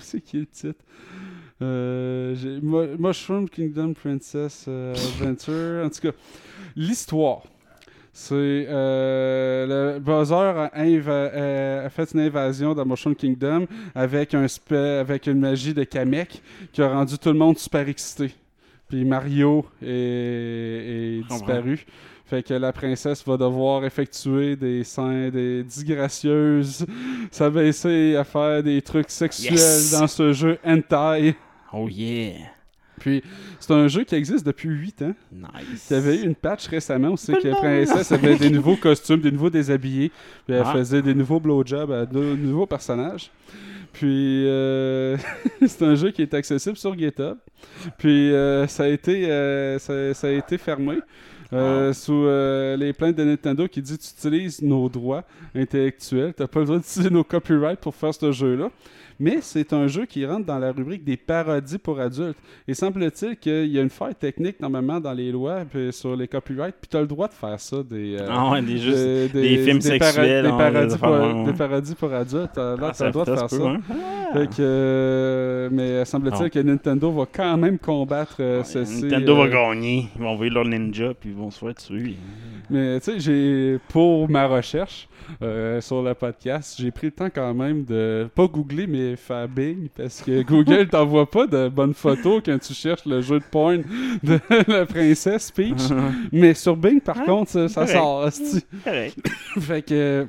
[0.00, 0.80] c'est qui est le titre?
[2.98, 5.84] Mushroom Kingdom Princess Adventure.
[5.84, 6.12] En tout cas,
[6.74, 7.42] l'histoire.
[8.14, 8.34] C'est
[8.68, 14.98] euh, le Bowser a, euh, a fait une invasion dans Mushroom Kingdom avec un spé-
[15.00, 18.34] avec une magie de Kamek qui a rendu tout le monde super excité.
[18.88, 21.86] Puis Mario est, disparu.
[22.26, 26.86] Fait que la princesse va devoir effectuer des scènes des disgracieuses,
[27.30, 29.98] s'abaisser à faire des trucs sexuels Yes!
[29.98, 31.34] dans ce jeu hentai.
[31.72, 32.34] Oh yeah.
[33.02, 33.20] Puis
[33.58, 35.14] c'est un jeu qui existe depuis 8 ans.
[35.32, 35.88] Nice.
[35.90, 39.20] Il y avait eu une patch récemment aussi que la princesse avait des nouveaux costumes,
[39.20, 40.10] des nouveaux déshabillés.
[40.46, 40.72] Puis elle Ah.
[40.72, 43.30] faisait des nouveaux blowjobs à de nouveaux personnages.
[43.92, 45.16] Puis euh,
[45.66, 47.36] c'est un jeu qui est accessible sur GitHub.
[47.98, 50.98] Puis euh, ça, a été, euh, ça, ça a été fermé.
[51.52, 55.24] euh, sous euh, les plaintes de Nintendo qui dit tu utilises nos droits
[55.54, 58.70] intellectuels, t'as pas le droit d'utiliser nos copyrights pour faire ce jeu-là.
[59.20, 62.36] Mais c'est un jeu qui rentre dans la rubrique des parodies pour adultes.
[62.66, 66.28] Et semble-t-il qu'il y a une faille technique normalement dans les lois puis sur les
[66.28, 67.82] copyrights, puis tu as le droit de faire ça.
[67.82, 71.44] Des, euh, Ah ouais, des, des films sexuels, Des hein, parodies, des pour, affaires, ouais.
[71.44, 72.56] des parodies pour adultes.
[72.56, 73.56] Là, Ah, t'as ça- le droit de faire ça.
[73.62, 73.80] hein.
[74.32, 76.48] Fait que, euh, mais semble-t-il Non.
[76.48, 79.04] que Nintendo va quand même combattre euh, ceci.
[79.04, 80.06] Nintendo euh, va gagner.
[80.16, 82.16] Ils vont envoyer leur ninja puis ils vont se faire tuer.
[82.70, 85.08] Mais tu sais, j'ai pour ma recherche
[85.42, 89.48] euh, sur le podcast, j'ai pris le temps quand même de pas googler mais faire
[89.48, 93.44] Bing parce que Google t'envoie pas de bonnes photos quand tu cherches le jeu de
[93.44, 93.82] porn
[94.22, 94.38] de
[94.68, 95.82] la princesse Peach.
[96.30, 98.28] mais sur Bing par contre, ça, sort.
[98.84, 99.16] Correct.
[99.60, 100.26] fait que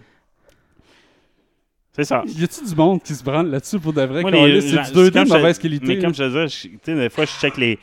[1.94, 2.24] C'est ça.
[2.26, 4.24] y a-tu du monde qui se branle là-dessus pour de vrai?
[4.62, 5.88] C'est du 2D comme de mauvaise qualité.
[5.88, 7.78] Mais comme je te disais, tu sais, des fois, je check les,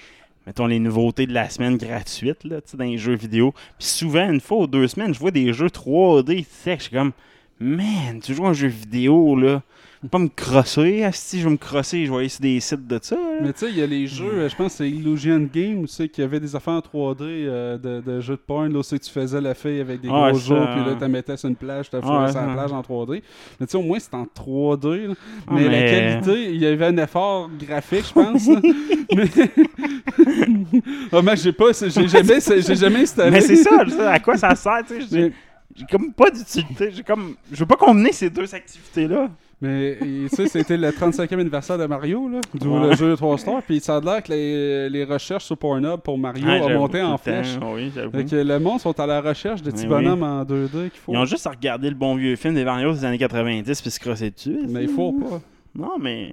[0.47, 3.53] mettons, les nouveautés de la semaine gratuites là, dans les jeux vidéo.
[3.79, 6.39] Puis souvent, une fois ou deux semaines, je vois des jeux 3D.
[6.39, 7.12] Tu sais, je suis comme,
[7.61, 9.62] man, tu joues à un jeu vidéo, là.
[10.09, 11.07] Pas me crosser.
[11.13, 13.17] Si je vais me crosser, je vais aller sur des sites de ça.
[13.17, 13.21] là.
[13.43, 15.83] Mais tu sais, il y a les jeux, euh, je pense que c'est Illusion Game,
[15.83, 18.79] tu sais, qui avait des affaires en 3D euh, de, de jeux de porn, là,
[18.79, 21.07] où c'est que tu faisais la fille avec des Ah, gros jours, puis là, tu
[21.07, 23.23] mettais sur une plage, tu Ah, fourrais sur la plage en 3D.
[23.61, 25.15] Mais tu sais, au moins, c'est en 3D, là.
[25.47, 25.91] Ah, mais, la mais-
[26.23, 28.49] qualité, il y avait un effort graphique, je pense.
[29.15, 29.25] mais...
[31.13, 33.31] Ah, mais j'ai pas, j'ai jamais, j'ai jamais installé.
[33.33, 35.33] Mais c'est ça, je à quoi ça sert, tu sais.
[35.77, 36.91] J'ai comme pas d'utilité.
[36.95, 37.35] J'ai comme.
[37.53, 39.29] Je veux pas combiner ces deux activités-là.
[39.61, 42.89] Mais tu sais, c'était le 35e anniversaire de Mario, là, d'où Ouais.
[42.91, 46.01] le jeu de 3 stars, puis ça a l'air que les, les recherches sur Pornhub
[46.01, 47.59] pour Mario Ouais, ont monté en flèche.
[47.74, 47.91] Oui.
[47.91, 49.89] Fait que le monde sont à la recherche de petits oui.
[49.89, 51.12] bonhommes en 2D qu'il faut.
[51.12, 53.91] Ils ont juste à regarder le bon vieux film des Mario des années 90 puis
[53.91, 54.59] se crosser dessus.
[54.69, 55.41] Mais il faut pas.
[55.74, 56.32] Non, mais.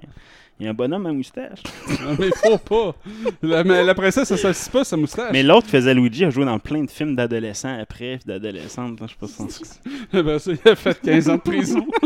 [0.60, 1.62] Il y a un bonhomme à moustache.
[2.02, 2.94] Non, mais faut pas.
[3.42, 5.30] La, mais la princesse, elle s'assit pas sa moustache.
[5.32, 8.98] Mais l'autre faisait Luigi a joué dans plein de films d'adolescents après, puis d'adolescentes.
[9.02, 9.62] Je sais pas si
[10.12, 11.86] Ben, ça, il a fait 15 ans de prison.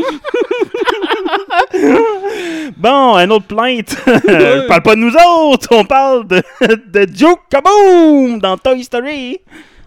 [2.77, 3.95] Bon, un autre plainte.
[4.07, 9.39] On parle pas de nous autres, on parle de, de Kaboom dans Toy Story.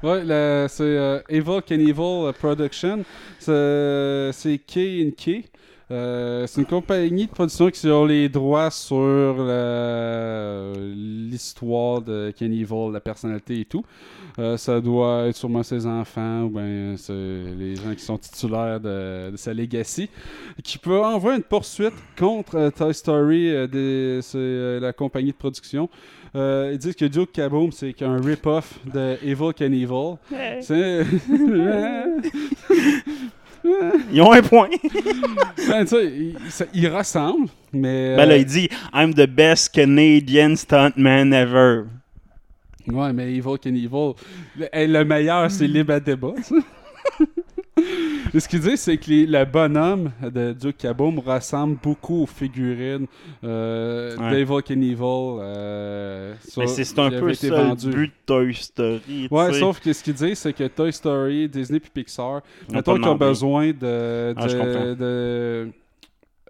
[0.02, 0.22] ouais,
[0.68, 3.04] c'est euh, Evil Knievel Production.
[3.38, 5.44] C'est c'est K&K.
[5.90, 9.36] Euh, c'est une compagnie de production qui a les droits sur
[10.84, 13.84] l'histoire de Kenny Evil, la personnalité et tout.
[14.38, 18.80] Euh, ça doit être sûrement ses enfants ou bien c'est les gens qui sont titulaires
[18.80, 20.10] de, de sa legacy
[20.62, 25.36] qui peut envoyer une poursuite contre euh, Toy Story, euh, c'est euh, la compagnie de
[25.36, 25.88] production.
[26.34, 30.16] Euh, ils disent que Duke Kaboom, c'est qu'un rip-off de Evil Knievel.
[30.60, 31.06] C'est...
[34.12, 34.68] Ils ont un point.
[35.68, 38.14] Ben, tu sais, il, ça- il ressemble, mais...
[38.16, 41.84] Ben là, euh, il dit I'm the best Canadian stuntman ever.
[42.86, 44.12] Ouais, mais Evil Knievel,
[44.56, 46.54] le, le meilleur, c'est libre à débat, ça.
[48.34, 52.26] Et Ce qu'il dit, c'est que les- le bonhomme de Duke Kaboom ressemble beaucoup aux
[52.26, 53.06] figurines
[53.44, 54.30] euh, Ouais.
[54.44, 55.38] d'Evil Knievel.
[55.40, 59.28] Euh, Mais c'est c'est un peu ça le but de Toy Story.
[59.30, 63.08] Ouais, sauf que ce qu'il dit, c'est que Toy Story, Disney puis Pixar, mettons qu'ils
[63.08, 65.68] ont besoin de, Ah, de, de,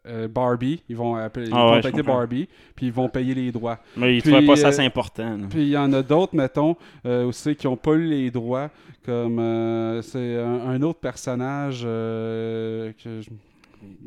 [0.09, 2.03] euh, Barbie, ils vont appeler, ils Ah vont ouais, contacter.
[2.03, 3.79] Barbie, puis ils vont payer les droits.
[3.97, 5.37] Mais ils Puis, trouvaient pas ça euh, assez important.
[5.51, 8.71] Puis il y en a d'autres, mettons, euh, aussi qui n'ont pas eu les droits,
[9.07, 13.31] comme euh, c'est un, autre personnage euh, que je-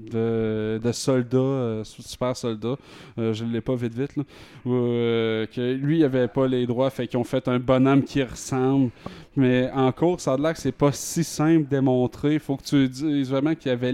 [0.09, 2.75] de, de soldat, euh, super soldat,
[3.17, 4.23] euh, je ne l'ai pas vite vite, là,
[4.65, 8.03] où, euh, que lui, il avait pas les droits, fait qu'ils ont fait un bonhomme
[8.03, 8.91] qui ressemble.
[9.35, 12.33] Mais en cours, ça a l'air que c'est pas si simple de démontrer.
[12.33, 13.93] Il faut que tu dises vraiment qu'il y avait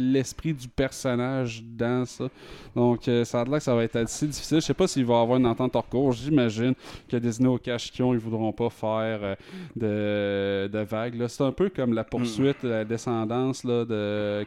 [0.00, 2.28] l'esprit du personnage dans ça.
[2.74, 4.60] Donc, ça a l'air que ça va être assez difficile.
[4.60, 6.12] Je sais pas s'il va avoir une entente hors cours.
[6.12, 6.74] J'imagine
[7.08, 9.36] que Disney au cash ont, ils voudront pas faire
[9.76, 11.24] de, de vagues.
[11.28, 14.44] C'est un peu comme la poursuite, la descendance là, de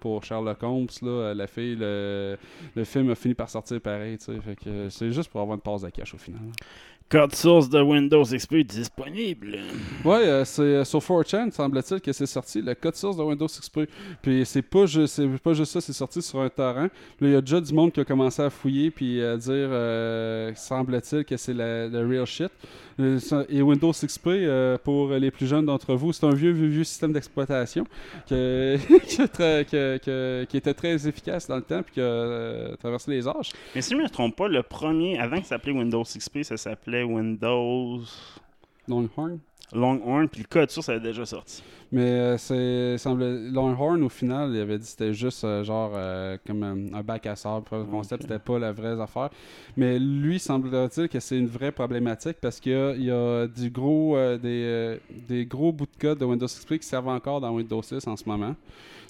[0.00, 0.86] Pour Sherlock Holmes.
[1.02, 2.36] Là, la fille, le,
[2.74, 4.18] le film a fini par sortir pareil.
[4.18, 6.40] Fait que c'est juste pour avoir une passe de cash au final.
[7.14, 9.58] Code source de Windows XP disponible.
[10.04, 13.46] Ouais, euh, c'est euh, sur 4chan, semble-t-il que c'est sorti, le code source de Windows
[13.46, 13.82] XP.
[14.20, 16.88] Puis c'est pas, c'est pas juste ça, c'est sorti sur un torrent.
[17.20, 20.50] Il y a déjà du monde qui a commencé à fouiller puis à dire, euh,
[20.56, 22.50] semble-t-il, que c'est la- le real shit.
[23.48, 26.84] Et Windows XP, euh, pour les plus jeunes d'entre vous, c'est un vieux, vieux, vieux
[26.84, 27.84] système d'exploitation
[28.28, 28.76] que-
[29.06, 32.04] qui, a très- que- que- qui était très efficace dans le temps puis qui a
[32.04, 33.50] euh, traversé les âges.
[33.76, 36.56] Mais si je me trompe pas, le premier, avant que ça s'appelait Windows XP, ça
[36.56, 38.00] s'appelait Windows
[38.88, 39.38] Longhorn?
[39.72, 41.62] Longhorn, puis le code source avait déjà sorti.
[41.90, 45.92] Mais euh, c'est semble Longhorn au final, il avait dit que c'était juste euh, genre
[45.94, 47.64] euh, comme un, un bac à sable.
[47.70, 49.30] Le concept c'était pas la vraie affaire.
[49.76, 54.16] Mais lui semble-t-il que c'est une vraie problématique parce qu'il y y a du gros
[54.38, 54.98] des,
[55.28, 58.16] des gros bouts de code de Windows XP qui servent encore dans Windows 6 en
[58.16, 58.54] ce moment.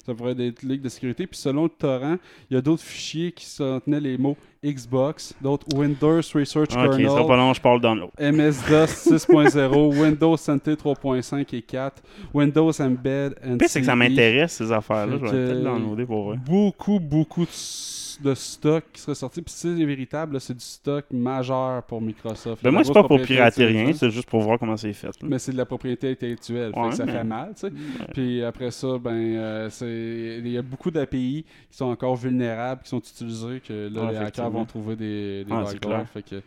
[0.05, 1.25] Ça pourrait être des ligues de sécurité.
[1.25, 2.17] Puis selon le torrent,
[2.49, 6.97] il y a d'autres fichiers qui contenaient les mots Xbox, d'autres Windows Research Ok, ça
[6.97, 7.27] Kernel.
[7.27, 7.75] pas long, je parle.
[8.19, 12.01] MS-DOS 6.0, Windows NT 3.5 et 4,
[12.33, 15.17] Windows Embed and pire, c'est que ça m'intéresse, ces affaires-là.
[15.21, 16.37] Je vais peut-être downloader pour vrai.
[16.45, 17.49] Beaucoup, beaucoup de,
[18.23, 19.41] de stock qui serait sorti.
[19.41, 22.63] Puis si c'est véritable, c'est du stock majeur pour Microsoft.
[22.63, 25.07] Ben moi, c'est pas pour pirater rien, c'est juste pour voir comment c'est fait.
[25.07, 25.27] là.
[25.27, 27.73] Mais c'est de la propriété intellectuelle, fait Ouais, que ça mais- fait mal, tu sais.
[28.13, 32.81] Puis après ça, ben, euh, c'est il y a beaucoup d'API qui sont encore vulnérables,
[32.83, 35.91] qui sont utilisés, que là, Ouais, les hackers vont trouver des, des Ouais, c'est backdoors.
[35.93, 36.07] clair.
[36.13, 36.41] Fait que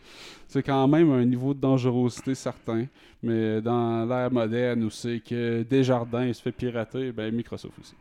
[0.49, 2.87] c'est quand même un niveau de dangerosité certain.
[3.23, 7.95] Mais dans l'ère moderne où c'est que Desjardins il se fait pirater, ben Microsoft aussi.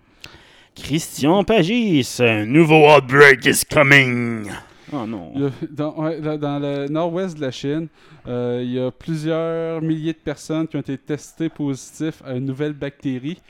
[0.75, 4.47] Christian Pagis, un nouveau outbreak is coming.
[4.93, 5.31] Oh non.
[5.35, 7.87] Il y a- dans, ouais, là, dans le nord-ouest de la Chine,
[8.25, 12.45] euh, il y a plusieurs milliers de personnes qui ont été testées positives à une
[12.45, 13.41] nouvelle bactérie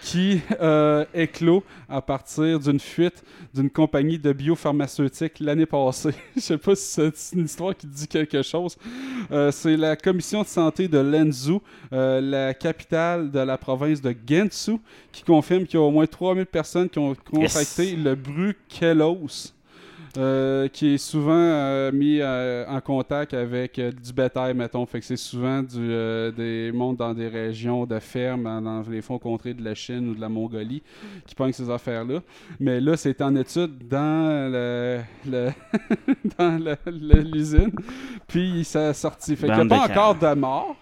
[0.00, 3.22] qui euh, éclot à partir d'une fuite
[3.54, 6.14] d'une compagnie de biopharmaceutique l'année passée.
[6.36, 8.76] Je sais pas si c'est une histoire qui dit quelque chose.
[9.30, 11.60] Euh, c'est la commission de santé de Lenzhou,
[11.92, 14.78] euh, la capitale de la province de Gansu,
[15.12, 19.54] qui confirme qu'il y a au moins 3000 personnes qui ont contracté le brucellose.
[20.18, 24.84] Euh, qui est souvent euh, mis euh, en contact avec du bétail, mettons.
[24.84, 25.88] Fait que c'est souvent du,
[26.36, 30.14] des mondes dans des régions de fermes, dans, les fonds contrées de la Chine ou
[30.16, 30.82] de la Mongolie,
[31.24, 32.20] qui pognent ces affaires-là.
[32.58, 35.52] Mais là, c'est en étude dans le, le-
[36.38, 37.70] dans l'usine.
[38.26, 39.36] Puis ça a sorti.
[39.36, 40.76] Fait qu'il n'y a pas encore de morts.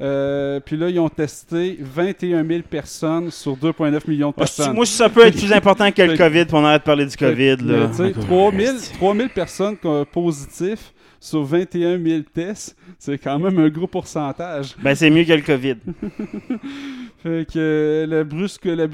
[0.00, 4.74] Euh, puis là, ils ont testé 21 000 personnes sur 2,9 millions de Ah, personnes.
[4.74, 7.06] moi, si ça peut être plus important que le COVID, puis on arrête de parler
[7.06, 7.88] du COVID, Mais, là.
[7.88, 13.58] tu sais, 3000, 3000 personnes qui ont positif sur 21 000 tests, c'est quand même
[13.58, 14.74] un gros pourcentage.
[14.82, 15.76] Ben, c'est mieux que le COVID.
[17.22, 18.86] Fait que le brusque, la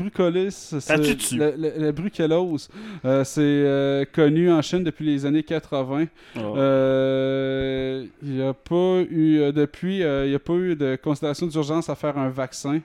[0.81, 1.37] c'est- dessus.
[1.37, 2.69] la, la- la brucellose,
[3.05, 6.07] euh, c'est euh, connu en Chine depuis les années 80.
[6.37, 6.41] Oh.
[6.57, 11.91] Euh, Il n'y a pas eu, depuis, il n'y a pas eu de considération d'urgence
[11.91, 12.81] à faire un vaccin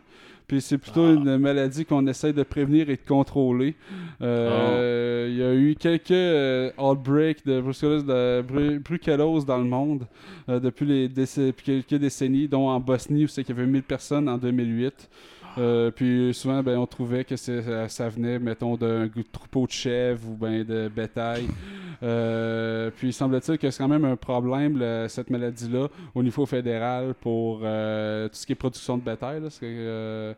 [0.47, 3.75] Puis c'est plutôt une maladie qu'on essaie de prévenir et de contrôler.
[4.21, 9.65] Euh, Il y a eu quelques euh, outbreaks de brucellose, de bru- brucellose dans le
[9.65, 10.07] monde
[10.49, 13.67] euh, depuis, les déc- depuis quelques décennies, dont en Bosnie où c'est qu'il y avait
[13.69, 15.09] 1000 personnes en 2008.
[15.57, 20.27] Euh, puis souvent, ben, on trouvait que ça, ça venait, mettons, d'un troupeau de chèvres
[20.29, 21.47] ou ben, de bétail.
[22.03, 26.45] Euh, puis il semble-t-il que c'est quand même un problème, le- cette maladie-là, au niveau
[26.45, 29.41] fédéral pour euh, tout ce qui est production de bétail.
[29.41, 30.33] là, euh,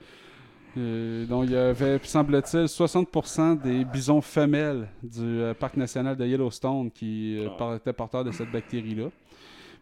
[1.26, 6.92] donc, il y avait, semble-t-il, 60% des bisons femelles du euh, parc national de Yellowstone
[6.92, 9.08] qui euh, étaient porteurs de cette bactérie-là.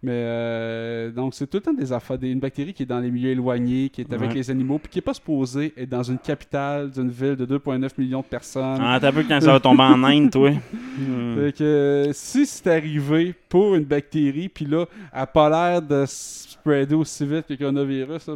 [0.04, 3.10] Mais euh, donc, c'est tout le temps des affaires, une bactérie qui est dans les
[3.10, 4.36] milieux éloignés, qui est avec Ouais.
[4.36, 7.90] les animaux, puis qui n'est pas supposée être dans une capitale d'une ville de 2,9
[7.98, 8.80] millions de personnes.
[8.80, 10.52] Ah, t'as peu quand ça va tomber en Inde, toi.
[10.98, 11.36] Hmm.
[11.36, 15.82] Fait que euh, si c'est arrivé pour une bactérie, puis là, elle n'a pas l'air
[15.82, 18.36] de se spreader aussi vite que le coronavirus, là,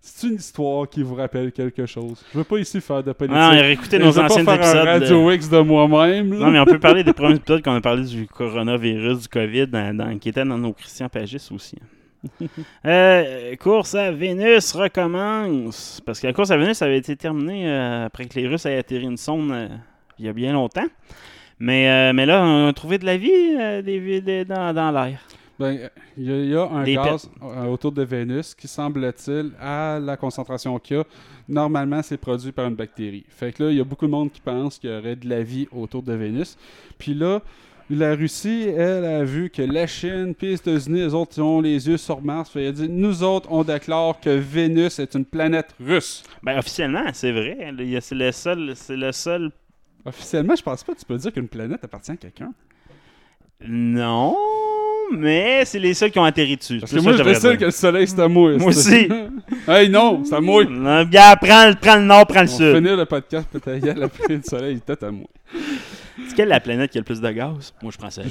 [0.00, 2.24] c'est une histoire qui vous rappelle quelque chose.
[2.32, 3.36] Je veux pas ici faire de politique.
[3.36, 4.48] On a réécouté Et nos anciens épisodes.
[4.48, 6.28] un de- Radio X de moi-même.
[6.28, 9.66] Non, mais on peut parler des premiers épisodes qu'on a parlé du coronavirus, du COVID,
[9.66, 11.76] dans- dans- qui étaient dans nos Christian Pagis aussi.
[12.86, 16.00] Euh, course à Vénus recommence.
[16.04, 18.78] Parce que la course à Vénus avait été terminée euh, après que les Russes aient
[18.78, 19.68] atterri une sonde euh,
[20.18, 20.86] il y a bien longtemps.
[21.58, 24.72] Mais, euh, mais là, on a trouvé de la vie euh, des, vi- des- dans,
[24.74, 25.18] dans l'air.
[25.58, 25.88] Ben,
[26.18, 29.52] il y, a- il y a un Des gaz euh, autour de Vénus qui semble-t-il,
[29.60, 31.04] à la concentration qu'il y a,
[31.48, 33.24] normalement c'est produit par une bactérie.
[33.30, 35.28] Fait que là, il y a beaucoup de monde qui pense qu'il y aurait de
[35.28, 36.58] la vie autour de Vénus.
[36.98, 37.40] Puis là,
[37.88, 41.60] la Russie, elle, a vu que la Chine puis les États-Unis, les autres, ils ont
[41.60, 42.50] les yeux sur Mars.
[42.50, 46.22] Fait, elle a dit, nous autres, on déclare que Vénus est une planète russe.
[46.42, 47.72] Ben, officiellement, c'est vrai.
[48.00, 48.72] C'est le seul.
[48.74, 49.52] C'est le seul.
[50.04, 52.52] Officiellement, je pense pas que tu peux dire qu'une planète appartient à quelqu'un.
[53.66, 54.36] Non,
[55.12, 56.78] mais c'est les seuls qui ont atterri dessus.
[56.80, 58.56] Parce C'est que moi, je décide que le soleil, c'est à moi.
[58.56, 59.08] Moi c'est-
[59.68, 60.64] hey, non, c'est à moi.
[60.64, 62.66] Bien, prends, le- prends le nord, prends le On sud.
[62.66, 63.78] va finir le podcast, peut-être.
[63.82, 65.26] Il y a la le soleil, peut-être à moi.
[66.28, 67.72] C'est quelle la planète qui a le plus de gaz?
[67.82, 68.26] Moi, je prends celle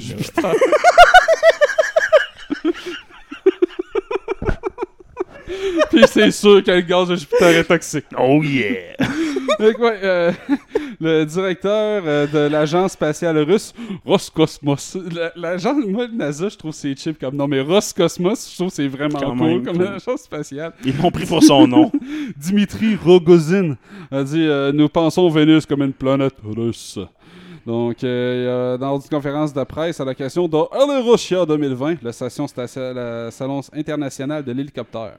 [5.90, 8.06] Puis c'est sûr que le gaz de Jupiter est toxique.
[8.18, 8.96] Oh yeah!
[9.58, 10.32] Ouais, euh,
[11.00, 13.72] le directeur euh, de l'agence spatiale russe,
[14.04, 14.98] Roscosmos.
[15.14, 18.54] La- L'agence, moi, le NASA, je trouve que c'est cheap comme nom, mais Roscosmos, je
[18.56, 19.86] trouve que c'est vraiment Quand cool même comme cool.
[19.86, 20.72] agence spatiale.
[20.84, 21.90] Ils l'ont pris pour son nom.
[22.36, 23.76] Dimitri Rogozin
[24.10, 26.98] a dit euh, Nous pensons Vénus comme une planète russe.
[27.66, 32.00] Donc, euh, il y a- dans une conférence de presse à l'occasion de Russia 2020,
[32.02, 35.16] la, station la Salon international de l'hélicoptère.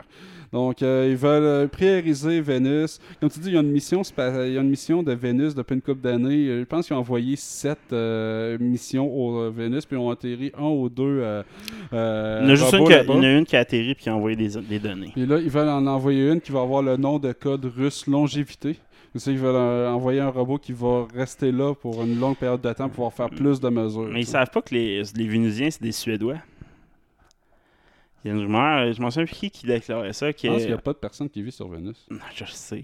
[0.54, 3.00] Donc, euh, ils veulent euh, prioriser Vénus.
[3.20, 5.54] Comme tu dis, il y a une mission, il y a une mission de Vénus
[5.54, 6.48] depuis une couple d'années.
[6.48, 10.54] Euh, Je pense qu'ils ont envoyé sept euh, missions au Vénus, puis ils ont atterri
[10.58, 11.20] un ou deux.
[11.22, 11.44] euh,
[11.92, 11.96] Il
[12.48, 13.14] y en a juste une qui a, là-bas.
[13.14, 15.12] il y en a une qui a atterri puis qui a envoyé des, des données.
[15.14, 18.08] Puis là, ils veulent en envoyer une qui va avoir le nom de code russe
[18.08, 18.78] longévité.
[19.20, 22.62] C'est ils veulent euh, envoyer un robot qui va rester là pour une longue période
[22.62, 24.10] de temps pour pouvoir faire plus de mesures.
[24.12, 26.38] Mais ils savent pas que les, les Vénusiens, c'est des Suédois.
[28.26, 30.28] Il y a une rumeur, je m'en souviens plus qui qui déclarait ça.
[30.28, 32.06] Je pense qu'il n'y a pas de personne qui vit sur Vénus.
[32.10, 32.84] Non, je sais.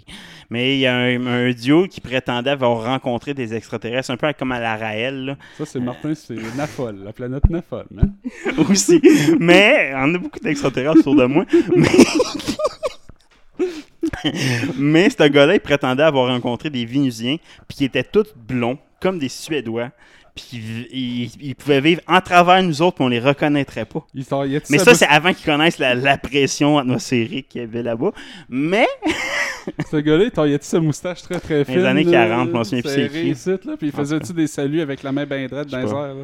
[0.50, 4.32] Mais il y a un, un duo qui prétendait avoir rencontré des extraterrestres, un peu
[4.38, 5.38] comme à la Raël, là.
[5.58, 7.86] Ça, c'est Martin, c'est Nafol, la planète Nafol.
[7.92, 8.14] man.
[8.70, 9.02] aussi.
[9.40, 11.46] Mais on a beaucoup d'extraterrestres autour de moi.
[11.76, 11.88] Mais,
[14.78, 19.20] mais ce gars-là, il prétendait avoir rencontré des Vénusiens, puis qui étaient tous blonds, comme
[19.20, 19.90] des Suédois.
[20.36, 24.04] Puis ils, pouvaient vivre en travers nous autres, puis on les reconnaîtrait pas.
[24.16, 27.84] Il il Mais ça, c'est avant qu'ils connaissent la, la pression atmosphérique qu'il y avait
[27.84, 28.12] là-bas.
[28.50, 28.88] Mais
[29.92, 31.86] Ce gars-là, il a sa moustache très très fine.
[31.86, 33.78] années là, 40, je m'en souviens plus c'est qui.
[33.78, 36.24] Puis il faisait-tu des saluts avec la main bien droite dans les airs, là?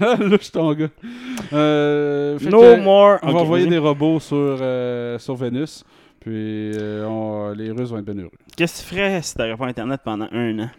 [0.00, 0.88] là, je suis ton gars.
[1.52, 3.18] Euh, no que- more.
[3.22, 5.84] On va Ok, envoyer des robots sur, euh, sur Vénus.
[6.26, 8.32] Puis euh, on- les Russes vont être bien heureux.
[8.56, 10.70] Qu'est-ce que tu ferais si t'avais pas Internet pendant un an?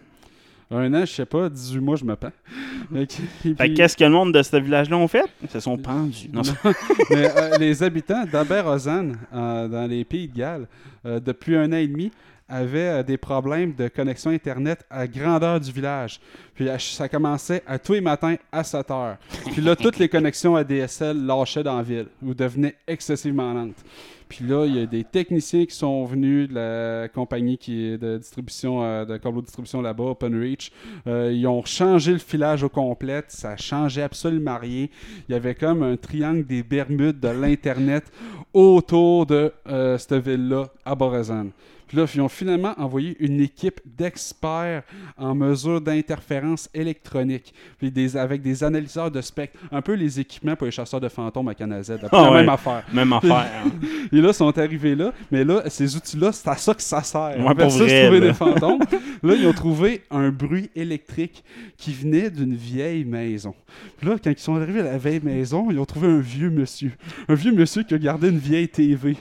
[0.70, 2.32] Un an, je sais pas, 18 mois, je me pends.
[2.92, 5.24] Fait que- et Fait puis- que qu'est-ce que le monde de ce village-là ont fait?
[5.42, 6.28] Ils se sont pendus.
[6.30, 6.42] Non,
[7.10, 10.66] Mais, euh, les habitants d'Aberozan, euh, dans les pays de Galles,
[11.06, 12.10] euh, depuis un an et demi,
[12.50, 16.20] avaient euh, des problèmes de connexion Internet à grandeur du village.
[16.54, 19.16] Puis à- ça commençait à tous les matins à 7 heures.
[19.52, 23.82] Puis là, toutes les connexions ADSL lâchaient dans la ville ou devenaient excessivement lentes.
[24.28, 27.98] Puis là, il y a des techniciens qui sont venus de la compagnie qui est
[27.98, 30.70] de distribution, euh, de câble de distribution là-bas, OpenReach.
[31.06, 33.24] Euh, ils ont changé le filage au complet.
[33.28, 34.86] Ça changeait absolument rien.
[35.28, 38.04] Il y avait comme un triangle des Bermudes de l'Internet
[38.52, 41.46] autour de euh, cette ville-là, à Borazan.
[41.88, 44.82] Puis là, ils ont finalement envoyé une équipe d'experts
[45.16, 50.54] en mesure d'interférence électronique, puis des, avec des analyseurs de spectre, un peu les équipements
[50.54, 51.96] pour les chasseurs de fantômes à Canazet.
[52.02, 52.36] Ah la ouais.
[52.40, 52.84] même affaire.
[52.92, 53.50] Même affaire.
[53.64, 53.70] hein.
[54.12, 57.02] Et là, ils sont arrivés là, mais là, ces outils-là, c'est à ça que ça
[57.02, 57.36] sert.
[57.38, 58.26] Ouais, pour Versus vrai, trouver là.
[58.28, 58.80] des fantômes.
[59.22, 61.42] là, ils ont trouvé un bruit électrique
[61.76, 63.54] qui venait d'une vieille maison.
[63.98, 66.50] Puis là, quand ils sont arrivés à la vieille maison, ils ont trouvé un vieux
[66.50, 66.92] monsieur.
[67.28, 69.16] Un vieux monsieur qui a gardé une vieille TV.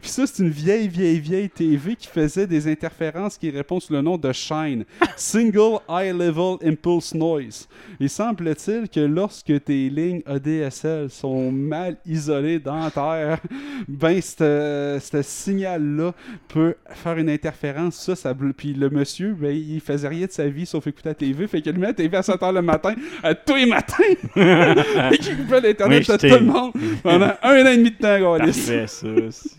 [0.00, 3.92] Puis ça, c'est une vieille, vieille, vieille TV qui faisait des interférences qui répondent sous
[3.92, 4.84] le nom de Shine.
[5.16, 7.68] Single High Level Impulse Noise.
[8.00, 13.40] Il semble-t-il que lorsque tes lignes ADSL sont mal isolées dans la terre,
[13.88, 16.12] ben, ce ce signal-là
[16.48, 17.96] peut faire une interférence.
[17.96, 21.14] Ça, ça Puis le monsieur, ben, il faisait rien de sa vie sauf écouter la
[21.14, 21.46] TV.
[21.46, 24.04] Fait qu'il allumait la TV à 7 h le matin, à tous les matins.
[25.12, 26.72] Et qu'il coupait l'Internet Oui, à tout le monde
[27.02, 28.38] pendant un an et demi de temps.
[28.38, 29.06] Parfait, ça.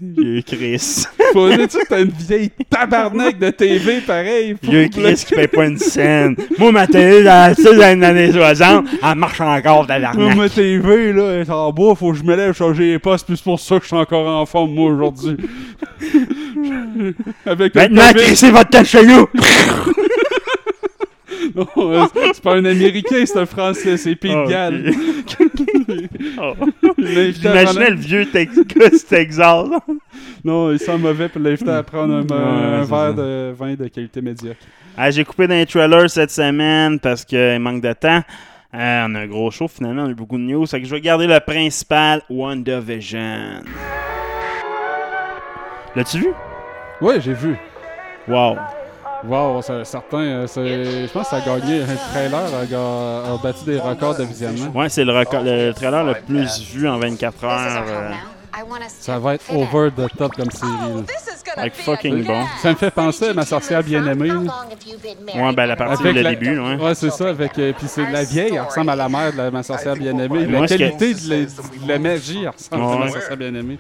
[0.02, 1.06] Vieux Chris.
[1.34, 4.56] Faut dire que t'as une vieille tabarnak de TV pareil.
[4.62, 6.36] Vieux Chris qui paye pas une scène.
[6.58, 10.36] Moi, ma télé, dans les années 60, elle marche encore, Moi, tabarnak.
[10.38, 13.26] ma TV, là, elle est en bois, faut que je me lève changer les postes,
[13.26, 15.38] puis c'est pour ça que je suis encore en forme, moi, aujourd'hui.
[17.46, 19.28] Avec Maintenant, crissez votre tête chez nous.
[21.56, 24.50] non, euh, c'est- pas un Américain, c'est un Français, c'est Pete ok.
[24.50, 24.92] Gall.
[26.42, 26.54] Oh.
[26.98, 29.68] J'imaginais le vieux Texas, Texas.
[30.44, 33.14] Non, il sent mauvais, l'a invité à prendre un, un Ouais, verre ça.
[33.14, 34.60] de vin de qualité médiocre.
[34.98, 38.22] Ah, J'ai coupé dans les trailers cette semaine parce qu'il manque de temps.
[38.74, 40.66] Euh, on a un gros show finalement, on a eu beaucoup de news.
[40.66, 43.64] Fait que je vais garder le principal, WandaVision.
[45.96, 46.28] L'as-tu vu?
[47.02, 47.56] Ouais, j'ai vu.
[48.28, 48.58] Wow.
[49.26, 50.18] Wow, c'est certain.
[50.20, 51.82] euh, c'est- Je pense que ça a gagné.
[51.84, 54.72] Un trailer a, ga- a battu des records de visionnement.
[54.74, 57.84] Ouais, c'est le, record- le trailer le plus vu en 24 heures.
[57.88, 58.12] euh,
[59.00, 60.72] Ça va être over the top comme série.
[60.72, 61.02] là.
[61.58, 62.44] Like fucking bon.
[62.62, 64.32] Ça me fait penser à ma sorcière bien-aimée.
[64.32, 66.76] Ouais, ben la partie Avec le la- début, ouais.
[66.76, 67.30] Ouais, c'est ça.
[67.30, 69.96] Avec, euh, puis c'est la vieille, elle ressemble à la mère de la, ma sorcière
[69.96, 70.46] bien-aimée.
[70.46, 73.78] La que- qualité de, la, de la magie elle ressemble à ma sorcière bien-aimée.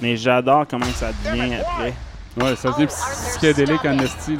[0.00, 1.92] Mais j'adore comment ça devient après.
[2.40, 4.38] Ouais, ça devient psychédélique en esti.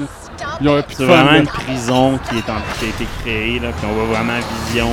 [0.88, 4.16] C'est vraiment une prison qui, est en, qui a été créée, là, puis on voit
[4.16, 4.90] vraiment Vision.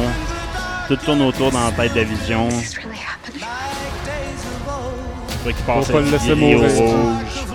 [0.87, 2.49] Tout tourne autour dans la tête de Vision.
[5.43, 6.59] Qu'il passe pas le laisser mourir.
[6.59, 7.45] rouge.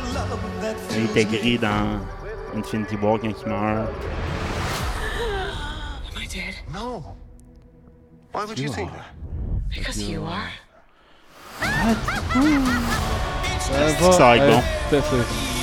[1.04, 2.00] Intégré dans
[2.56, 3.90] Infinity War quand il meurt.
[6.72, 7.04] No.
[8.32, 9.12] Why would you think that?
[9.84, 10.00] Ça Ça
[11.60, 12.12] va être
[14.36, 14.62] être bon.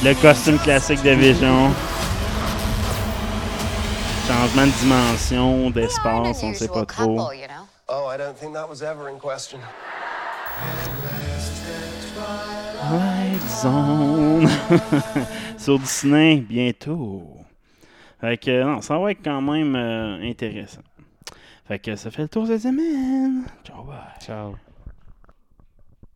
[0.04, 1.72] Le costume classique de Vision.
[4.28, 7.30] Changement de dimension, d'espace, on sait pas trop.
[7.88, 9.60] Oh, I don't think that was ever in question.
[13.48, 14.48] Zone.
[15.58, 17.24] Sur Disney, bientôt.
[18.22, 20.82] Fait que, non, ça va être quand même euh, intéressant.
[21.68, 23.44] Fait que ça fait le tour cette semaine.
[23.64, 23.98] Ciao, bye.
[24.20, 24.56] Ciao.